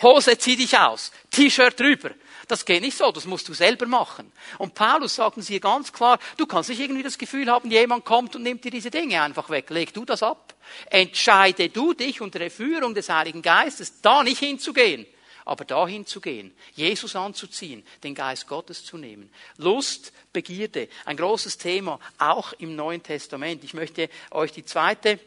Hose, 0.01 0.37
zieh 0.37 0.55
dich 0.55 0.77
aus. 0.77 1.11
T-Shirt 1.31 1.77
drüber. 1.79 2.11
Das 2.49 2.65
geht 2.65 2.81
nicht 2.81 2.97
so, 2.97 3.11
das 3.11 3.25
musst 3.25 3.47
du 3.47 3.53
selber 3.53 3.85
machen. 3.85 4.31
Und 4.57 4.73
Paulus 4.73 5.13
sagt 5.13 5.37
uns 5.37 5.47
hier 5.47 5.59
ganz 5.59 5.93
klar, 5.93 6.17
du 6.35 6.47
kannst 6.47 6.71
nicht 6.71 6.79
irgendwie 6.79 7.03
das 7.03 7.19
Gefühl 7.19 7.47
haben, 7.47 7.69
jemand 7.69 8.05
kommt 8.05 8.35
und 8.35 8.41
nimmt 8.41 8.63
dir 8.63 8.71
diese 8.71 8.89
Dinge 8.89 9.21
einfach 9.21 9.51
weg. 9.51 9.69
Leg 9.69 9.93
du 9.93 10.03
das 10.03 10.23
ab. 10.23 10.55
Entscheide 10.89 11.69
du 11.69 11.93
dich 11.93 12.21
unter 12.21 12.39
der 12.39 12.49
Führung 12.49 12.95
des 12.95 13.07
Heiligen 13.07 13.43
Geistes, 13.43 14.01
da 14.01 14.23
nicht 14.23 14.39
hinzugehen, 14.39 15.05
aber 15.45 15.63
dahin 15.63 16.07
zu 16.07 16.21
gehen, 16.21 16.51
Jesus 16.73 17.15
anzuziehen, 17.15 17.85
den 18.03 18.15
Geist 18.15 18.47
Gottes 18.47 18.83
zu 18.83 18.97
nehmen. 18.97 19.31
Lust, 19.57 20.11
Begierde, 20.33 20.89
ein 21.05 21.17
großes 21.17 21.59
Thema, 21.59 21.99
auch 22.17 22.53
im 22.53 22.75
Neuen 22.75 23.03
Testament. 23.03 23.63
Ich 23.63 23.75
möchte 23.75 24.09
euch 24.31 24.51
die 24.53 24.65
zweite, 24.65 25.19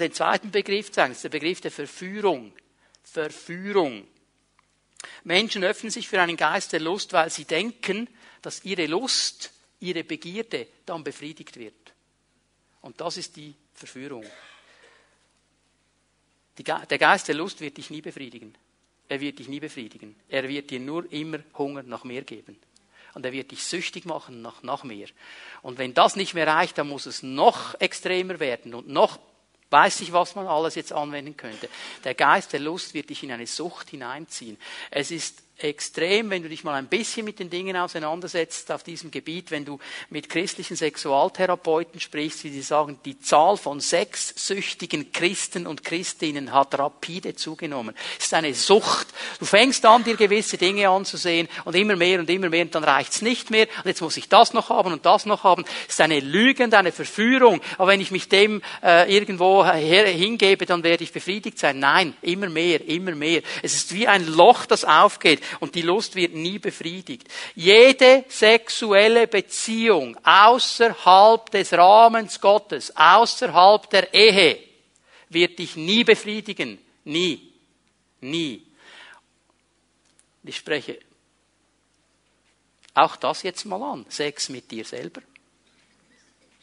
den 0.00 0.14
zweiten 0.14 0.50
Begriff 0.50 0.94
sagen, 0.94 1.10
das 1.10 1.18
ist 1.18 1.24
der 1.24 1.28
Begriff 1.28 1.60
der 1.60 1.70
Verführung. 1.70 2.54
Verführung. 3.02 4.06
Menschen 5.24 5.64
öffnen 5.64 5.90
sich 5.90 6.08
für 6.08 6.20
einen 6.20 6.36
Geist 6.36 6.72
der 6.72 6.80
Lust, 6.80 7.12
weil 7.12 7.30
sie 7.30 7.44
denken, 7.44 8.08
dass 8.42 8.64
ihre 8.64 8.86
Lust, 8.86 9.52
ihre 9.80 10.04
Begierde 10.04 10.66
dann 10.86 11.04
befriedigt 11.04 11.58
wird. 11.58 11.74
Und 12.80 13.00
das 13.00 13.16
ist 13.16 13.36
die 13.36 13.54
Verführung. 13.74 14.24
der 16.58 16.98
Geist 16.98 17.28
der 17.28 17.34
Lust 17.34 17.60
wird 17.60 17.76
dich 17.76 17.90
nie 17.90 18.02
befriedigen. 18.02 18.54
Er 19.08 19.20
wird 19.20 19.38
dich 19.38 19.48
nie 19.48 19.60
befriedigen. 19.60 20.16
Er 20.28 20.48
wird 20.48 20.70
dir 20.70 20.80
nur 20.80 21.10
immer 21.12 21.38
Hunger 21.56 21.82
nach 21.82 22.04
mehr 22.04 22.22
geben. 22.22 22.58
Und 23.14 23.24
er 23.24 23.32
wird 23.32 23.50
dich 23.52 23.62
süchtig 23.62 24.06
machen 24.06 24.42
nach, 24.42 24.62
nach 24.62 24.82
mehr. 24.82 25.08
Und 25.62 25.78
wenn 25.78 25.94
das 25.94 26.16
nicht 26.16 26.34
mehr 26.34 26.46
reicht, 26.46 26.78
dann 26.78 26.88
muss 26.88 27.06
es 27.06 27.22
noch 27.22 27.80
extremer 27.80 28.40
werden 28.40 28.74
und 28.74 28.88
noch 28.88 29.18
Weiß 29.74 30.02
ich, 30.02 30.12
was 30.12 30.36
man 30.36 30.46
alles 30.46 30.76
jetzt 30.76 30.92
anwenden 30.92 31.36
könnte. 31.36 31.68
Der 32.04 32.14
Geist 32.14 32.52
der 32.52 32.60
Lust 32.60 32.94
wird 32.94 33.10
dich 33.10 33.24
in 33.24 33.32
eine 33.32 33.48
Sucht 33.48 33.90
hineinziehen. 33.90 34.56
Es 34.92 35.10
ist 35.10 35.42
extrem, 35.58 36.30
wenn 36.30 36.42
du 36.42 36.48
dich 36.48 36.64
mal 36.64 36.74
ein 36.74 36.88
bisschen 36.88 37.24
mit 37.24 37.38
den 37.38 37.48
Dingen 37.48 37.76
auseinandersetzt 37.76 38.72
auf 38.72 38.82
diesem 38.82 39.12
Gebiet, 39.12 39.52
wenn 39.52 39.64
du 39.64 39.78
mit 40.10 40.28
christlichen 40.28 40.76
Sexualtherapeuten 40.76 42.00
sprichst, 42.00 42.42
wie 42.42 42.50
sie 42.50 42.60
sagen, 42.60 42.98
die 43.04 43.20
Zahl 43.20 43.56
von 43.56 43.78
sexsüchtigen 43.78 45.12
Christen 45.12 45.68
und 45.68 45.84
Christinnen 45.84 46.52
hat 46.52 46.76
rapide 46.76 47.36
zugenommen. 47.36 47.94
Es 48.18 48.26
ist 48.26 48.34
eine 48.34 48.52
Sucht. 48.52 49.06
Du 49.38 49.44
fängst 49.44 49.86
an, 49.86 50.02
dir 50.02 50.16
gewisse 50.16 50.58
Dinge 50.58 50.88
anzusehen 50.88 51.48
und 51.64 51.76
immer 51.76 51.94
mehr 51.94 52.18
und 52.18 52.28
immer 52.28 52.48
mehr 52.48 52.64
und 52.64 52.74
dann 52.74 52.84
reicht's 52.84 53.22
nicht 53.22 53.50
mehr 53.50 53.68
und 53.78 53.86
jetzt 53.86 54.02
muss 54.02 54.16
ich 54.16 54.28
das 54.28 54.54
noch 54.54 54.70
haben 54.70 54.92
und 54.92 55.06
das 55.06 55.24
noch 55.24 55.44
haben. 55.44 55.64
Es 55.86 55.94
ist 55.94 56.00
eine 56.00 56.18
Lüge 56.18 56.64
und 56.64 56.74
eine 56.74 56.90
Verführung. 56.90 57.60
Aber 57.78 57.92
wenn 57.92 58.00
ich 58.00 58.10
mich 58.10 58.28
dem 58.28 58.60
äh, 58.82 59.14
irgendwo 59.14 59.64
her, 59.64 60.08
hingebe, 60.08 60.66
dann 60.66 60.82
werde 60.82 61.04
ich 61.04 61.12
befriedigt 61.12 61.60
sein. 61.60 61.78
Nein, 61.78 62.16
immer 62.22 62.48
mehr, 62.48 62.84
immer 62.88 63.14
mehr. 63.14 63.42
Es 63.62 63.76
ist 63.76 63.94
wie 63.94 64.08
ein 64.08 64.26
Loch, 64.26 64.66
das 64.66 64.84
aufgeht 64.84 65.43
und 65.60 65.74
die 65.74 65.82
Lust 65.82 66.14
wird 66.14 66.34
nie 66.34 66.58
befriedigt. 66.58 67.28
Jede 67.54 68.24
sexuelle 68.28 69.26
Beziehung 69.26 70.16
außerhalb 70.24 71.50
des 71.50 71.72
Rahmens 71.72 72.40
Gottes, 72.40 72.94
außerhalb 72.96 73.88
der 73.90 74.12
Ehe, 74.14 74.58
wird 75.28 75.58
dich 75.58 75.76
nie 75.76 76.04
befriedigen. 76.04 76.78
Nie. 77.04 77.52
Nie. 78.20 78.66
Ich 80.42 80.56
spreche 80.56 80.98
auch 82.94 83.16
das 83.16 83.42
jetzt 83.42 83.64
mal 83.64 83.82
an. 83.82 84.06
Sex 84.08 84.48
mit 84.48 84.70
dir 84.70 84.84
selber. 84.84 85.20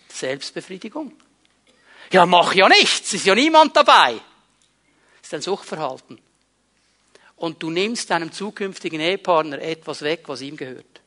Selbstbefriedigung. 0.07 1.13
Ja, 2.11 2.25
mach 2.25 2.53
ja 2.53 2.67
nichts, 2.67 3.13
ist 3.13 3.25
ja 3.25 3.35
niemand 3.35 3.75
dabei. 3.75 4.13
Das 4.13 5.27
ist 5.27 5.33
ein 5.33 5.41
Suchtverhalten 5.41 6.19
und 7.41 7.63
du 7.63 7.71
nimmst 7.71 8.11
deinem 8.11 8.31
zukünftigen 8.31 9.01
Ehepartner 9.01 9.59
etwas 9.59 10.03
weg, 10.03 10.25
was 10.27 10.41
ihm 10.41 10.55
gehört. 10.55 11.01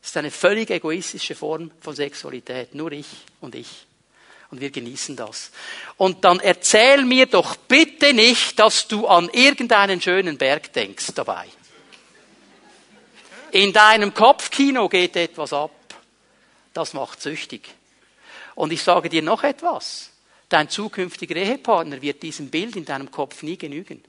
Das 0.00 0.08
ist 0.08 0.16
eine 0.16 0.30
völlig 0.30 0.70
egoistische 0.70 1.34
Form 1.34 1.70
von 1.80 1.94
Sexualität. 1.94 2.74
Nur 2.74 2.92
ich 2.92 3.06
und 3.42 3.54
ich. 3.54 3.68
Und 4.50 4.62
wir 4.62 4.70
genießen 4.70 5.14
das. 5.14 5.50
Und 5.98 6.24
dann 6.24 6.40
erzähl 6.40 7.04
mir 7.04 7.26
doch 7.26 7.56
bitte 7.56 8.14
nicht, 8.14 8.58
dass 8.58 8.88
du 8.88 9.06
an 9.06 9.28
irgendeinen 9.28 10.00
schönen 10.00 10.38
Berg 10.38 10.72
denkst 10.72 11.12
dabei. 11.14 11.46
In 13.50 13.74
deinem 13.74 14.14
Kopfkino 14.14 14.88
geht 14.88 15.14
etwas 15.16 15.52
ab. 15.52 15.72
Das 16.72 16.94
macht 16.94 17.20
süchtig. 17.20 17.68
Und 18.54 18.72
ich 18.72 18.82
sage 18.82 19.10
dir 19.10 19.22
noch 19.22 19.42
etwas. 19.42 20.08
Dein 20.48 20.70
zukünftiger 20.70 21.36
Ehepartner 21.36 22.00
wird 22.00 22.22
diesem 22.22 22.48
Bild 22.48 22.76
in 22.76 22.86
deinem 22.86 23.10
Kopf 23.10 23.42
nie 23.42 23.58
genügen. 23.58 24.02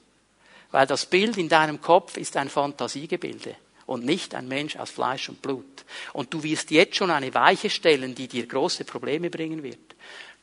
Weil 0.71 0.87
das 0.87 1.05
Bild 1.05 1.37
in 1.37 1.49
deinem 1.49 1.81
Kopf 1.81 2.17
ist 2.17 2.35
ein 2.37 2.49
Fantasiegebilde 2.49 3.55
und 3.85 4.05
nicht 4.05 4.35
ein 4.35 4.47
Mensch 4.47 4.75
aus 4.75 4.91
Fleisch 4.91 5.29
und 5.29 5.41
Blut. 5.41 5.85
Und 6.13 6.33
du 6.33 6.43
wirst 6.43 6.71
jetzt 6.71 6.97
schon 6.97 7.09
eine 7.09 7.33
Weiche 7.33 7.69
stellen, 7.69 8.13
die 8.13 8.27
dir 8.27 8.45
große 8.45 8.83
Probleme 8.83 9.29
bringen 9.29 9.63
wird. 9.63 9.95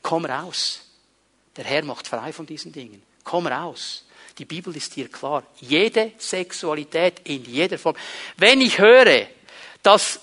Komm 0.02 0.24
raus. 0.24 0.80
Der 1.56 1.64
Herr 1.64 1.84
macht 1.84 2.08
frei 2.08 2.32
von 2.32 2.46
diesen 2.46 2.72
Dingen. 2.72 3.02
Komm 3.22 3.46
raus. 3.46 4.04
Die 4.38 4.44
Bibel 4.44 4.74
ist 4.76 4.94
hier 4.94 5.08
klar. 5.08 5.44
Jede 5.60 6.12
Sexualität 6.18 7.20
in 7.24 7.44
jeder 7.44 7.78
Form. 7.78 7.96
Wenn 8.36 8.60
ich 8.60 8.78
höre, 8.78 9.28
dass 9.82 10.20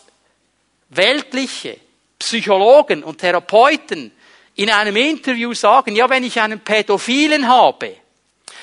weltliche 0.90 1.78
Psychologen 2.20 3.04
und 3.04 3.20
Therapeuten 3.20 4.12
in 4.56 4.70
einem 4.70 4.96
Interview 4.96 5.54
sagen, 5.54 5.96
ja, 5.96 6.10
wenn 6.10 6.24
ich 6.24 6.40
einen 6.40 6.60
Pädophilen 6.60 7.48
habe, 7.48 7.96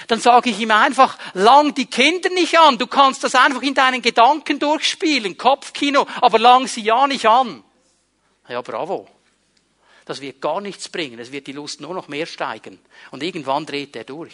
dann 0.07 0.21
sage 0.21 0.51
ich 0.51 0.61
ihm 0.61 0.71
einfach, 0.71 1.19
lang 1.35 1.75
die 1.75 1.87
Kinder 1.87 2.31
nicht 2.31 2.59
an. 2.59 2.79
Du 2.79 2.87
kannst 2.87 3.25
das 3.25 3.35
einfach 3.35 3.63
in 3.63 3.75
deinen 3.75 4.03
Gedanken 4.03 4.59
durchspielen, 4.59 5.37
Kopfkino, 5.37 6.07
aber 6.21 6.39
lang 6.39 6.67
sie 6.67 6.83
ja 6.83 7.07
nicht 7.07 7.27
an. 7.27 7.63
Ja, 8.49 8.63
bravo. 8.63 9.09
Das 10.09 10.23
wird 10.23 10.41
gar 10.41 10.63
nichts 10.63 10.89
bringen. 10.89 11.19
Es 11.19 11.33
wird 11.33 11.47
die 11.47 11.53
Lust 11.53 11.83
nur 11.83 11.93
noch 11.93 12.09
mehr 12.09 12.25
steigen. 12.25 12.79
Und 13.11 13.23
irgendwann 13.23 13.67
dreht 13.67 13.95
er 13.95 14.05
durch. 14.05 14.33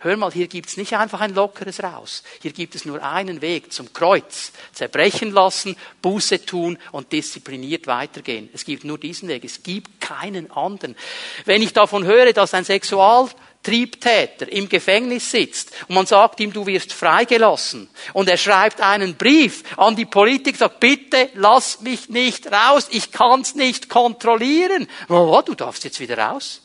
Hör 0.00 0.16
mal, 0.16 0.32
hier 0.32 0.48
gibt's 0.48 0.76
nicht 0.76 0.96
einfach 0.96 1.20
ein 1.20 1.32
lockeres 1.32 1.80
Raus. 1.80 2.24
Hier 2.40 2.50
gibt 2.50 2.74
es 2.74 2.84
nur 2.84 3.00
einen 3.00 3.40
Weg 3.40 3.72
zum 3.72 3.92
Kreuz. 3.92 4.50
Zerbrechen 4.72 5.30
lassen, 5.30 5.76
Buße 6.02 6.44
tun 6.44 6.76
und 6.90 7.12
diszipliniert 7.12 7.86
weitergehen. 7.86 8.50
Es 8.52 8.64
gibt 8.64 8.82
nur 8.82 8.98
diesen 8.98 9.28
Weg. 9.28 9.44
Es 9.44 9.62
gibt 9.62 10.00
keinen 10.00 10.50
anderen. 10.50 10.96
Wenn 11.44 11.62
ich 11.62 11.72
davon 11.72 12.02
höre, 12.04 12.32
dass 12.32 12.52
ein 12.52 12.64
Sexual 12.64 13.28
Triebtäter 13.62 14.50
im 14.50 14.68
Gefängnis 14.68 15.30
sitzt 15.30 15.70
und 15.88 15.94
man 15.94 16.06
sagt 16.06 16.40
ihm, 16.40 16.52
du 16.52 16.66
wirst 16.66 16.92
freigelassen 16.92 17.88
und 18.12 18.28
er 18.28 18.36
schreibt 18.36 18.80
einen 18.80 19.14
Brief 19.14 19.62
an 19.76 19.94
die 19.94 20.06
Politik, 20.06 20.56
sagt, 20.56 20.80
bitte 20.80 21.30
lass 21.34 21.80
mich 21.80 22.08
nicht 22.08 22.50
raus, 22.50 22.88
ich 22.90 23.12
kann's 23.12 23.54
nicht 23.54 23.88
kontrollieren. 23.88 24.88
Oh, 25.08 25.40
du 25.44 25.54
darfst 25.54 25.84
jetzt 25.84 26.00
wieder 26.00 26.18
raus. 26.18 26.60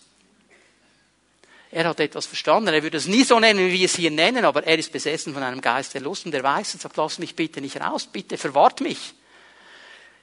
Er 1.69 1.85
hat 1.85 1.99
etwas 1.99 2.25
verstanden. 2.25 2.73
Er 2.73 2.81
würde 2.81 2.97
es 2.97 3.07
nie 3.07 3.23
so 3.23 3.39
nennen, 3.39 3.59
wie 3.59 3.73
wir 3.73 3.85
es 3.85 3.95
hier 3.95 4.09
nennen, 4.09 4.45
aber 4.45 4.65
er 4.65 4.79
ist 4.79 4.91
besessen 4.91 5.33
von 5.33 5.43
einem 5.43 5.61
Geist 5.61 5.93
der 5.93 6.01
Lust 6.01 6.25
und 6.25 6.31
der 6.31 6.43
weiß 6.43 6.73
und 6.73 6.81
sagt, 6.81 6.97
lass 6.97 7.19
mich 7.19 7.35
bitte 7.35 7.61
nicht 7.61 7.79
raus, 7.79 8.07
bitte 8.11 8.37
verwahrt 8.37 8.81
mich. 8.81 8.97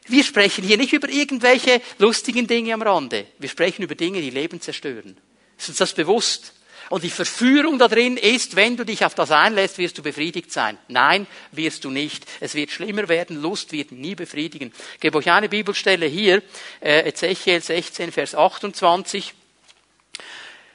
Wir 0.06 0.24
sprechen 0.24 0.64
hier 0.64 0.76
nicht 0.76 0.92
über 0.92 1.08
irgendwelche 1.08 1.80
lustigen 1.98 2.46
Dinge 2.46 2.74
am 2.74 2.82
Rande. 2.82 3.26
Wir 3.38 3.48
sprechen 3.48 3.82
über 3.82 3.94
Dinge, 3.94 4.20
die 4.20 4.30
Leben 4.30 4.60
zerstören. 4.60 5.16
Ist 5.58 5.68
uns 5.68 5.78
das 5.78 5.94
bewusst? 5.94 6.52
Und 6.90 7.02
die 7.02 7.10
Verführung 7.10 7.78
da 7.78 7.88
drin 7.88 8.16
ist, 8.16 8.56
wenn 8.56 8.76
du 8.76 8.84
dich 8.84 9.04
auf 9.04 9.14
das 9.14 9.30
einlässt, 9.30 9.78
wirst 9.78 9.96
du 9.98 10.02
befriedigt 10.02 10.52
sein. 10.52 10.78
Nein, 10.88 11.26
wirst 11.52 11.84
du 11.84 11.90
nicht. 11.90 12.26
Es 12.40 12.54
wird 12.54 12.70
schlimmer 12.70 13.08
werden. 13.08 13.40
Lust 13.40 13.72
wird 13.72 13.92
nie 13.92 14.14
befriedigen. 14.14 14.72
Ich 14.94 15.00
gebe 15.00 15.18
euch 15.18 15.30
eine 15.30 15.48
Bibelstelle 15.48 16.06
hier, 16.06 16.42
äh, 16.80 17.08
Ezechiel 17.08 17.60
16, 17.60 18.12
Vers 18.12 18.34
28. 18.34 19.34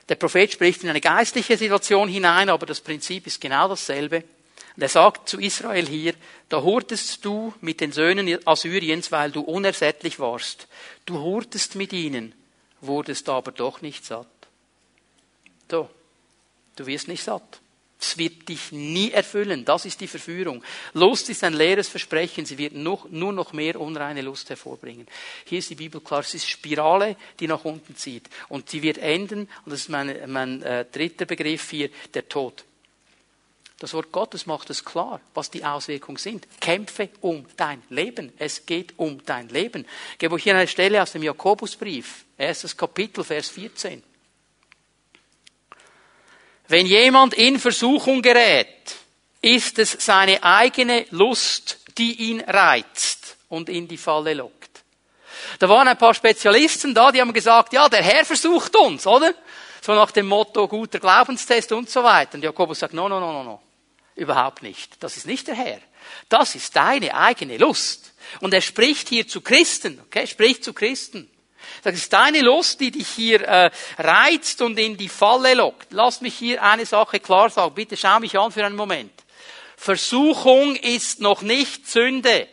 Der 0.10 0.16
Prophet 0.16 0.52
spricht 0.52 0.84
in 0.84 0.90
eine 0.90 1.02
geistliche 1.02 1.56
Situation 1.56 2.10
hinein, 2.10 2.50
aber 2.50 2.66
das 2.66 2.82
Prinzip 2.82 3.28
ist 3.28 3.40
genau 3.40 3.68
dasselbe. 3.68 4.24
Und 4.76 4.84
er 4.84 4.90
sagt 4.90 5.30
zu 5.30 5.40
Israel 5.40 5.88
hier, 5.88 6.14
da 6.48 6.64
hurtest 6.64 7.24
du 7.24 7.54
mit 7.62 7.82
den 7.82 7.92
Söhnen 7.92 8.40
Assyriens, 8.48 9.12
weil 9.12 9.30
du 9.30 9.42
unersättlich 9.42 10.20
warst. 10.20 10.68
Du 11.06 11.20
hurtest 11.20 11.76
mit 11.76 11.94
ihnen, 11.94 12.34
wurdest 12.82 13.30
aber 13.30 13.52
doch 13.52 13.82
nicht 13.82 14.06
satt. 14.06 14.28
So. 15.70 15.90
Du 16.80 16.86
wirst 16.86 17.10
nicht 17.10 17.24
satt. 17.26 17.60
Es 18.00 18.18
wird 18.18 18.48
dich 18.48 18.72
nie 18.72 19.12
erfüllen. 19.12 19.66
Das 19.66 19.84
ist 19.84 20.00
die 20.00 20.08
Verführung. 20.08 20.64
Lust 20.94 21.30
ist 21.30 21.44
ein 21.44 21.52
leeres 21.52 21.90
Versprechen. 21.90 22.46
Sie 22.46 22.58
wird 22.58 22.74
noch, 22.74 23.10
nur 23.10 23.34
noch 23.34 23.52
mehr 23.52 23.82
unreine 23.82 24.22
Lust 24.22 24.50
hervorbringen. 24.50 25.06
Hier 25.44 25.60
ist 25.60 25.70
die 25.70 25.76
Bibel 25.76 26.00
klar. 26.00 26.22
Es 26.22 26.34
ist 26.34 26.50
Spirale, 26.50 27.18
die 27.38 27.48
nach 27.48 27.66
unten 27.66 27.98
zieht. 27.98 28.30
Und 28.48 28.70
sie 28.70 28.82
wird 28.82 28.98
enden, 29.00 29.50
und 29.66 29.74
das 29.74 29.82
ist 29.82 29.90
mein, 29.90 30.18
mein 30.28 30.64
äh, 30.64 30.86
dritter 30.90 31.26
Begriff 31.26 31.70
hier, 31.70 31.90
der 32.14 32.30
Tod. 32.30 32.64
Das 33.80 33.94
Wort 33.94 34.14
Gottes 34.14 34.46
macht 34.46 34.70
es 34.70 34.86
klar, 34.86 35.20
was 35.34 35.52
die 35.52 35.66
Auswirkungen 35.66 36.18
sind. 36.18 36.48
Kämpfe 36.62 37.10
um 37.20 37.46
dein 37.58 37.84
Leben. 37.90 38.32
Es 38.38 38.66
geht 38.66 38.94
um 38.96 39.22
dein 39.26 39.50
Leben. 39.50 39.86
Ich 40.14 40.20
gebe 40.20 40.36
euch 40.36 40.44
hier 40.44 40.56
eine 40.56 40.68
Stelle 40.70 41.04
aus 41.04 41.12
dem 41.12 41.24
Jakobusbrief. 41.24 42.24
Erstes 42.38 42.78
Kapitel, 42.78 43.26
Vers 43.26 43.50
14. 43.50 44.02
Wenn 46.70 46.86
jemand 46.86 47.34
in 47.34 47.60
Versuchung 47.60 48.22
gerät, 48.22 48.68
ist 49.42 49.80
es 49.80 49.98
seine 50.00 50.44
eigene 50.44 51.06
Lust, 51.10 51.80
die 51.98 52.30
ihn 52.30 52.42
reizt 52.42 53.38
und 53.50 53.70
in 53.70 53.88
die 53.88 53.98
Falle 53.98 54.36
lockt. 54.36 54.84
Da 55.58 55.68
waren 55.68 55.88
ein 55.88 55.98
paar 55.98 56.14
Spezialisten 56.14 56.94
da, 56.94 57.12
die 57.12 57.22
haben 57.22 57.34
gesagt, 57.34 57.74
ja, 57.74 57.90
der 57.90 58.04
Herr 58.04 58.24
versucht 58.24 58.76
uns, 58.76 59.08
oder? 59.08 59.34
So 59.82 59.96
nach 59.96 60.12
dem 60.12 60.28
Motto 60.28 60.68
guter 60.68 61.00
Glaubenstest 61.00 61.72
und 61.72 61.90
so 61.90 62.04
weiter. 62.04 62.36
Und 62.36 62.44
Jakobus 62.44 62.80
sagt, 62.80 62.94
no, 62.94 63.10
no, 63.10 63.20
no, 63.20 63.34
no, 63.34 63.44
no. 63.44 63.62
Überhaupt 64.16 64.62
nicht. 64.62 65.02
Das 65.02 65.18
ist 65.18 65.26
nicht 65.26 65.48
der 65.48 65.56
Herr. 65.56 65.80
Das 66.28 66.54
ist 66.54 66.76
deine 66.76 67.16
eigene 67.16 67.58
Lust. 67.58 68.14
Und 68.42 68.54
er 68.54 68.62
spricht 68.62 69.10
hier 69.10 69.28
zu 69.28 69.42
Christen, 69.42 70.00
okay? 70.06 70.28
Spricht 70.28 70.64
zu 70.64 70.74
Christen. 70.74 71.32
Das 71.84 71.96
ist 71.96 72.12
deine 72.12 72.42
Lust, 72.42 72.80
die 72.80 72.92
dich 72.92 73.08
hier 73.08 73.42
äh, 73.42 73.72
reizt 73.98 74.62
und 74.62 74.78
in 74.78 74.98
die 74.98 75.10
Falle 75.10 75.54
lockt. 75.54 75.88
Lass 75.92 76.22
mich 76.22 76.36
hier 76.36 76.62
eine 76.62 76.86
Sache 76.86 77.20
klar 77.20 77.50
sagen. 77.50 77.76
Bitte 77.76 77.98
schau 77.98 78.20
mich 78.20 78.38
an 78.38 78.52
für 78.52 78.66
einen 78.66 78.76
Moment. 78.76 79.12
Versuchung 79.78 80.76
ist 80.76 81.22
noch 81.22 81.42
nicht 81.42 81.88
Sünde. 81.88 82.48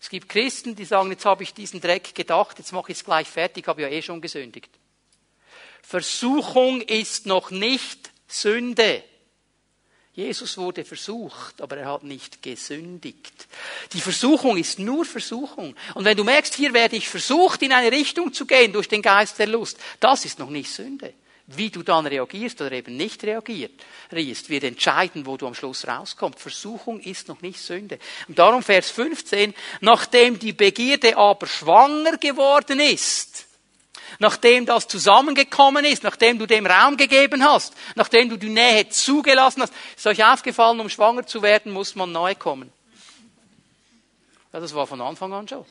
Es 0.00 0.08
gibt 0.08 0.28
Christen, 0.28 0.74
die 0.74 0.84
sagen, 0.84 1.10
jetzt 1.10 1.24
habe 1.24 1.42
ich 1.42 1.54
diesen 1.54 1.80
Dreck 1.80 2.14
gedacht, 2.14 2.58
jetzt 2.58 2.72
mache 2.72 2.92
ich 2.92 2.98
es 2.98 3.04
gleich 3.04 3.28
fertig, 3.28 3.66
habe 3.66 3.82
ja 3.82 3.88
eh 3.88 4.02
schon 4.02 4.20
gesündigt. 4.20 4.70
Versuchung 5.82 6.80
ist 6.80 7.26
noch 7.26 7.50
nicht 7.50 8.10
Sünde. 8.26 9.04
Jesus 10.18 10.58
wurde 10.58 10.84
versucht, 10.84 11.60
aber 11.60 11.76
er 11.76 11.92
hat 11.92 12.02
nicht 12.02 12.42
gesündigt. 12.42 13.46
Die 13.92 14.00
Versuchung 14.00 14.56
ist 14.56 14.80
nur 14.80 15.04
Versuchung. 15.04 15.76
Und 15.94 16.04
wenn 16.04 16.16
du 16.16 16.24
merkst, 16.24 16.54
hier 16.54 16.74
werde 16.74 16.96
ich 16.96 17.08
versucht, 17.08 17.62
in 17.62 17.70
eine 17.70 17.92
Richtung 17.92 18.32
zu 18.32 18.44
gehen 18.44 18.72
durch 18.72 18.88
den 18.88 19.00
Geist 19.00 19.38
der 19.38 19.46
Lust, 19.46 19.78
das 20.00 20.24
ist 20.24 20.40
noch 20.40 20.50
nicht 20.50 20.72
Sünde. 20.72 21.14
Wie 21.46 21.70
du 21.70 21.84
dann 21.84 22.04
reagierst 22.04 22.60
oder 22.60 22.72
eben 22.72 22.96
nicht 22.96 23.22
reagierst, 23.22 24.50
wird 24.50 24.64
entscheiden, 24.64 25.24
wo 25.24 25.36
du 25.36 25.46
am 25.46 25.54
Schluss 25.54 25.86
rauskommst. 25.86 26.40
Versuchung 26.40 26.98
ist 26.98 27.28
noch 27.28 27.40
nicht 27.40 27.60
Sünde. 27.60 28.00
Und 28.26 28.40
darum 28.40 28.64
Vers 28.64 28.90
15, 28.90 29.54
nachdem 29.82 30.40
die 30.40 30.52
Begierde 30.52 31.16
aber 31.16 31.46
schwanger 31.46 32.16
geworden 32.16 32.80
ist, 32.80 33.46
nachdem 34.18 34.66
das 34.66 34.88
zusammengekommen 34.88 35.84
ist, 35.84 36.02
nachdem 36.02 36.38
du 36.38 36.46
dem 36.46 36.66
Raum 36.66 36.96
gegeben 36.96 37.44
hast, 37.44 37.74
nachdem 37.94 38.28
du 38.28 38.36
die 38.36 38.48
Nähe 38.48 38.88
zugelassen 38.88 39.62
hast, 39.62 39.72
ist 39.96 40.06
euch 40.06 40.24
aufgefallen, 40.24 40.80
um 40.80 40.88
schwanger 40.88 41.26
zu 41.26 41.42
werden, 41.42 41.72
muss 41.72 41.94
man 41.94 42.12
neu 42.12 42.34
kommen. 42.34 42.72
Ja, 44.52 44.60
das 44.60 44.74
war 44.74 44.86
von 44.86 45.00
Anfang 45.00 45.32
an 45.32 45.46
schon. 45.46 45.64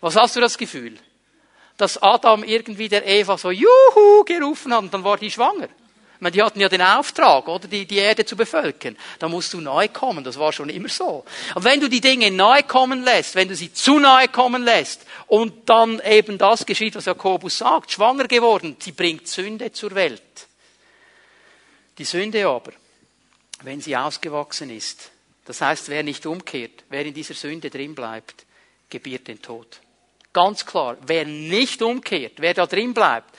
Was 0.00 0.16
hast 0.16 0.36
du 0.36 0.40
das 0.40 0.56
Gefühl? 0.56 0.98
dass 1.80 1.96
Adam 2.02 2.44
irgendwie 2.44 2.88
der 2.88 3.06
Eva 3.06 3.38
so 3.38 3.50
Juhu 3.50 4.24
gerufen 4.26 4.72
hat 4.74 4.82
und 4.82 4.92
dann 4.92 5.02
war 5.02 5.16
die 5.16 5.30
schwanger. 5.30 5.68
Meine, 6.20 6.32
die 6.32 6.42
hatten 6.42 6.60
ja 6.60 6.68
den 6.68 6.82
Auftrag, 6.82 7.48
oder 7.48 7.66
die, 7.66 7.86
die 7.86 7.96
Erde 7.96 8.26
zu 8.26 8.36
bevölkern. 8.36 8.96
Da 9.18 9.28
musst 9.28 9.54
du 9.54 9.60
neu 9.60 9.88
kommen, 9.88 10.22
das 10.22 10.38
war 10.38 10.52
schon 10.52 10.68
immer 10.68 10.90
so. 10.90 11.24
Aber 11.54 11.64
wenn 11.64 11.80
du 11.80 11.88
die 11.88 12.02
Dinge 12.02 12.30
neu 12.30 12.62
kommen 12.62 13.02
lässt, 13.02 13.34
wenn 13.34 13.48
du 13.48 13.56
sie 13.56 13.72
zu 13.72 13.98
nahe 13.98 14.28
kommen 14.28 14.62
lässt 14.62 15.06
und 15.28 15.68
dann 15.68 15.98
eben 16.00 16.36
das 16.36 16.66
geschieht, 16.66 16.94
was 16.94 17.06
Jakobus 17.06 17.58
sagt, 17.58 17.90
schwanger 17.90 18.28
geworden, 18.28 18.76
sie 18.78 18.92
bringt 18.92 19.28
Sünde 19.28 19.72
zur 19.72 19.94
Welt. 19.94 20.22
Die 21.96 22.04
Sünde 22.04 22.46
aber, 22.46 22.72
wenn 23.62 23.80
sie 23.80 23.96
ausgewachsen 23.96 24.68
ist, 24.70 25.10
das 25.46 25.62
heißt, 25.62 25.88
wer 25.88 26.02
nicht 26.02 26.26
umkehrt, 26.26 26.84
wer 26.90 27.04
in 27.04 27.14
dieser 27.14 27.34
Sünde 27.34 27.70
drin 27.70 27.94
bleibt, 27.94 28.44
gebiert 28.90 29.26
den 29.26 29.40
Tod. 29.40 29.80
Ganz 30.32 30.64
klar, 30.66 30.96
wer 31.06 31.24
nicht 31.24 31.80
umkehrt, 31.82 32.34
wer 32.36 32.54
da 32.54 32.66
drin 32.66 32.94
bleibt, 32.94 33.34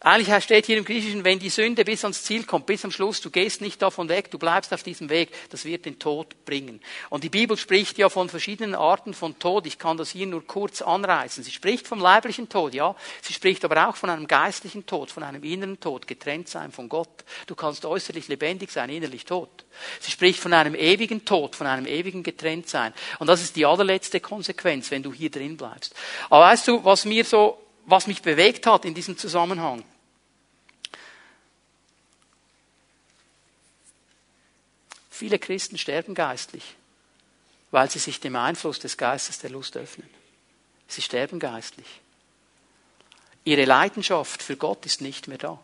eigentlich 0.00 0.44
steht 0.44 0.66
hier 0.66 0.78
im 0.78 0.84
Griechischen, 0.84 1.24
wenn 1.24 1.40
die 1.40 1.50
Sünde 1.50 1.84
bis 1.84 2.04
ans 2.04 2.22
Ziel 2.22 2.44
kommt, 2.44 2.66
bis 2.66 2.84
am 2.84 2.92
Schluss, 2.92 3.20
du 3.20 3.30
gehst 3.30 3.60
nicht 3.60 3.82
davon 3.82 4.08
weg, 4.08 4.30
du 4.30 4.38
bleibst 4.38 4.72
auf 4.72 4.84
diesem 4.84 5.10
Weg, 5.10 5.30
das 5.50 5.64
wird 5.64 5.86
den 5.86 5.98
Tod 5.98 6.44
bringen. 6.44 6.80
Und 7.10 7.24
die 7.24 7.28
Bibel 7.28 7.56
spricht 7.56 7.98
ja 7.98 8.08
von 8.08 8.28
verschiedenen 8.28 8.76
Arten 8.76 9.12
von 9.12 9.40
Tod. 9.40 9.66
Ich 9.66 9.76
kann 9.76 9.96
das 9.96 10.10
hier 10.10 10.28
nur 10.28 10.46
kurz 10.46 10.82
anreißen. 10.82 11.42
Sie 11.42 11.50
spricht 11.50 11.88
vom 11.88 11.98
leiblichen 11.98 12.48
Tod, 12.48 12.74
ja. 12.74 12.94
Sie 13.22 13.32
spricht 13.32 13.64
aber 13.64 13.88
auch 13.88 13.96
von 13.96 14.08
einem 14.08 14.28
geistlichen 14.28 14.86
Tod, 14.86 15.10
von 15.10 15.24
einem 15.24 15.42
inneren 15.42 15.80
Tod, 15.80 16.06
getrennt 16.06 16.48
sein 16.48 16.70
von 16.70 16.88
Gott. 16.88 17.24
Du 17.48 17.56
kannst 17.56 17.84
äußerlich 17.84 18.28
lebendig 18.28 18.70
sein, 18.70 18.90
innerlich 18.90 19.24
tot. 19.24 19.64
Sie 19.98 20.12
spricht 20.12 20.38
von 20.38 20.52
einem 20.52 20.76
ewigen 20.76 21.24
Tod, 21.24 21.56
von 21.56 21.66
einem 21.66 21.86
ewigen 21.86 22.22
Getrenntsein. 22.22 22.94
Und 23.18 23.26
das 23.26 23.42
ist 23.42 23.56
die 23.56 23.66
allerletzte 23.66 24.20
Konsequenz, 24.20 24.92
wenn 24.92 25.02
du 25.02 25.12
hier 25.12 25.30
drin 25.30 25.56
bleibst. 25.56 25.96
Aber 26.30 26.44
weißt 26.44 26.68
du, 26.68 26.84
was 26.84 27.04
mir 27.04 27.24
so 27.24 27.58
was 27.88 28.06
mich 28.06 28.20
bewegt 28.20 28.66
hat 28.66 28.84
in 28.84 28.92
diesem 28.92 29.16
Zusammenhang. 29.16 29.82
Viele 35.10 35.38
Christen 35.38 35.78
sterben 35.78 36.14
geistlich, 36.14 36.76
weil 37.70 37.90
sie 37.90 37.98
sich 37.98 38.20
dem 38.20 38.36
Einfluss 38.36 38.78
des 38.78 38.98
Geistes 38.98 39.38
der 39.38 39.50
Lust 39.50 39.76
öffnen. 39.76 40.08
Sie 40.86 41.00
sterben 41.00 41.40
geistlich. 41.40 42.00
Ihre 43.44 43.64
Leidenschaft 43.64 44.42
für 44.42 44.58
Gott 44.58 44.84
ist 44.84 45.00
nicht 45.00 45.26
mehr 45.26 45.38
da. 45.38 45.58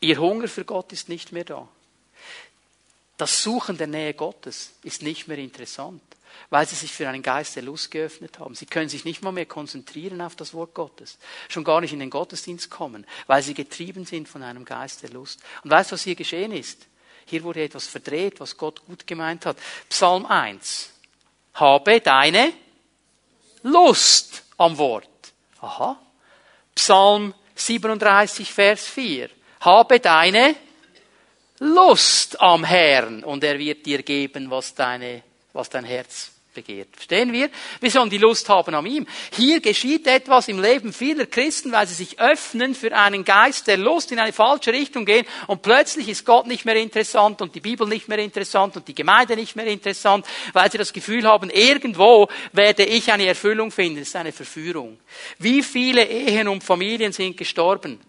Ihr 0.00 0.18
Hunger 0.18 0.48
für 0.48 0.64
Gott 0.64 0.90
ist 0.92 1.10
nicht 1.10 1.32
mehr 1.32 1.44
da. 1.44 1.68
Das 3.18 3.42
Suchen 3.42 3.76
der 3.76 3.86
Nähe 3.88 4.14
Gottes 4.14 4.72
ist 4.82 5.02
nicht 5.02 5.28
mehr 5.28 5.38
interessant 5.38 6.02
weil 6.50 6.66
sie 6.66 6.74
sich 6.74 6.92
für 6.92 7.08
einen 7.08 7.22
Geist 7.22 7.56
der 7.56 7.62
Lust 7.62 7.90
geöffnet 7.90 8.38
haben. 8.38 8.54
Sie 8.54 8.66
können 8.66 8.88
sich 8.88 9.04
nicht 9.04 9.22
mal 9.22 9.32
mehr 9.32 9.46
konzentrieren 9.46 10.20
auf 10.20 10.36
das 10.36 10.54
Wort 10.54 10.74
Gottes, 10.74 11.18
schon 11.48 11.64
gar 11.64 11.80
nicht 11.80 11.92
in 11.92 12.00
den 12.00 12.10
Gottesdienst 12.10 12.70
kommen, 12.70 13.06
weil 13.26 13.42
sie 13.42 13.54
getrieben 13.54 14.04
sind 14.04 14.28
von 14.28 14.42
einem 14.42 14.64
Geist 14.64 15.02
der 15.02 15.10
Lust. 15.10 15.40
Und 15.62 15.70
weißt 15.70 15.90
du, 15.90 15.94
was 15.94 16.02
hier 16.02 16.14
geschehen 16.14 16.52
ist? 16.52 16.86
Hier 17.26 17.42
wurde 17.42 17.62
etwas 17.62 17.86
verdreht, 17.86 18.40
was 18.40 18.56
Gott 18.56 18.84
gut 18.86 19.06
gemeint 19.06 19.46
hat. 19.46 19.56
Psalm 19.88 20.26
1. 20.26 20.90
Habe 21.54 22.00
deine 22.00 22.52
Lust 23.62 24.42
am 24.58 24.76
Wort. 24.76 25.08
Aha. 25.60 25.98
Psalm 26.74 27.32
37, 27.54 28.52
Vers 28.52 28.86
4. 28.86 29.30
Habe 29.60 30.00
deine 30.00 30.54
Lust 31.60 32.40
am 32.40 32.64
Herrn 32.64 33.24
und 33.24 33.44
er 33.44 33.58
wird 33.58 33.86
dir 33.86 34.02
geben, 34.02 34.50
was 34.50 34.74
deine 34.74 35.22
was 35.54 35.70
dein 35.70 35.84
Herz 35.84 36.34
begehrt. 36.54 36.88
Verstehen 36.92 37.32
wir? 37.32 37.50
Wir 37.80 37.90
sollen 37.90 38.08
die 38.08 38.18
Lust 38.18 38.48
haben 38.48 38.74
an 38.74 38.86
ihm. 38.86 39.06
Hier 39.36 39.60
geschieht 39.60 40.06
etwas 40.06 40.48
im 40.48 40.62
Leben 40.62 40.92
vieler 40.92 41.26
Christen, 41.26 41.72
weil 41.72 41.86
sie 41.86 41.94
sich 41.94 42.20
öffnen 42.20 42.74
für 42.74 42.94
einen 42.96 43.24
Geist 43.24 43.66
der 43.66 43.76
Lust 43.76 44.12
in 44.12 44.18
eine 44.18 44.32
falsche 44.32 44.72
Richtung 44.72 45.04
gehen 45.04 45.26
und 45.48 45.62
plötzlich 45.62 46.08
ist 46.08 46.24
Gott 46.24 46.46
nicht 46.46 46.64
mehr 46.64 46.76
interessant 46.76 47.42
und 47.42 47.54
die 47.54 47.60
Bibel 47.60 47.86
nicht 47.86 48.08
mehr 48.08 48.18
interessant 48.18 48.76
und 48.76 48.86
die 48.86 48.94
Gemeinde 48.94 49.36
nicht 49.36 49.56
mehr 49.56 49.66
interessant, 49.66 50.26
weil 50.52 50.70
sie 50.70 50.78
das 50.78 50.92
Gefühl 50.92 51.24
haben, 51.24 51.50
irgendwo 51.50 52.28
werde 52.52 52.84
ich 52.84 53.12
eine 53.12 53.26
Erfüllung 53.26 53.70
finden. 53.70 53.98
Das 53.98 54.08
ist 54.08 54.16
eine 54.16 54.32
Verführung. 54.32 54.98
Wie 55.38 55.62
viele 55.62 56.04
Ehen 56.04 56.48
und 56.48 56.62
Familien 56.62 57.12
sind 57.12 57.36
gestorben, 57.36 58.00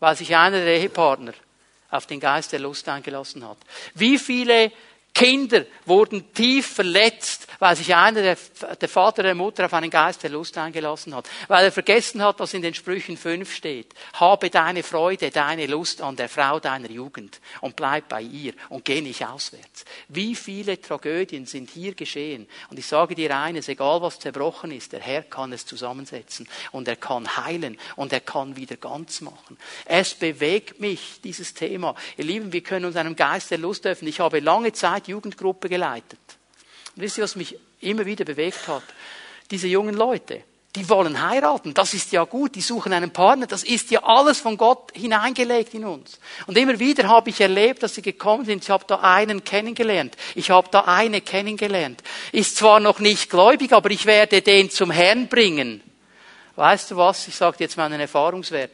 weil 0.00 0.16
sich 0.16 0.34
einer 0.34 0.64
der 0.64 0.78
Ehepartner 0.78 1.34
auf 1.90 2.06
den 2.06 2.18
Geist 2.18 2.52
der 2.52 2.60
Lust 2.60 2.88
eingelassen 2.88 3.46
hat? 3.46 3.58
Wie 3.94 4.18
viele 4.18 4.72
Kinder 5.14 5.64
wurden 5.86 6.34
tief 6.34 6.66
verletzt, 6.66 7.46
weil 7.60 7.76
sich 7.76 7.94
einer, 7.94 8.20
der, 8.20 8.36
der 8.80 8.88
Vater 8.88 9.22
der 9.22 9.36
Mutter, 9.36 9.66
auf 9.66 9.72
einen 9.72 9.88
Geist 9.90 10.24
der 10.24 10.30
Lust 10.30 10.58
eingelassen 10.58 11.14
hat. 11.14 11.30
Weil 11.46 11.66
er 11.66 11.72
vergessen 11.72 12.20
hat, 12.20 12.40
was 12.40 12.52
in 12.52 12.62
den 12.62 12.74
Sprüchen 12.74 13.16
5 13.16 13.54
steht. 13.54 13.94
Habe 14.14 14.50
deine 14.50 14.82
Freude, 14.82 15.30
deine 15.30 15.66
Lust 15.66 16.02
an 16.02 16.16
der 16.16 16.28
Frau 16.28 16.58
deiner 16.58 16.90
Jugend 16.90 17.40
und 17.60 17.76
bleib 17.76 18.08
bei 18.08 18.22
ihr 18.22 18.54
und 18.70 18.84
geh 18.84 19.00
nicht 19.00 19.24
auswärts. 19.24 19.84
Wie 20.08 20.34
viele 20.34 20.80
Tragödien 20.80 21.46
sind 21.46 21.70
hier 21.70 21.94
geschehen? 21.94 22.48
Und 22.70 22.80
ich 22.80 22.86
sage 22.86 23.14
dir 23.14 23.38
eines, 23.38 23.68
egal 23.68 24.02
was 24.02 24.18
zerbrochen 24.18 24.72
ist, 24.72 24.92
der 24.92 25.00
Herr 25.00 25.22
kann 25.22 25.52
es 25.52 25.64
zusammensetzen 25.64 26.48
und 26.72 26.88
er 26.88 26.96
kann 26.96 27.36
heilen 27.36 27.78
und 27.94 28.12
er 28.12 28.20
kann 28.20 28.56
wieder 28.56 28.76
ganz 28.76 29.20
machen. 29.20 29.58
Es 29.84 30.12
bewegt 30.14 30.80
mich, 30.80 31.20
dieses 31.22 31.54
Thema. 31.54 31.94
Ihr 32.16 32.24
Lieben, 32.24 32.52
wir 32.52 32.62
können 32.62 32.86
uns 32.86 32.96
einem 32.96 33.14
Geist 33.14 33.52
der 33.52 33.58
Lust 33.58 33.86
öffnen. 33.86 34.08
Ich 34.08 34.18
habe 34.18 34.40
lange 34.40 34.72
Zeit 34.72 35.03
Zeit 35.04 35.08
Jugendgruppe 35.08 35.68
geleitet. 35.68 36.18
Und 36.96 37.02
wisst 37.02 37.18
ihr, 37.18 37.24
was 37.24 37.36
mich 37.36 37.56
immer 37.80 38.06
wieder 38.06 38.24
bewegt 38.24 38.66
hat? 38.68 38.82
Diese 39.50 39.68
jungen 39.68 39.94
Leute, 39.94 40.42
die 40.74 40.88
wollen 40.88 41.20
heiraten, 41.28 41.74
das 41.74 41.94
ist 41.94 42.12
ja 42.12 42.24
gut, 42.24 42.54
die 42.56 42.60
suchen 42.60 42.92
einen 42.92 43.12
Partner, 43.12 43.46
das 43.46 43.62
ist 43.62 43.90
ja 43.90 44.02
alles 44.02 44.40
von 44.40 44.56
Gott 44.56 44.90
hineingelegt 44.94 45.74
in 45.74 45.84
uns. 45.84 46.18
Und 46.46 46.58
immer 46.58 46.78
wieder 46.78 47.08
habe 47.08 47.30
ich 47.30 47.40
erlebt, 47.40 47.82
dass 47.82 47.94
sie 47.94 48.02
gekommen 48.02 48.44
sind, 48.44 48.64
ich 48.64 48.70
habe 48.70 48.84
da 48.86 48.96
einen 48.96 49.44
kennengelernt, 49.44 50.16
ich 50.34 50.50
habe 50.50 50.68
da 50.70 50.80
eine 50.80 51.20
kennengelernt, 51.20 52.02
ist 52.32 52.56
zwar 52.56 52.80
noch 52.80 52.98
nicht 52.98 53.30
gläubig, 53.30 53.72
aber 53.72 53.90
ich 53.90 54.06
werde 54.06 54.42
den 54.42 54.70
zum 54.70 54.90
Herrn 54.90 55.28
bringen. 55.28 55.80
Weißt 56.56 56.90
du 56.90 56.96
was, 56.96 57.28
ich 57.28 57.36
sage 57.36 57.56
jetzt 57.60 57.76
meinen 57.76 58.00
Erfahrungswert, 58.00 58.70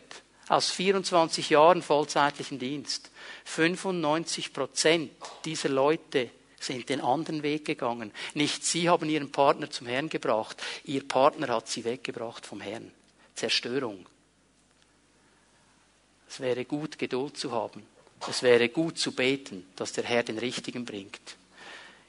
aus 0.51 0.71
24 0.73 1.51
Jahren 1.51 1.81
vollzeitlichen 1.81 2.59
Dienst. 2.59 3.11
95 3.45 4.53
Prozent 4.53 5.13
dieser 5.45 5.69
Leute 5.69 6.29
sind 6.59 6.89
den 6.89 7.01
anderen 7.01 7.45
Weg 7.45 7.65
gegangen. 7.65 8.11
Nicht 8.35 8.65
sie 8.65 8.89
haben 8.89 9.09
ihren 9.09 9.31
Partner 9.31 9.71
zum 9.71 9.87
Herrn 9.87 10.09
gebracht, 10.09 10.61
ihr 10.85 11.07
Partner 11.07 11.49
hat 11.49 11.69
sie 11.69 11.85
weggebracht 11.85 12.45
vom 12.45 12.61
Herrn. 12.61 12.91
Zerstörung. 13.37 14.05
Es 16.29 16.41
wäre 16.41 16.65
gut, 16.65 16.99
Geduld 16.99 17.39
zu 17.39 17.53
haben. 17.53 17.85
Es 18.29 18.43
wäre 18.43 18.69
gut 18.69 18.99
zu 18.99 19.13
beten, 19.13 19.67
dass 19.77 19.93
der 19.93 20.05
Herr 20.05 20.25
den 20.25 20.39
Richtigen 20.39 20.85
bringt. 20.85 21.37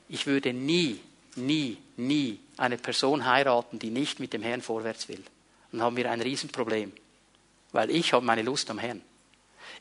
Ich 0.09 0.25
würde 0.25 0.51
nie, 0.51 0.99
nie, 1.35 1.77
nie 1.95 2.39
eine 2.57 2.77
Person 2.77 3.25
heiraten, 3.25 3.77
die 3.77 3.91
nicht 3.91 4.19
mit 4.19 4.33
dem 4.33 4.41
Herrn 4.41 4.63
vorwärts 4.63 5.07
will. 5.09 5.23
Dann 5.71 5.83
haben 5.83 5.95
wir 5.95 6.09
ein 6.09 6.21
Riesenproblem. 6.21 6.91
Weil 7.71 7.89
ich 7.89 8.13
habe 8.13 8.25
meine 8.25 8.41
Lust 8.41 8.69
am 8.69 8.79
Herrn. 8.79 9.01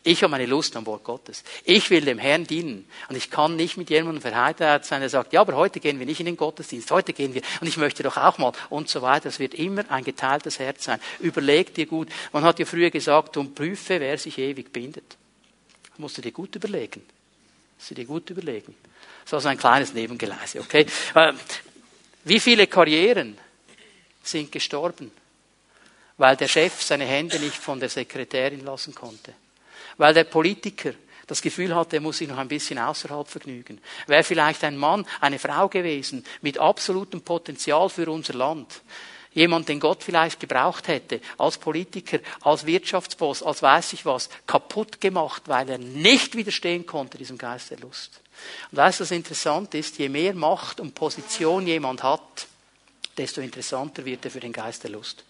Ich 0.02 0.22
habe 0.22 0.30
meine 0.30 0.46
Lust 0.46 0.76
am 0.76 0.86
Wort 0.86 1.04
Gottes. 1.04 1.44
Ich 1.64 1.90
will 1.90 2.00
dem 2.02 2.18
Herrn 2.18 2.44
dienen. 2.44 2.88
Und 3.08 3.16
ich 3.16 3.30
kann 3.30 3.56
nicht 3.56 3.76
mit 3.76 3.90
jemandem 3.90 4.22
verheiratet 4.22 4.86
sein, 4.86 5.00
der 5.00 5.10
sagt, 5.10 5.34
ja, 5.34 5.42
aber 5.42 5.56
heute 5.56 5.78
gehen 5.78 5.98
wir 5.98 6.06
nicht 6.06 6.20
in 6.20 6.26
den 6.26 6.38
Gottesdienst, 6.38 6.90
heute 6.90 7.12
gehen 7.12 7.34
wir, 7.34 7.42
und 7.60 7.66
ich 7.66 7.76
möchte 7.76 8.02
doch 8.02 8.16
auch 8.16 8.38
mal, 8.38 8.52
und 8.70 8.88
so 8.88 9.02
weiter. 9.02 9.28
Es 9.28 9.38
wird 9.38 9.52
immer 9.54 9.90
ein 9.90 10.02
geteiltes 10.02 10.58
Herz 10.58 10.84
sein. 10.84 11.00
Überleg 11.18 11.74
dir 11.74 11.84
gut. 11.84 12.08
Man 12.32 12.44
hat 12.44 12.58
ja 12.58 12.64
früher 12.64 12.90
gesagt, 12.90 13.36
und 13.36 13.54
prüfe, 13.54 14.00
wer 14.00 14.16
sich 14.16 14.38
ewig 14.38 14.72
bindet. 14.72 15.16
Das 15.90 15.98
musst 15.98 16.16
du 16.16 16.22
dir 16.22 16.32
gut 16.32 16.56
überlegen. 16.56 17.02
Das 17.02 17.76
musst 17.76 17.90
du 17.90 17.94
dir 17.96 18.06
gut 18.06 18.30
überlegen. 18.30 18.74
So 19.26 19.36
also 19.36 19.48
ein 19.48 19.58
kleines 19.58 19.92
Nebengeleise, 19.92 20.60
okay? 20.60 20.86
Äh, 21.14 21.34
wie 22.24 22.40
viele 22.40 22.66
Karrieren 22.66 23.36
sind 24.22 24.50
gestorben, 24.50 25.10
weil 26.20 26.36
der 26.36 26.48
Chef 26.48 26.82
seine 26.82 27.04
Hände 27.04 27.38
nicht 27.40 27.56
von 27.56 27.80
der 27.80 27.88
Sekretärin 27.88 28.64
lassen 28.64 28.94
konnte? 28.94 29.34
weil 30.00 30.14
der 30.14 30.24
Politiker 30.24 30.92
das 31.26 31.42
Gefühl 31.42 31.74
hatte, 31.74 31.96
er 31.96 32.00
muss 32.00 32.18
sich 32.18 32.28
noch 32.28 32.38
ein 32.38 32.48
bisschen 32.48 32.78
außerhalb 32.78 33.28
vergnügen. 33.28 33.80
Wäre 34.06 34.24
vielleicht 34.24 34.64
ein 34.64 34.78
Mann, 34.78 35.06
eine 35.20 35.38
Frau 35.38 35.68
gewesen 35.68 36.24
mit 36.40 36.58
absolutem 36.58 37.20
Potenzial 37.20 37.88
für 37.90 38.10
unser 38.10 38.32
Land. 38.32 38.80
Jemand, 39.32 39.68
den 39.68 39.78
Gott 39.78 40.02
vielleicht 40.02 40.40
gebraucht 40.40 40.88
hätte, 40.88 41.20
als 41.38 41.58
Politiker, 41.58 42.18
als 42.40 42.64
Wirtschaftsboss, 42.64 43.42
als 43.42 43.62
weiß 43.62 43.92
ich 43.92 44.06
was, 44.06 44.30
kaputt 44.46 45.00
gemacht, 45.00 45.42
weil 45.46 45.68
er 45.68 45.78
nicht 45.78 46.34
widerstehen 46.34 46.86
konnte 46.86 47.18
diesem 47.18 47.38
Geist 47.38 47.70
der 47.70 47.78
Lust. 47.78 48.22
Und 48.72 48.78
weißt 48.78 49.00
du, 49.00 49.04
was 49.04 49.10
interessant 49.10 49.74
ist? 49.74 49.98
Je 49.98 50.08
mehr 50.08 50.34
Macht 50.34 50.80
und 50.80 50.94
Position 50.94 51.66
jemand 51.66 52.02
hat, 52.02 52.48
desto 53.18 53.42
interessanter 53.42 54.04
wird 54.04 54.24
er 54.24 54.30
für 54.30 54.40
den 54.40 54.52
Geist 54.52 54.82
der 54.82 54.90
Lust. 54.90 55.24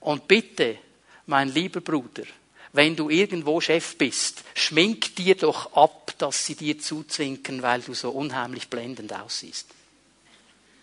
Und 0.00 0.26
bitte, 0.26 0.78
mein 1.26 1.48
lieber 1.52 1.80
Bruder, 1.80 2.24
wenn 2.72 2.96
du 2.96 3.10
irgendwo 3.10 3.60
Chef 3.60 3.96
bist, 3.96 4.44
schmink 4.54 5.16
dir 5.16 5.34
doch 5.34 5.72
ab, 5.74 6.14
dass 6.18 6.46
sie 6.46 6.54
dir 6.54 6.78
zuzwinken, 6.78 7.62
weil 7.62 7.82
du 7.82 7.94
so 7.94 8.10
unheimlich 8.10 8.68
blendend 8.68 9.12
aussiehst. 9.12 9.66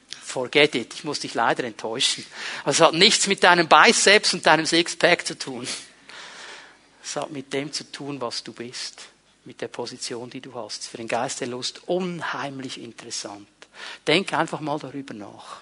Forget 0.10 0.76
it, 0.76 0.94
ich 0.94 1.04
muss 1.06 1.22
dich 1.22 1.34
leider 1.34 1.64
enttäuschen. 1.64 2.26
Also 2.66 2.84
es 2.84 2.88
hat 2.88 2.94
nichts 2.96 3.28
mit 3.28 3.44
deinem 3.44 3.68
Biceps 3.68 4.34
und 4.34 4.46
deinem 4.46 4.66
Sixpack 4.66 5.26
zu 5.26 5.40
tun. 5.40 5.66
Es 7.02 7.16
hat 7.16 7.32
mit 7.32 7.54
dem 7.54 7.72
zu 7.72 7.90
tun, 7.90 8.20
was 8.20 8.44
du 8.44 8.52
bist, 8.52 9.04
mit 9.46 9.62
der 9.62 9.70
Position, 9.70 10.30
die 10.30 10.42
du 10.42 10.54
hast. 10.54 10.88
Für 10.88 10.98
den 10.98 11.08
Geist 11.08 11.40
der 11.40 11.48
Lust 11.48 11.88
unheimlich 11.88 12.82
interessant. 12.82 13.48
Denk 14.06 14.34
einfach 14.34 14.60
mal 14.60 14.78
darüber 14.78 15.14
nach. 15.14 15.62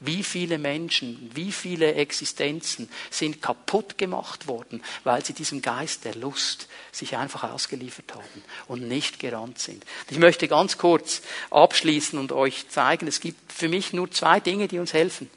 Wie 0.00 0.22
viele 0.22 0.56
Menschen, 0.56 1.30
wie 1.34 1.52
viele 1.52 1.94
Existenzen 1.94 2.88
sind 3.10 3.42
kaputt 3.42 3.98
gemacht 3.98 4.46
worden, 4.46 4.82
weil 5.04 5.22
sie 5.24 5.34
diesem 5.34 5.60
Geist 5.60 6.06
der 6.06 6.14
Lust 6.14 6.68
sich 6.90 7.16
einfach 7.18 7.44
ausgeliefert 7.44 8.14
haben 8.14 8.42
und 8.66 8.88
nicht 8.88 9.18
gerannt 9.18 9.58
sind. 9.58 9.84
Ich 10.08 10.18
möchte 10.18 10.48
ganz 10.48 10.78
kurz 10.78 11.20
abschließen 11.50 12.18
und 12.18 12.32
euch 12.32 12.68
zeigen, 12.70 13.06
es 13.06 13.20
gibt 13.20 13.52
für 13.52 13.68
mich 13.68 13.92
nur 13.92 14.10
zwei 14.10 14.40
Dinge, 14.40 14.68
die 14.68 14.78
uns 14.78 14.94
helfen. 14.94 15.30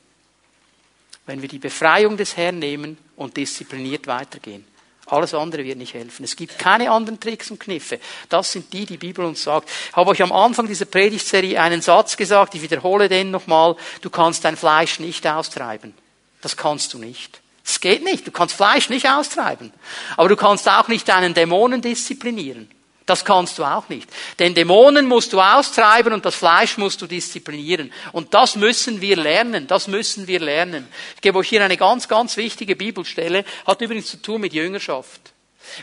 Wenn 1.26 1.42
wir 1.42 1.50
die 1.50 1.60
Befreiung 1.60 2.16
des 2.16 2.38
Herrn 2.38 2.60
nehmen 2.60 2.98
und 3.18 3.36
diszipliniert 3.36 4.08
weitergehen. 4.08 4.66
Alles 5.08 5.34
andere 5.34 5.64
wird 5.64 5.78
nicht 5.78 5.94
helfen. 5.94 6.24
Es 6.24 6.36
gibt 6.36 6.58
keine 6.58 6.90
anderen 6.90 7.20
Tricks 7.20 7.52
und 7.52 7.60
Kniffe. 7.60 8.00
Das 8.30 8.52
sind 8.52 8.72
die, 8.72 8.86
die 8.86 8.98
Bibel 8.98 9.26
uns 9.26 9.44
sagt. 9.44 9.70
Ich 9.90 9.96
habe 9.96 10.10
euch 10.10 10.22
am 10.22 10.32
Anfang 10.32 10.66
dieser 10.66 10.86
Predigtserie 10.86 11.60
einen 11.60 11.82
Satz 11.82 12.16
gesagt, 12.16 12.56
ich 12.56 12.62
wiederhole 12.62 13.10
den 13.10 13.30
nochmal. 13.30 13.76
Du 14.02 14.10
kannst 14.10 14.46
dein 14.46 14.56
Fleisch 14.56 15.00
nicht 15.00 15.28
austreiben. 15.28 15.94
Das 16.42 16.56
kannst 16.56 16.94
du 16.94 17.00
nicht. 17.00 17.42
Es 17.66 17.80
geht 17.80 18.04
nicht. 18.04 18.26
Du 18.28 18.32
kannst 18.32 18.56
Fleisch 18.56 18.90
nicht 18.90 19.10
austreiben. 19.10 19.74
Aber 20.16 20.30
du 20.30 20.36
kannst 20.36 20.68
auch 20.70 20.88
nicht 20.88 21.08
deinen 21.08 21.34
Dämonen 21.34 21.82
disziplinieren. 21.82 22.70
Das 23.06 23.26
kannst 23.26 23.58
du 23.58 23.66
auch 23.66 23.90
nicht. 23.90 24.10
Den 24.40 24.56
Dämonen 24.56 25.06
musst 25.06 25.34
du 25.34 25.42
austreiben 25.42 26.14
und 26.14 26.24
das 26.24 26.36
Fleisch 26.36 26.78
musst 26.78 27.02
du 27.02 27.08
disziplinieren. 27.08 27.92
Und 28.14 28.34
das 28.34 28.56
müssen 28.56 29.02
wir 29.02 29.18
lernen. 29.18 29.68
Das 29.68 29.88
müssen 29.88 30.28
wir 30.28 30.40
lernen. 30.40 30.88
Ich 31.16 31.22
gebe 31.22 31.38
euch 31.38 31.50
hier 31.50 31.64
eine 31.64 31.76
ganz, 31.76 32.08
ganz 32.08 32.38
wichtige 32.38 32.78
Bibelstelle. 32.78 33.44
Hat 33.66 33.82
übrigens 33.82 34.08
zu 34.08 34.22
tun 34.22 34.42
mit 34.42 34.54
Jüngerschaft. 34.54 35.34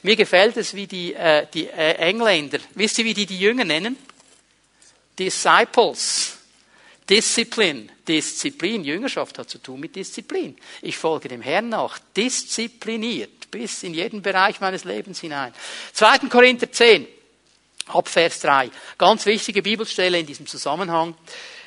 Mir 0.02 0.16
gefällt 0.16 0.56
es, 0.56 0.74
wie 0.74 0.86
die, 0.86 1.14
äh, 1.14 1.46
die 1.52 1.66
äh, 1.68 1.94
Engländer, 1.94 2.58
wisst 2.74 2.98
ihr, 2.98 3.04
wie 3.04 3.14
die 3.14 3.26
die 3.26 3.38
Jünger 3.38 3.64
nennen? 3.64 3.96
Disciples. 5.18 6.38
Disziplin. 7.08 7.90
Disziplin. 8.06 8.84
Jüngerschaft 8.84 9.38
hat 9.38 9.50
zu 9.50 9.58
tun 9.58 9.80
mit 9.80 9.96
Disziplin. 9.96 10.56
Ich 10.80 10.96
folge 10.96 11.28
dem 11.28 11.42
Herrn 11.42 11.68
nach. 11.68 11.98
Diszipliniert 12.16 13.39
bis 13.50 13.82
in 13.82 13.94
jeden 13.94 14.22
Bereich 14.22 14.60
meines 14.60 14.84
Lebens 14.84 15.20
hinein. 15.20 15.52
2. 15.92 16.28
Korinther 16.28 16.70
10, 16.70 17.06
ab 17.86 18.08
Vers 18.08 18.40
3. 18.40 18.70
Ganz 18.98 19.26
wichtige 19.26 19.62
Bibelstelle 19.62 20.18
in 20.18 20.26
diesem 20.26 20.46
Zusammenhang. 20.46 21.14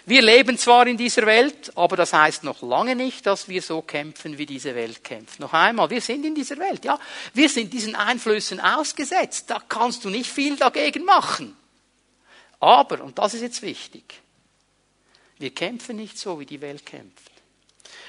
Wir 0.05 0.21
leben 0.21 0.57
zwar 0.57 0.85
in 0.87 0.97
dieser 0.97 1.25
Welt, 1.25 1.71
aber 1.75 1.95
das 1.95 2.11
heißt 2.11 2.43
noch 2.43 2.61
lange 2.61 2.95
nicht, 2.95 3.25
dass 3.25 3.47
wir 3.47 3.61
so 3.61 3.81
kämpfen, 3.81 4.37
wie 4.37 4.45
diese 4.45 4.75
Welt 4.75 5.01
kämpft. 5.01 5.39
Noch 5.39 5.53
einmal, 5.53 5.89
wir 5.89 6.01
sind 6.01 6.25
in 6.25 6.35
dieser 6.35 6.57
Welt, 6.57 6.83
ja. 6.83 6.99
Wir 7.33 7.47
sind 7.47 7.71
diesen 7.71 7.95
Einflüssen 7.95 8.59
ausgesetzt. 8.59 9.49
Da 9.49 9.61
kannst 9.67 10.03
du 10.03 10.09
nicht 10.09 10.29
viel 10.29 10.57
dagegen 10.57 11.05
machen. 11.05 11.55
Aber, 12.59 13.01
und 13.01 13.17
das 13.17 13.33
ist 13.33 13.41
jetzt 13.41 13.61
wichtig, 13.61 14.03
wir 15.37 15.53
kämpfen 15.53 15.95
nicht 15.95 16.17
so, 16.17 16.39
wie 16.39 16.45
die 16.45 16.61
Welt 16.61 16.85
kämpft. 16.85 17.32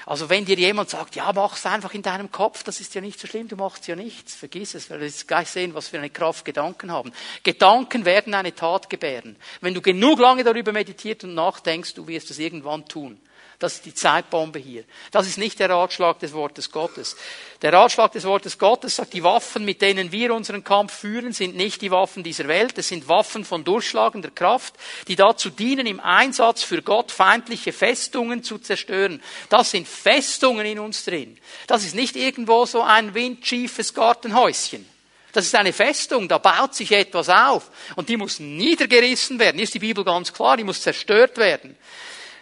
Also 0.05 0.29
wenn 0.29 0.45
dir 0.45 0.57
jemand 0.57 0.89
sagt, 0.89 1.15
ja, 1.15 1.31
mach's 1.33 1.65
einfach 1.65 1.93
in 1.93 2.03
deinem 2.03 2.31
Kopf, 2.31 2.63
das 2.63 2.79
ist 2.79 2.93
ja 2.93 3.01
nicht 3.01 3.19
so 3.19 3.27
schlimm, 3.27 3.47
du 3.47 3.55
machst 3.55 3.87
ja 3.87 3.95
nichts, 3.95 4.35
vergiss 4.35 4.75
es, 4.75 4.89
weil 4.89 4.99
wir 4.99 5.07
jetzt 5.07 5.27
gleich 5.27 5.49
sehen, 5.49 5.73
was 5.73 5.87
für 5.87 5.97
eine 5.97 6.11
Kraft 6.11 6.45
Gedanken 6.45 6.91
haben. 6.91 7.11
Gedanken 7.43 8.05
werden 8.05 8.35
eine 8.35 8.53
Tat 8.53 8.89
gebären. 8.89 9.35
Wenn 9.61 9.73
du 9.73 9.81
genug 9.81 10.19
lange 10.19 10.43
darüber 10.43 10.71
meditiert 10.71 11.23
und 11.23 11.33
nachdenkst, 11.33 11.95
du 11.95 12.07
wirst 12.07 12.29
es 12.29 12.37
irgendwann 12.37 12.85
tun. 12.85 13.19
Das 13.65 13.77
ist 13.77 13.85
die 13.87 13.95
Zeitbombe 13.95 14.59
hier. 14.59 14.83
Das 15.09 15.25
ist 15.25 15.39
nicht 15.39 15.57
der 15.59 15.71
Ratschlag 15.71 16.19
des 16.19 16.33
Wortes 16.33 16.69
Gottes. 16.69 17.15
Der 17.63 17.73
Ratschlag 17.73 18.11
des 18.11 18.23
Wortes 18.23 18.59
Gottes 18.59 18.95
sagt, 18.95 19.13
die 19.13 19.23
Waffen, 19.23 19.65
mit 19.65 19.81
denen 19.81 20.11
wir 20.11 20.35
unseren 20.35 20.63
Kampf 20.63 20.93
führen, 20.93 21.33
sind 21.33 21.55
nicht 21.55 21.81
die 21.81 21.89
Waffen 21.89 22.21
dieser 22.21 22.47
Welt. 22.47 22.77
Es 22.77 22.89
sind 22.89 23.09
Waffen 23.09 23.43
von 23.43 23.63
durchschlagender 23.63 24.29
Kraft, 24.29 24.75
die 25.07 25.15
dazu 25.15 25.49
dienen, 25.49 25.87
im 25.87 25.99
Einsatz 25.99 26.61
für 26.61 26.83
Gott 26.83 27.11
feindliche 27.11 27.73
Festungen 27.73 28.43
zu 28.43 28.59
zerstören. 28.59 29.19
Das 29.49 29.71
sind 29.71 29.87
Festungen 29.87 30.67
in 30.67 30.77
uns 30.77 31.03
drin. 31.03 31.35
Das 31.65 31.83
ist 31.83 31.95
nicht 31.95 32.15
irgendwo 32.15 32.67
so 32.67 32.83
ein 32.83 33.15
windschiefes 33.15 33.95
Gartenhäuschen. 33.95 34.87
Das 35.31 35.43
ist 35.43 35.55
eine 35.55 35.73
Festung, 35.73 36.27
da 36.27 36.37
baut 36.37 36.75
sich 36.75 36.91
etwas 36.91 37.29
auf. 37.29 37.71
Und 37.95 38.09
die 38.09 38.17
muss 38.17 38.39
niedergerissen 38.39 39.39
werden. 39.39 39.55
Hier 39.55 39.63
ist 39.63 39.73
die 39.73 39.79
Bibel 39.79 40.03
ganz 40.03 40.31
klar, 40.31 40.55
die 40.55 40.63
muss 40.63 40.83
zerstört 40.83 41.37
werden. 41.37 41.75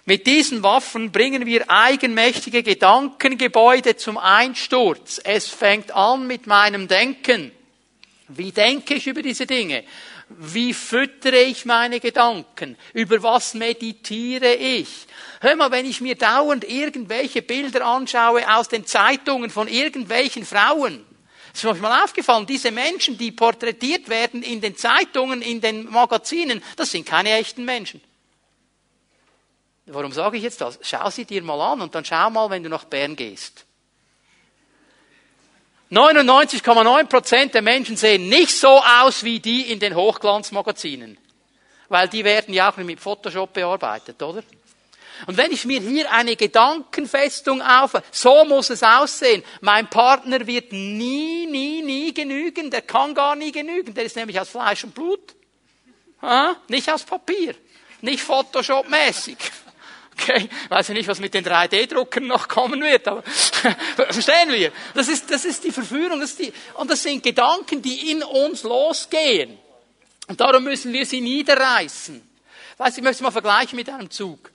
Mit 0.06 0.28
diesen 0.28 0.64
Waffen 0.64 1.14
bringen 1.14 1.46
wir 1.46 1.70
eigenmächtige 1.70 2.62
Gedankengebäude 2.62 3.96
zum 3.96 4.18
Einsturz. 4.18 5.22
Es 5.24 5.48
fängt 5.48 5.92
an 5.92 6.28
mit 6.28 6.46
meinem 6.46 6.90
Denken. 6.90 7.52
Wie 8.28 8.52
denke 8.52 8.96
ich 8.96 9.08
über 9.08 9.22
diese 9.22 9.46
Dinge? 9.46 9.86
Wie 10.28 10.74
füttere 10.74 11.42
ich 11.42 11.66
meine 11.66 12.02
Gedanken? 12.02 12.78
Über 12.94 13.24
was 13.24 13.54
meditiere 13.54 14.54
ich? 14.56 14.90
Hör 15.40 15.56
mal, 15.56 15.72
wenn 15.72 15.86
ich 15.86 16.02
mir 16.02 16.16
dauernd 16.16 16.70
irgendwelche 16.70 17.42
Bilder 17.42 17.86
anschaue 17.86 18.44
aus 18.54 18.68
den 18.68 18.86
Zeitungen 18.86 19.50
von 19.50 19.70
irgendwelchen 19.70 20.46
Frauen, 20.46 21.06
ist 21.54 21.64
mir 21.64 21.74
mal 21.76 22.04
aufgefallen, 22.04 22.46
diese 22.46 22.72
Menschen, 22.72 23.18
die 23.18 23.32
porträtiert 23.32 24.10
werden 24.10 24.42
in 24.42 24.60
den 24.60 24.76
Zeitungen, 24.76 25.42
in 25.42 25.62
den 25.62 25.90
Magazinen, 25.90 26.64
das 26.76 26.92
sind 26.92 27.06
keine 27.06 27.32
echten 27.32 27.64
Menschen. 27.64 28.02
Warum 29.86 30.12
sage 30.12 30.38
ich 30.38 30.44
jetzt 30.44 30.62
das? 30.62 30.80
Schau 30.82 31.10
sie 31.10 31.26
dir 31.26 31.44
mal 31.44 31.60
an 31.60 31.82
und 31.82 31.94
dann 31.94 32.06
schau 32.06 32.30
mal, 32.30 32.50
wenn 32.50 32.64
du 32.64 32.70
nach 32.70 32.86
Bern 32.86 33.16
gehst. 33.16 33.66
99,9% 35.92 37.52
der 37.52 37.62
Menschen 37.62 37.98
sehen 37.98 38.30
nicht 38.30 38.58
so 38.58 38.82
aus 38.82 39.24
wie 39.24 39.40
die 39.40 39.72
in 39.72 39.80
den 39.80 39.96
Hochglanzmagazinen. 39.96 41.18
Weil 41.90 42.08
die 42.08 42.24
werden 42.24 42.54
ja 42.54 42.72
auch 42.72 42.78
mit 42.78 43.00
Photoshop 43.00 43.54
bearbeitet, 43.54 44.22
oder? 44.24 44.42
Und 45.28 45.38
wenn 45.38 45.52
ich 45.52 45.66
mir 45.66 45.80
hier 45.80 46.12
eine 46.12 46.36
Gedankenfestung 46.36 47.62
auf, 47.62 47.94
so 48.12 48.46
muss 48.46 48.72
es 48.72 48.82
aussehen. 48.82 49.44
Mein 49.62 49.90
Partner 49.90 50.48
wird 50.48 50.72
nie, 50.72 51.46
nie, 51.46 51.84
nie 51.84 52.14
genügen. 52.14 52.72
Der 52.72 52.82
kann 52.82 53.14
gar 53.14 53.36
nie 53.36 53.52
genügen. 53.52 53.94
Der 53.94 54.06
ist 54.06 54.16
nämlich 54.16 54.40
aus 54.40 54.50
Fleisch 54.50 54.84
und 54.84 54.96
Blut. 54.96 55.36
Nicht 56.68 56.92
aus 56.92 57.04
Papier. 57.04 57.54
Nicht 58.02 58.24
Photoshop-mäßig. 58.24 59.38
Okay, 60.16 60.50
weiß 60.70 60.90
ich 60.90 60.96
nicht, 60.96 61.08
was 61.08 61.20
mit 61.20 61.34
den 61.34 61.44
3D-Druckern 61.44 62.28
noch 62.28 62.48
kommen 62.48 62.82
wird, 62.82 63.08
aber 63.08 63.24
verstehen 63.96 64.52
wir? 64.52 64.72
Das 64.94 65.08
ist, 65.08 65.30
das 65.32 65.44
ist 65.44 65.64
die 65.64 65.72
Verführung, 65.72 66.20
das 66.20 66.32
ist 66.32 66.40
die, 66.40 66.54
und 66.76 66.90
das 66.90 67.02
sind 67.02 67.24
Gedanken, 67.24 67.82
die 67.82 68.12
in 68.12 68.24
uns 68.24 68.64
losgehen. 68.64 69.58
Und 70.28 70.40
darum 70.40 70.64
müssen 70.64 70.94
wir 70.94 71.06
sie 71.06 71.20
niederreißen. 71.20 72.22
Weißt, 72.78 72.98
ich 72.98 73.04
möchte 73.04 73.24
mal 73.24 73.32
vergleichen 73.32 73.76
mit 73.76 73.90
einem 73.90 74.10
Zug. 74.10 74.52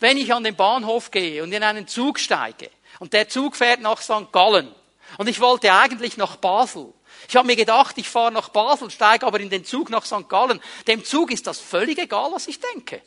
Wenn 0.00 0.16
ich 0.16 0.32
an 0.32 0.44
den 0.44 0.56
Bahnhof 0.56 1.10
gehe 1.10 1.42
und 1.42 1.52
in 1.52 1.62
einen 1.62 1.86
Zug 1.86 2.18
steige 2.18 2.70
und 2.98 3.12
der 3.12 3.28
Zug 3.28 3.56
fährt 3.56 3.80
nach 3.80 4.00
St. 4.00 4.32
Gallen 4.32 4.74
und 5.18 5.28
ich 5.28 5.40
wollte 5.40 5.72
eigentlich 5.72 6.16
nach 6.16 6.36
Basel. 6.36 6.92
Ich 7.28 7.36
habe 7.36 7.46
mir 7.46 7.56
gedacht, 7.56 7.96
ich 7.98 8.08
fahre 8.08 8.32
nach 8.32 8.48
Basel, 8.48 8.90
steige 8.90 9.26
aber 9.26 9.40
in 9.40 9.50
den 9.50 9.64
Zug 9.64 9.90
nach 9.90 10.04
St. 10.04 10.28
Gallen. 10.28 10.60
Dem 10.86 11.04
Zug 11.04 11.30
ist 11.30 11.46
das 11.46 11.60
völlig 11.60 11.98
egal, 11.98 12.32
was 12.32 12.48
ich 12.48 12.58
denke. 12.60 13.02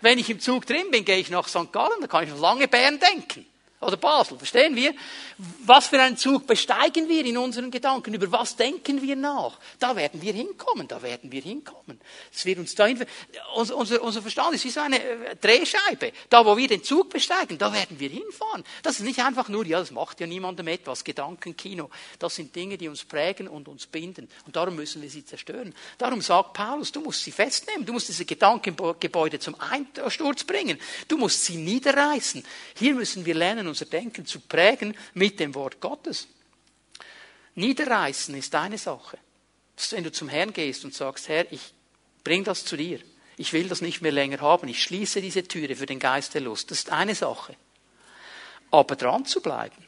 Wenn 0.00 0.18
ich 0.18 0.30
im 0.30 0.40
Zug 0.40 0.66
drin 0.66 0.90
bin, 0.90 1.04
gehe 1.04 1.18
ich 1.18 1.30
nach 1.30 1.48
St. 1.48 1.72
Gallen, 1.72 2.00
da 2.00 2.06
kann 2.06 2.24
ich 2.24 2.30
noch 2.30 2.40
lange 2.40 2.68
Bern 2.68 2.98
denken. 2.98 3.46
Oder 3.80 3.96
Basel. 3.96 4.36
Verstehen 4.36 4.76
wir? 4.76 4.94
Was 5.64 5.86
für 5.86 6.00
einen 6.00 6.18
Zug 6.18 6.46
besteigen 6.46 7.08
wir 7.08 7.24
in 7.24 7.38
unseren 7.38 7.70
Gedanken? 7.70 8.12
Über 8.12 8.30
was 8.30 8.54
denken 8.54 9.00
wir 9.00 9.16
nach? 9.16 9.58
Da 9.78 9.96
werden 9.96 10.20
wir 10.20 10.34
hinkommen, 10.34 10.86
da 10.86 11.00
werden 11.00 11.32
wir 11.32 11.40
hinkommen. 11.40 11.98
Es 12.32 12.44
wird 12.44 12.58
uns 12.58 12.74
dahin, 12.74 13.04
unser, 13.54 13.76
unser, 13.76 14.02
unser 14.02 14.20
Verstand 14.20 14.54
ist 14.54 14.64
wie 14.64 14.70
so 14.70 14.80
eine 14.80 15.02
äh, 15.02 15.36
Drehscheibe. 15.36 16.12
Da, 16.28 16.44
wo 16.44 16.56
wir 16.58 16.68
den 16.68 16.84
Zug 16.84 17.08
besteigen, 17.08 17.56
da 17.56 17.72
werden 17.72 17.98
wir 17.98 18.10
hinfahren. 18.10 18.64
Das 18.82 18.96
ist 18.96 19.04
nicht 19.04 19.20
einfach 19.20 19.48
nur, 19.48 19.64
ja, 19.64 19.80
das 19.80 19.90
macht 19.90 20.20
ja 20.20 20.26
niemandem 20.26 20.68
etwas, 20.68 21.02
Gedankenkino. 21.02 21.88
Das 22.18 22.34
sind 22.34 22.54
Dinge, 22.54 22.76
die 22.76 22.88
uns 22.88 23.04
prägen 23.04 23.48
und 23.48 23.66
uns 23.66 23.86
binden. 23.86 24.28
Und 24.44 24.56
darum 24.56 24.76
müssen 24.76 25.00
wir 25.00 25.08
sie 25.08 25.24
zerstören. 25.24 25.74
Darum 25.96 26.20
sagt 26.20 26.52
Paulus, 26.52 26.92
du 26.92 27.00
musst 27.00 27.24
sie 27.24 27.32
festnehmen. 27.32 27.86
Du 27.86 27.94
musst 27.94 28.08
diese 28.08 28.26
Gedankengebäude 28.26 29.38
zum 29.38 29.56
Einsturz 29.58 30.44
bringen. 30.44 30.78
Du 31.08 31.16
musst 31.16 31.46
sie 31.46 31.56
niederreißen. 31.56 32.44
Hier 32.76 32.94
müssen 32.94 33.24
wir 33.24 33.34
lernen, 33.34 33.69
unser 33.70 33.86
Denken 33.86 34.26
zu 34.26 34.40
prägen 34.40 34.96
mit 35.14 35.40
dem 35.40 35.54
Wort 35.54 35.80
Gottes. 35.80 36.28
Niederreißen 37.54 38.34
ist 38.34 38.54
eine 38.54 38.78
Sache. 38.78 39.18
Wenn 39.90 40.04
du 40.04 40.12
zum 40.12 40.28
Herrn 40.28 40.52
gehst 40.52 40.84
und 40.84 40.94
sagst, 40.94 41.28
Herr, 41.28 41.50
ich 41.50 41.72
bring 42.22 42.44
das 42.44 42.64
zu 42.64 42.76
dir. 42.76 43.00
Ich 43.36 43.52
will 43.54 43.68
das 43.68 43.80
nicht 43.80 44.02
mehr 44.02 44.12
länger 44.12 44.40
haben. 44.40 44.68
Ich 44.68 44.82
schließe 44.82 45.22
diese 45.22 45.42
Türe 45.44 45.74
für 45.74 45.86
den 45.86 45.98
Geist 45.98 46.34
der 46.34 46.42
Lust. 46.42 46.70
Das 46.70 46.80
ist 46.80 46.92
eine 46.92 47.14
Sache. 47.14 47.56
Aber 48.70 48.96
dran 48.96 49.24
zu 49.24 49.40
bleiben 49.40 49.86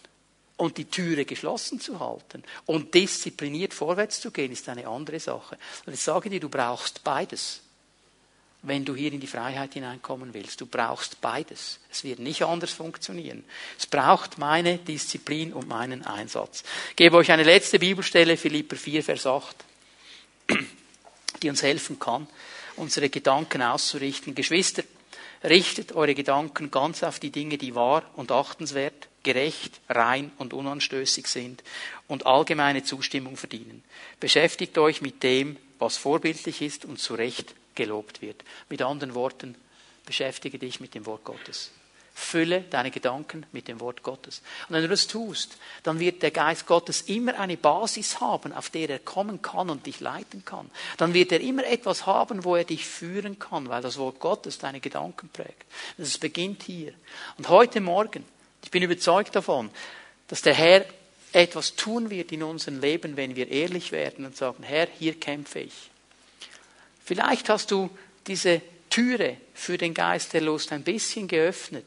und 0.56 0.78
die 0.78 0.86
Türe 0.86 1.24
geschlossen 1.24 1.78
zu 1.78 2.00
halten 2.00 2.42
und 2.66 2.94
diszipliniert 2.94 3.74
vorwärts 3.74 4.20
zu 4.20 4.30
gehen, 4.30 4.52
ist 4.52 4.68
eine 4.68 4.86
andere 4.88 5.20
Sache. 5.20 5.58
Und 5.84 5.92
ich 5.92 6.00
sage 6.00 6.30
dir, 6.30 6.40
du 6.40 6.48
brauchst 6.48 7.04
beides 7.04 7.60
wenn 8.62 8.84
du 8.84 8.94
hier 8.94 9.12
in 9.12 9.20
die 9.20 9.26
Freiheit 9.26 9.74
hineinkommen 9.74 10.34
willst. 10.34 10.60
Du 10.60 10.66
brauchst 10.66 11.20
beides. 11.20 11.80
Es 11.90 12.04
wird 12.04 12.20
nicht 12.20 12.42
anders 12.42 12.72
funktionieren. 12.72 13.44
Es 13.78 13.86
braucht 13.86 14.38
meine 14.38 14.78
Disziplin 14.78 15.52
und 15.52 15.68
meinen 15.68 16.06
Einsatz. 16.06 16.62
Ich 16.90 16.96
gebe 16.96 17.16
euch 17.16 17.32
eine 17.32 17.42
letzte 17.42 17.78
Bibelstelle, 17.78 18.36
Philipper 18.36 18.76
4, 18.76 19.02
Vers 19.02 19.26
8, 19.26 19.56
die 21.42 21.50
uns 21.50 21.62
helfen 21.62 21.98
kann, 21.98 22.28
unsere 22.76 23.10
Gedanken 23.10 23.62
auszurichten. 23.62 24.36
Geschwister, 24.36 24.84
richtet 25.42 25.92
eure 25.92 26.14
Gedanken 26.14 26.70
ganz 26.70 27.02
auf 27.02 27.18
die 27.18 27.30
Dinge, 27.30 27.58
die 27.58 27.74
wahr 27.74 28.04
und 28.14 28.30
achtenswert, 28.30 29.08
gerecht, 29.24 29.80
rein 29.88 30.30
und 30.38 30.52
unanstößig 30.52 31.26
sind 31.26 31.62
und 32.06 32.26
allgemeine 32.26 32.84
Zustimmung 32.84 33.36
verdienen. 33.36 33.82
Beschäftigt 34.20 34.78
euch 34.78 35.00
mit 35.00 35.22
dem, 35.22 35.56
was 35.78 35.96
vorbildlich 35.96 36.62
ist 36.62 36.84
und 36.84 36.98
zu 36.98 37.14
Recht 37.14 37.54
gelobt 37.74 38.22
wird. 38.22 38.42
Mit 38.68 38.82
anderen 38.82 39.14
Worten, 39.14 39.54
beschäftige 40.04 40.58
dich 40.58 40.80
mit 40.80 40.94
dem 40.94 41.06
Wort 41.06 41.24
Gottes. 41.24 41.70
Fülle 42.14 42.62
deine 42.68 42.90
Gedanken 42.90 43.46
mit 43.52 43.68
dem 43.68 43.80
Wort 43.80 44.02
Gottes. 44.02 44.42
Und 44.68 44.74
wenn 44.74 44.82
du 44.82 44.88
das 44.88 45.06
tust, 45.06 45.56
dann 45.82 45.98
wird 45.98 46.22
der 46.22 46.30
Geist 46.30 46.66
Gottes 46.66 47.02
immer 47.02 47.38
eine 47.38 47.56
Basis 47.56 48.20
haben, 48.20 48.52
auf 48.52 48.68
der 48.68 48.90
er 48.90 48.98
kommen 48.98 49.40
kann 49.40 49.70
und 49.70 49.86
dich 49.86 50.00
leiten 50.00 50.44
kann. 50.44 50.70
Dann 50.98 51.14
wird 51.14 51.32
er 51.32 51.40
immer 51.40 51.64
etwas 51.64 52.04
haben, 52.04 52.44
wo 52.44 52.54
er 52.56 52.64
dich 52.64 52.84
führen 52.84 53.38
kann, 53.38 53.70
weil 53.70 53.80
das 53.80 53.96
Wort 53.96 54.20
Gottes 54.20 54.58
deine 54.58 54.80
Gedanken 54.80 55.30
prägt. 55.30 55.64
Das 55.96 56.18
beginnt 56.18 56.64
hier. 56.64 56.92
Und 57.38 57.48
heute 57.48 57.80
Morgen, 57.80 58.26
ich 58.62 58.70
bin 58.70 58.82
überzeugt 58.82 59.34
davon, 59.34 59.70
dass 60.28 60.42
der 60.42 60.54
Herr 60.54 60.84
etwas 61.32 61.76
tun 61.76 62.10
wird 62.10 62.30
in 62.30 62.42
unserem 62.42 62.78
Leben, 62.80 63.16
wenn 63.16 63.36
wir 63.36 63.48
ehrlich 63.48 63.90
werden 63.90 64.26
und 64.26 64.36
sagen, 64.36 64.62
Herr, 64.62 64.86
hier 64.98 65.18
kämpfe 65.18 65.60
ich. 65.60 65.91
Vielleicht 67.04 67.48
hast 67.48 67.70
du 67.70 67.90
diese 68.26 68.62
Türe 68.90 69.36
für 69.54 69.78
den 69.78 69.94
Geist 69.94 70.32
der 70.32 70.42
Lust 70.42 70.72
ein 70.72 70.84
bisschen 70.84 71.28
geöffnet. 71.28 71.84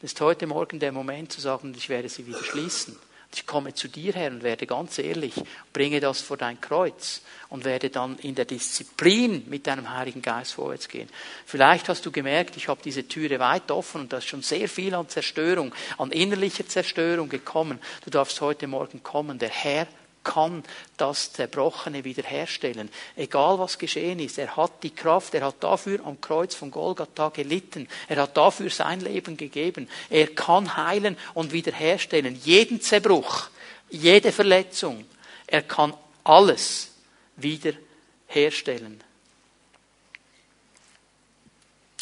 Das 0.00 0.12
ist 0.12 0.20
heute 0.20 0.46
Morgen 0.46 0.78
der 0.78 0.92
Moment 0.92 1.32
zu 1.32 1.40
sagen, 1.40 1.74
ich 1.76 1.88
werde 1.88 2.08
sie 2.08 2.26
wieder 2.26 2.42
schließen. 2.44 2.96
Ich 3.34 3.44
komme 3.44 3.74
zu 3.74 3.88
dir, 3.88 4.14
Herr, 4.14 4.30
und 4.30 4.42
werde 4.42 4.66
ganz 4.66 4.98
ehrlich, 4.98 5.34
bringe 5.72 6.00
das 6.00 6.22
vor 6.22 6.36
dein 6.36 6.60
Kreuz 6.60 7.20
und 7.48 7.64
werde 7.64 7.90
dann 7.90 8.18
in 8.18 8.34
der 8.34 8.44
Disziplin 8.44 9.44
mit 9.48 9.66
deinem 9.66 9.90
Heiligen 9.90 10.22
Geist 10.22 10.54
vorwärts 10.54 10.88
gehen. 10.88 11.08
Vielleicht 11.44 11.88
hast 11.88 12.06
du 12.06 12.10
gemerkt, 12.10 12.56
ich 12.56 12.68
habe 12.68 12.80
diese 12.82 13.06
Türe 13.08 13.38
weit 13.38 13.70
offen 13.70 14.02
und 14.02 14.12
da 14.12 14.18
ist 14.18 14.26
schon 14.26 14.42
sehr 14.42 14.68
viel 14.68 14.94
an 14.94 15.08
Zerstörung, 15.08 15.74
an 15.98 16.12
innerlicher 16.12 16.66
Zerstörung 16.66 17.28
gekommen. 17.28 17.78
Du 18.04 18.10
darfst 18.10 18.40
heute 18.40 18.68
Morgen 18.68 19.02
kommen. 19.02 19.38
Der 19.38 19.50
Herr 19.50 19.86
kann 20.26 20.64
das 20.96 21.32
Zerbrochene 21.32 22.02
wiederherstellen. 22.02 22.90
Egal 23.14 23.60
was 23.60 23.78
geschehen 23.78 24.18
ist, 24.18 24.38
er 24.38 24.56
hat 24.56 24.82
die 24.82 24.90
Kraft, 24.90 25.34
er 25.34 25.46
hat 25.46 25.62
dafür 25.62 26.04
am 26.04 26.20
Kreuz 26.20 26.52
von 26.52 26.72
Golgatha 26.72 27.28
gelitten, 27.28 27.88
er 28.08 28.22
hat 28.22 28.36
dafür 28.36 28.68
sein 28.68 29.00
Leben 29.00 29.36
gegeben. 29.36 29.88
Er 30.10 30.26
kann 30.34 30.76
heilen 30.76 31.16
und 31.34 31.52
wiederherstellen. 31.52 32.34
Jeden 32.42 32.80
Zerbruch, 32.80 33.50
jede 33.88 34.32
Verletzung, 34.32 35.06
er 35.46 35.62
kann 35.62 35.94
alles 36.24 36.90
wiederherstellen. 37.36 39.04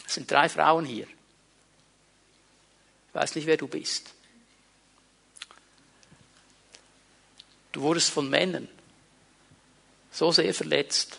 Es 0.07 0.15
sind 0.15 0.31
drei 0.31 0.49
Frauen 0.49 0.87
hier. 0.87 1.07
Ich 3.09 3.15
weiß 3.15 3.35
nicht, 3.35 3.47
wer 3.47 3.59
du 3.59 3.69
bist. 3.69 4.14
Du 7.75 7.83
wurdest 7.83 8.11
von 8.11 8.31
Männern 8.31 8.69
so 10.13 10.31
sehr 10.31 10.55
verletzt 10.55 11.19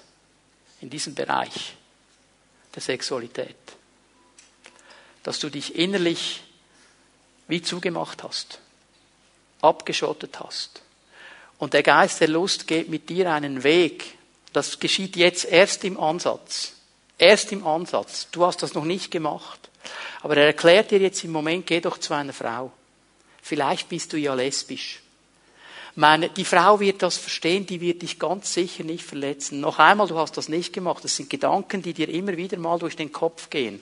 in 0.79 0.89
diesem 0.89 1.13
Bereich 1.13 1.75
der 2.73 2.81
Sexualität, 2.81 3.57
dass 5.21 5.39
du 5.39 5.49
dich 5.49 5.75
innerlich 5.75 6.43
wie 7.49 7.61
zugemacht 7.61 8.23
hast, 8.23 8.59
abgeschottet 9.59 10.39
hast. 10.39 10.81
Und 11.57 11.73
der 11.73 11.83
Geist 11.83 12.21
der 12.21 12.29
Lust 12.29 12.67
geht 12.67 12.87
mit 12.87 13.09
dir 13.09 13.33
einen 13.33 13.63
Weg. 13.63 14.17
Das 14.53 14.79
geschieht 14.79 15.17
jetzt 15.17 15.43
erst 15.43 15.83
im 15.83 15.99
Ansatz. 15.99 16.71
Erst 17.17 17.51
im 17.51 17.67
Ansatz. 17.67 18.29
Du 18.31 18.45
hast 18.45 18.63
das 18.63 18.73
noch 18.73 18.85
nicht 18.85 19.11
gemacht. 19.11 19.69
Aber 20.21 20.37
er 20.37 20.45
erklärt 20.45 20.91
dir 20.91 20.99
jetzt 20.99 21.21
im 21.25 21.33
Moment, 21.33 21.67
geh 21.67 21.81
doch 21.81 21.97
zu 21.97 22.13
einer 22.13 22.33
Frau. 22.33 22.71
Vielleicht 23.41 23.89
bist 23.89 24.13
du 24.13 24.17
ja 24.17 24.33
lesbisch. 24.33 25.01
Meine, 25.95 26.29
die 26.29 26.43
Frau 26.43 26.81
wird 26.81 27.01
das 27.01 27.17
verstehen, 27.17 27.65
die 27.65 27.79
wird 27.79 28.01
dich 28.01 28.19
ganz 28.19 28.53
sicher 28.53 28.83
nicht 28.83 29.05
verletzen. 29.05 29.61
Noch 29.61 29.79
einmal, 29.79 30.07
du 30.07 30.17
hast 30.17 30.35
das 30.35 30.49
nicht 30.49 30.73
gemacht. 30.73 31.03
Das 31.03 31.15
sind 31.15 31.29
Gedanken, 31.29 31.81
die 31.81 31.93
dir 31.93 32.09
immer 32.09 32.35
wieder 32.35 32.57
mal 32.57 32.77
durch 32.77 32.97
den 32.97 33.13
Kopf 33.13 33.49
gehen. 33.49 33.81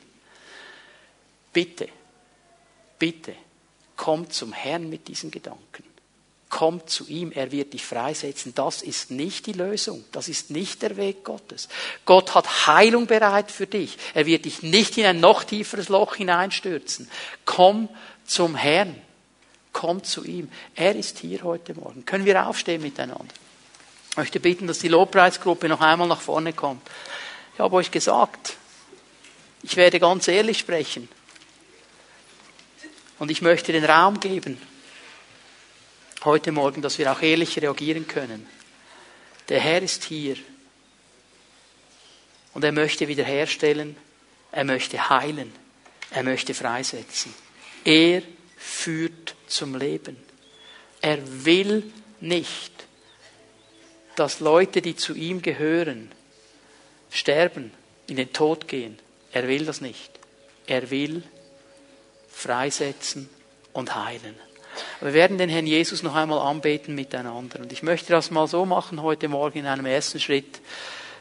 Bitte, 1.51 1.87
bitte, 2.99 3.33
komm 3.95 4.29
zum 4.29 4.53
Herrn 4.53 4.89
mit 4.89 5.07
diesen 5.07 5.31
Gedanken. 5.31 5.83
Komm 6.49 6.85
zu 6.85 7.07
ihm, 7.07 7.31
er 7.31 7.51
wird 7.51 7.73
dich 7.73 7.83
freisetzen. 7.83 8.53
Das 8.53 8.83
ist 8.83 9.09
nicht 9.09 9.47
die 9.47 9.53
Lösung. 9.53 10.03
Das 10.11 10.27
ist 10.27 10.51
nicht 10.51 10.83
der 10.83 10.97
Weg 10.97 11.23
Gottes. 11.23 11.67
Gott 12.05 12.35
hat 12.35 12.67
Heilung 12.67 13.07
bereit 13.07 13.51
für 13.51 13.65
dich. 13.65 13.97
Er 14.13 14.27
wird 14.27 14.45
dich 14.45 14.61
nicht 14.61 14.99
in 14.99 15.05
ein 15.05 15.19
noch 15.19 15.43
tieferes 15.43 15.89
Loch 15.89 16.13
hineinstürzen. 16.13 17.09
Komm 17.45 17.89
zum 18.27 18.55
Herrn. 18.55 19.01
Kommt 19.73 20.05
zu 20.05 20.23
ihm. 20.23 20.49
Er 20.75 20.95
ist 20.95 21.19
hier 21.19 21.43
heute 21.43 21.73
Morgen. 21.73 22.05
Können 22.05 22.25
wir 22.25 22.47
aufstehen 22.47 22.81
miteinander? 22.81 23.25
Ich 24.11 24.17
möchte 24.17 24.39
bitten, 24.39 24.67
dass 24.67 24.79
die 24.79 24.87
Lobpreisgruppe 24.87 25.67
noch 25.67 25.81
einmal 25.81 26.07
nach 26.07 26.21
vorne 26.21 26.53
kommt. 26.53 26.87
Ich 27.55 27.59
habe 27.59 27.75
euch 27.75 27.89
gesagt, 27.89 28.55
ich 29.63 29.75
werde 29.75 29.99
ganz 29.99 30.27
ehrlich 30.27 30.59
sprechen. 30.59 31.09
Und 33.17 33.31
ich 33.31 33.41
möchte 33.41 33.71
den 33.71 33.85
Raum 33.85 34.19
geben, 34.19 34.61
heute 36.23 36.51
Morgen, 36.51 36.81
dass 36.81 36.97
wir 36.97 37.11
auch 37.11 37.21
ehrlich 37.21 37.59
reagieren 37.61 38.07
können. 38.07 38.47
Der 39.49 39.59
Herr 39.59 39.81
ist 39.81 40.03
hier. 40.03 40.35
Und 42.53 42.63
er 42.63 42.71
möchte 42.71 43.07
wiederherstellen. 43.07 43.97
Er 44.51 44.63
möchte 44.63 45.09
heilen. 45.09 45.51
Er 46.11 46.23
möchte 46.23 46.53
freisetzen. 46.53 47.33
Er 47.83 48.21
führt 48.63 49.35
zum 49.45 49.75
Leben. 49.75 50.15
Er 51.01 51.19
will 51.45 51.83
nicht, 52.21 52.71
dass 54.15 54.39
Leute, 54.39 54.81
die 54.81 54.95
zu 54.95 55.13
ihm 55.13 55.41
gehören, 55.41 56.09
sterben, 57.11 57.71
in 58.07 58.15
den 58.15 58.31
Tod 58.31 58.69
gehen. 58.69 58.97
Er 59.33 59.49
will 59.49 59.65
das 59.65 59.81
nicht. 59.81 60.11
Er 60.65 60.89
will 60.91 61.23
freisetzen 62.29 63.29
und 63.73 63.95
heilen. 63.95 64.35
Wir 65.01 65.13
werden 65.13 65.37
den 65.37 65.49
Herrn 65.49 65.67
Jesus 65.67 66.01
noch 66.01 66.15
einmal 66.15 66.39
anbeten 66.39 66.95
miteinander. 66.95 67.59
Und 67.59 67.73
ich 67.73 67.83
möchte 67.83 68.13
das 68.13 68.31
mal 68.31 68.47
so 68.47 68.65
machen 68.65 69.01
heute 69.01 69.27
Morgen 69.27 69.59
in 69.59 69.65
einem 69.65 69.85
ersten 69.85 70.21
Schritt, 70.21 70.61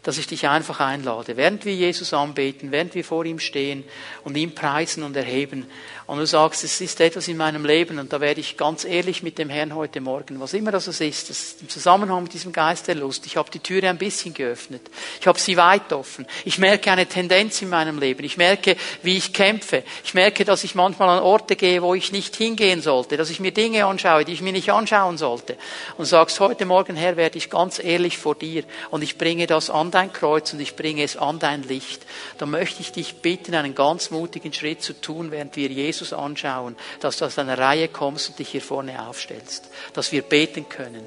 dass 0.03 0.19
ich 0.19 0.27
dich 0.27 0.49
einfach 0.49 0.81
einlade, 0.81 1.37
während 1.37 1.65
wir 1.65 1.75
Jesus 1.75 2.13
anbeten, 2.13 2.73
während 2.73 2.95
wir 2.95 3.05
vor 3.05 3.25
ihm 3.25 3.39
stehen 3.39 3.85
und 4.25 4.37
ihn 4.37 4.55
preisen 4.55 5.03
und 5.03 5.17
erheben, 5.17 5.67
und 6.13 6.19
du 6.19 6.27
sagst, 6.27 6.65
es 6.65 6.81
ist 6.81 7.01
etwas 7.01 7.29
in 7.29 7.37
meinem 7.37 7.65
Leben 7.65 7.99
und 7.99 8.13
da 8.13 8.21
werde 8.21 8.41
ich 8.41 8.57
ganz 8.57 8.85
ehrlich 8.85 9.23
mit 9.23 9.39
dem 9.39 9.49
Herrn 9.49 9.75
heute 9.75 10.01
Morgen, 10.01 10.41
was 10.41 10.53
immer 10.53 10.73
das 10.73 10.89
ist, 10.89 11.01
das 11.01 11.31
ist 11.31 11.63
im 11.63 11.69
Zusammenhang 11.69 12.25
mit 12.25 12.35
diesem 12.35 12.53
Geist 12.53 12.89
der 12.89 12.97
Lust. 12.97 13.25
Ich 13.25 13.37
habe 13.37 13.51
die 13.51 13.61
Türe 13.61 13.89
ein 13.89 13.99
bisschen 13.99 14.35
geöffnet. 14.35 14.83
Ich 15.21 15.27
habe 15.27 15.39
sie 15.39 15.57
weit 15.57 15.93
offen. 15.93 16.27
Ich 16.45 16.59
merke 16.59 16.91
eine 16.91 17.07
Tendenz 17.07 17.63
in 17.63 17.71
meinem 17.71 17.99
Leben. 17.99 18.25
Ich 18.25 18.37
merke, 18.37 18.77
wie 19.03 19.17
ich 19.17 19.33
kämpfe. 19.33 19.85
Ich 20.05 20.13
merke, 20.13 20.45
dass 20.45 20.65
ich 20.65 20.75
manchmal 20.75 21.09
an 21.09 21.23
Orte 21.23 21.55
gehe, 21.55 21.83
wo 21.83 21.95
ich 21.95 22.11
nicht 22.11 22.35
hingehen 22.35 22.83
sollte, 22.83 23.17
dass 23.17 23.31
ich 23.31 23.39
mir 23.39 23.53
Dinge 23.53 23.87
anschaue, 23.87 24.25
die 24.25 24.33
ich 24.33 24.43
mir 24.43 24.53
nicht 24.53 24.71
anschauen 24.71 25.19
sollte. 25.19 25.57
Und 25.97 26.07
sagst, 26.07 26.41
heute 26.41 26.67
Morgen, 26.67 26.97
Herr, 26.97 27.17
werde 27.17 27.39
ich 27.39 27.49
ganz 27.49 27.83
ehrlich 27.83 28.19
vor 28.19 28.35
dir 28.35 28.65
und 28.91 29.03
ich 29.03 29.19
bringe 29.19 29.47
das 29.47 29.71
an 29.71 29.91
dein 29.93 30.12
Kreuz 30.12 30.53
und 30.53 30.61
ich 30.61 30.76
bringe 30.76 31.03
es 31.03 31.16
an 31.16 31.38
dein 31.38 31.62
Licht. 31.62 32.05
Da 32.38 32.47
möchte 32.47 32.80
ich 32.80 32.93
dich 32.93 33.16
bitten, 33.16 33.55
einen 33.55 33.74
ganz 33.74 34.11
mutigen 34.11 34.53
Schritt 34.53 34.82
zu 34.82 35.01
tun, 35.01 35.30
während 35.30 35.57
wir 35.57 35.68
Jesus 35.68 36.12
anschauen, 36.12 36.76
dass 37.01 37.18
du 37.18 37.24
aus 37.24 37.38
einer 37.38 37.59
Reihe 37.59 37.88
kommst 37.88 38.30
und 38.30 38.38
dich 38.38 38.49
hier 38.49 38.62
vorne 38.62 39.07
aufstellst, 39.07 39.68
dass 39.93 40.12
wir 40.12 40.22
beten 40.22 40.68
können. 40.68 41.07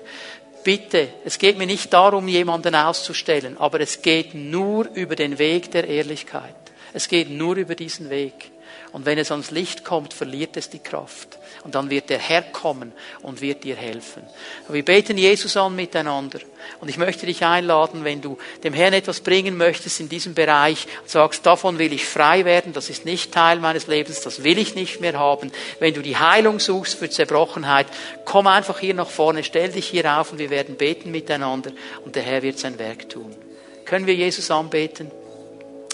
Bitte, 0.63 1.09
es 1.23 1.37
geht 1.37 1.57
mir 1.57 1.67
nicht 1.67 1.93
darum, 1.93 2.27
jemanden 2.27 2.73
auszustellen, 2.73 3.57
aber 3.57 3.81
es 3.81 4.01
geht 4.01 4.33
nur 4.33 4.87
über 4.95 5.15
den 5.15 5.37
Weg 5.37 5.69
der 5.71 5.87
Ehrlichkeit. 5.87 6.55
Es 6.93 7.07
geht 7.07 7.29
nur 7.29 7.55
über 7.55 7.75
diesen 7.75 8.09
Weg. 8.09 8.51
Und 8.91 9.05
wenn 9.05 9.17
es 9.17 9.29
ans 9.29 9.51
Licht 9.51 9.83
kommt, 9.83 10.13
verliert 10.13 10.57
es 10.57 10.69
die 10.69 10.79
Kraft. 10.79 11.37
Und 11.65 11.73
dann 11.73 11.89
wird 11.89 12.11
der 12.11 12.19
Herr 12.19 12.43
kommen 12.43 12.93
und 13.23 13.41
wird 13.41 13.63
dir 13.63 13.75
helfen. 13.75 14.21
Wir 14.69 14.85
beten 14.85 15.17
Jesus 15.17 15.57
an 15.57 15.75
miteinander. 15.75 16.37
Und 16.79 16.89
ich 16.89 16.97
möchte 16.97 17.25
dich 17.25 17.43
einladen, 17.43 18.03
wenn 18.03 18.21
du 18.21 18.37
dem 18.63 18.75
Herrn 18.75 18.93
etwas 18.93 19.21
bringen 19.21 19.57
möchtest 19.57 19.99
in 19.99 20.07
diesem 20.07 20.35
Bereich, 20.35 20.87
sagst, 21.07 21.43
davon 21.43 21.79
will 21.79 21.91
ich 21.91 22.05
frei 22.05 22.45
werden, 22.45 22.71
das 22.71 22.91
ist 22.91 23.03
nicht 23.03 23.31
Teil 23.31 23.59
meines 23.59 23.87
Lebens, 23.87 24.21
das 24.21 24.43
will 24.43 24.59
ich 24.59 24.75
nicht 24.75 25.01
mehr 25.01 25.17
haben. 25.17 25.51
Wenn 25.79 25.95
du 25.95 26.03
die 26.03 26.17
Heilung 26.17 26.59
suchst 26.59 26.99
für 26.99 27.09
Zerbrochenheit, 27.09 27.87
komm 28.25 28.45
einfach 28.45 28.77
hier 28.77 28.93
nach 28.93 29.09
vorne, 29.09 29.43
stell 29.43 29.69
dich 29.69 29.87
hier 29.87 30.19
auf 30.19 30.31
und 30.31 30.37
wir 30.37 30.51
werden 30.51 30.75
beten 30.75 31.09
miteinander 31.09 31.71
und 32.05 32.15
der 32.15 32.21
Herr 32.21 32.43
wird 32.43 32.59
sein 32.59 32.77
Werk 32.77 33.09
tun. 33.09 33.35
Können 33.85 34.05
wir 34.05 34.13
Jesus 34.13 34.51
anbeten? 34.51 35.09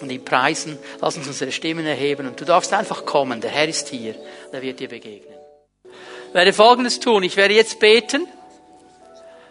und 0.02 0.12
ihn 0.12 0.26
preisen. 0.26 0.80
Lass 1.00 1.16
uns 1.16 1.28
unsere 1.28 1.52
Stimmen 1.52 1.86
erheben 1.86 2.26
und 2.28 2.42
du 2.42 2.44
darfst 2.44 2.74
einfach 2.74 3.06
kommen. 3.06 3.40
Der 3.40 3.52
Herr 3.52 3.68
ist 3.68 3.90
hier. 3.90 4.16
Er 4.52 4.62
wird 4.64 4.80
dir 4.80 4.90
begegnen. 4.90 5.31
Ich 6.32 6.36
werde 6.36 6.54
Folgendes 6.54 7.02
tun. 7.02 7.24
Ich 7.24 7.36
werde 7.36 7.56
jetzt 7.56 7.82
beten, 7.82 8.26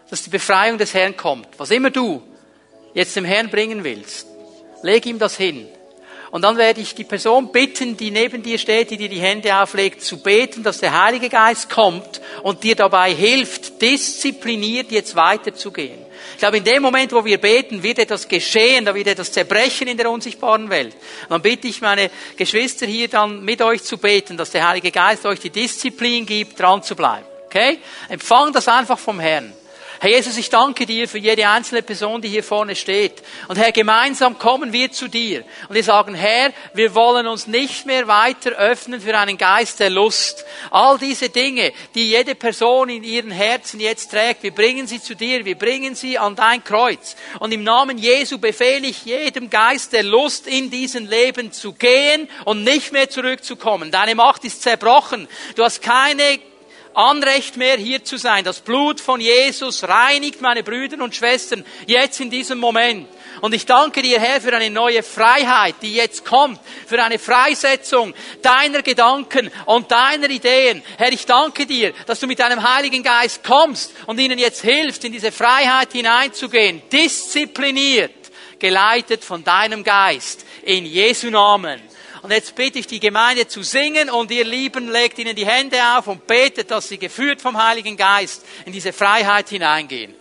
dass 0.08 0.22
die 0.22 0.30
Befreiung 0.30 0.78
des 0.78 0.94
Herrn 0.94 1.14
kommt. 1.14 1.46
Was 1.58 1.70
immer 1.70 1.90
du 1.90 2.22
jetzt 2.94 3.14
dem 3.16 3.26
Herrn 3.26 3.50
bringen 3.50 3.84
willst, 3.84 4.26
leg 4.82 5.04
ihm 5.04 5.18
das 5.18 5.36
hin. 5.36 5.68
Und 6.30 6.40
dann 6.40 6.56
werde 6.56 6.80
ich 6.80 6.94
die 6.94 7.04
Person 7.04 7.52
bitten, 7.52 7.98
die 7.98 8.10
neben 8.10 8.42
dir 8.42 8.56
steht, 8.56 8.90
die 8.90 8.96
dir 8.96 9.10
die 9.10 9.20
Hände 9.20 9.54
auflegt, 9.56 10.00
zu 10.00 10.22
beten, 10.22 10.62
dass 10.62 10.78
der 10.78 11.04
Heilige 11.04 11.28
Geist 11.28 11.68
kommt 11.68 12.22
und 12.44 12.64
dir 12.64 12.76
dabei 12.76 13.12
hilft, 13.12 13.82
diszipliniert 13.82 14.90
jetzt 14.90 15.14
weiterzugehen. 15.16 15.98
Ich 16.40 16.42
glaube, 16.42 16.56
in 16.56 16.64
dem 16.64 16.80
Moment, 16.80 17.12
wo 17.12 17.22
wir 17.22 17.36
beten, 17.36 17.82
wird 17.82 17.98
etwas 17.98 18.26
geschehen, 18.26 18.86
da 18.86 18.94
wird 18.94 19.08
etwas 19.08 19.30
zerbrechen 19.30 19.88
in 19.88 19.98
der 19.98 20.10
unsichtbaren 20.10 20.70
Welt. 20.70 20.94
Und 21.24 21.32
dann 21.32 21.42
bitte 21.42 21.68
ich 21.68 21.82
meine 21.82 22.10
Geschwister 22.34 22.86
hier 22.86 23.08
dann 23.08 23.44
mit 23.44 23.60
euch 23.60 23.82
zu 23.82 23.98
beten, 23.98 24.38
dass 24.38 24.48
der 24.48 24.66
Heilige 24.66 24.90
Geist 24.90 25.26
euch 25.26 25.38
die 25.38 25.50
Disziplin 25.50 26.24
gibt, 26.24 26.58
dran 26.58 26.82
zu 26.82 26.96
bleiben. 26.96 27.26
Okay? 27.44 27.78
Empfang 28.08 28.54
das 28.54 28.68
einfach 28.68 28.98
vom 28.98 29.20
Herrn. 29.20 29.52
Herr 30.02 30.08
Jesus, 30.08 30.38
ich 30.38 30.48
danke 30.48 30.86
dir 30.86 31.06
für 31.06 31.18
jede 31.18 31.46
einzelne 31.46 31.82
Person, 31.82 32.22
die 32.22 32.30
hier 32.30 32.42
vorne 32.42 32.74
steht. 32.74 33.22
Und 33.48 33.58
Herr, 33.58 33.70
gemeinsam 33.70 34.38
kommen 34.38 34.72
wir 34.72 34.90
zu 34.90 35.08
dir. 35.08 35.44
Und 35.68 35.74
wir 35.74 35.84
sagen, 35.84 36.14
Herr, 36.14 36.54
wir 36.72 36.94
wollen 36.94 37.26
uns 37.26 37.46
nicht 37.46 37.84
mehr 37.84 38.08
weiter 38.08 38.52
öffnen 38.52 39.02
für 39.02 39.18
einen 39.18 39.36
Geist 39.36 39.78
der 39.78 39.90
Lust. 39.90 40.46
All 40.70 40.96
diese 40.96 41.28
Dinge, 41.28 41.74
die 41.94 42.08
jede 42.08 42.34
Person 42.34 42.88
in 42.88 43.04
ihren 43.04 43.30
Herzen 43.30 43.78
jetzt 43.78 44.10
trägt, 44.10 44.42
wir 44.42 44.54
bringen 44.54 44.86
sie 44.86 45.02
zu 45.02 45.14
dir, 45.14 45.44
wir 45.44 45.58
bringen 45.58 45.94
sie 45.94 46.18
an 46.18 46.34
dein 46.34 46.64
Kreuz. 46.64 47.14
Und 47.38 47.52
im 47.52 47.62
Namen 47.62 47.98
Jesu 47.98 48.38
befehle 48.38 48.86
ich 48.86 49.04
jedem 49.04 49.50
Geist 49.50 49.92
der 49.92 50.02
Lust 50.02 50.46
in 50.46 50.70
diesen 50.70 51.10
Leben 51.10 51.52
zu 51.52 51.74
gehen 51.74 52.26
und 52.46 52.64
nicht 52.64 52.92
mehr 52.92 53.10
zurückzukommen. 53.10 53.90
Deine 53.90 54.14
Macht 54.14 54.46
ist 54.46 54.62
zerbrochen. 54.62 55.28
Du 55.56 55.62
hast 55.62 55.82
keine 55.82 56.40
Anrecht 56.94 57.56
mehr 57.56 57.76
hier 57.76 58.04
zu 58.04 58.16
sein. 58.16 58.44
Das 58.44 58.60
Blut 58.60 59.00
von 59.00 59.20
Jesus 59.20 59.84
reinigt 59.84 60.40
meine 60.40 60.62
Brüder 60.62 61.02
und 61.02 61.14
Schwestern 61.14 61.64
jetzt 61.86 62.20
in 62.20 62.30
diesem 62.30 62.58
Moment. 62.58 63.08
Und 63.40 63.54
ich 63.54 63.64
danke 63.64 64.02
dir, 64.02 64.20
Herr, 64.20 64.40
für 64.40 64.54
eine 64.54 64.70
neue 64.70 65.02
Freiheit, 65.02 65.76
die 65.82 65.94
jetzt 65.94 66.24
kommt, 66.24 66.60
für 66.86 67.02
eine 67.02 67.18
Freisetzung 67.18 68.12
deiner 68.42 68.82
Gedanken 68.82 69.50
und 69.66 69.90
deiner 69.90 70.28
Ideen. 70.28 70.82
Herr, 70.98 71.12
ich 71.12 71.26
danke 71.26 71.64
dir, 71.64 71.94
dass 72.06 72.20
du 72.20 72.26
mit 72.26 72.38
deinem 72.38 72.62
Heiligen 72.62 73.02
Geist 73.02 73.42
kommst 73.44 73.92
und 74.06 74.18
ihnen 74.18 74.38
jetzt 74.38 74.62
hilfst, 74.62 75.04
in 75.04 75.12
diese 75.12 75.32
Freiheit 75.32 75.92
hineinzugehen, 75.92 76.82
diszipliniert, 76.90 78.12
geleitet 78.58 79.24
von 79.24 79.42
deinem 79.42 79.84
Geist, 79.84 80.44
in 80.62 80.84
Jesu 80.84 81.30
Namen. 81.30 81.80
Und 82.22 82.30
jetzt 82.32 82.54
bitte 82.54 82.78
ich 82.78 82.86
die 82.86 83.00
Gemeinde 83.00 83.48
zu 83.48 83.62
singen 83.62 84.10
und 84.10 84.30
ihr 84.30 84.44
Lieben 84.44 84.90
legt 84.90 85.18
ihnen 85.18 85.34
die 85.34 85.46
Hände 85.46 85.78
auf 85.96 86.06
und 86.06 86.26
betet, 86.26 86.70
dass 86.70 86.88
sie 86.88 86.98
geführt 86.98 87.40
vom 87.40 87.62
Heiligen 87.62 87.96
Geist 87.96 88.44
in 88.66 88.72
diese 88.72 88.92
Freiheit 88.92 89.48
hineingehen. 89.48 90.14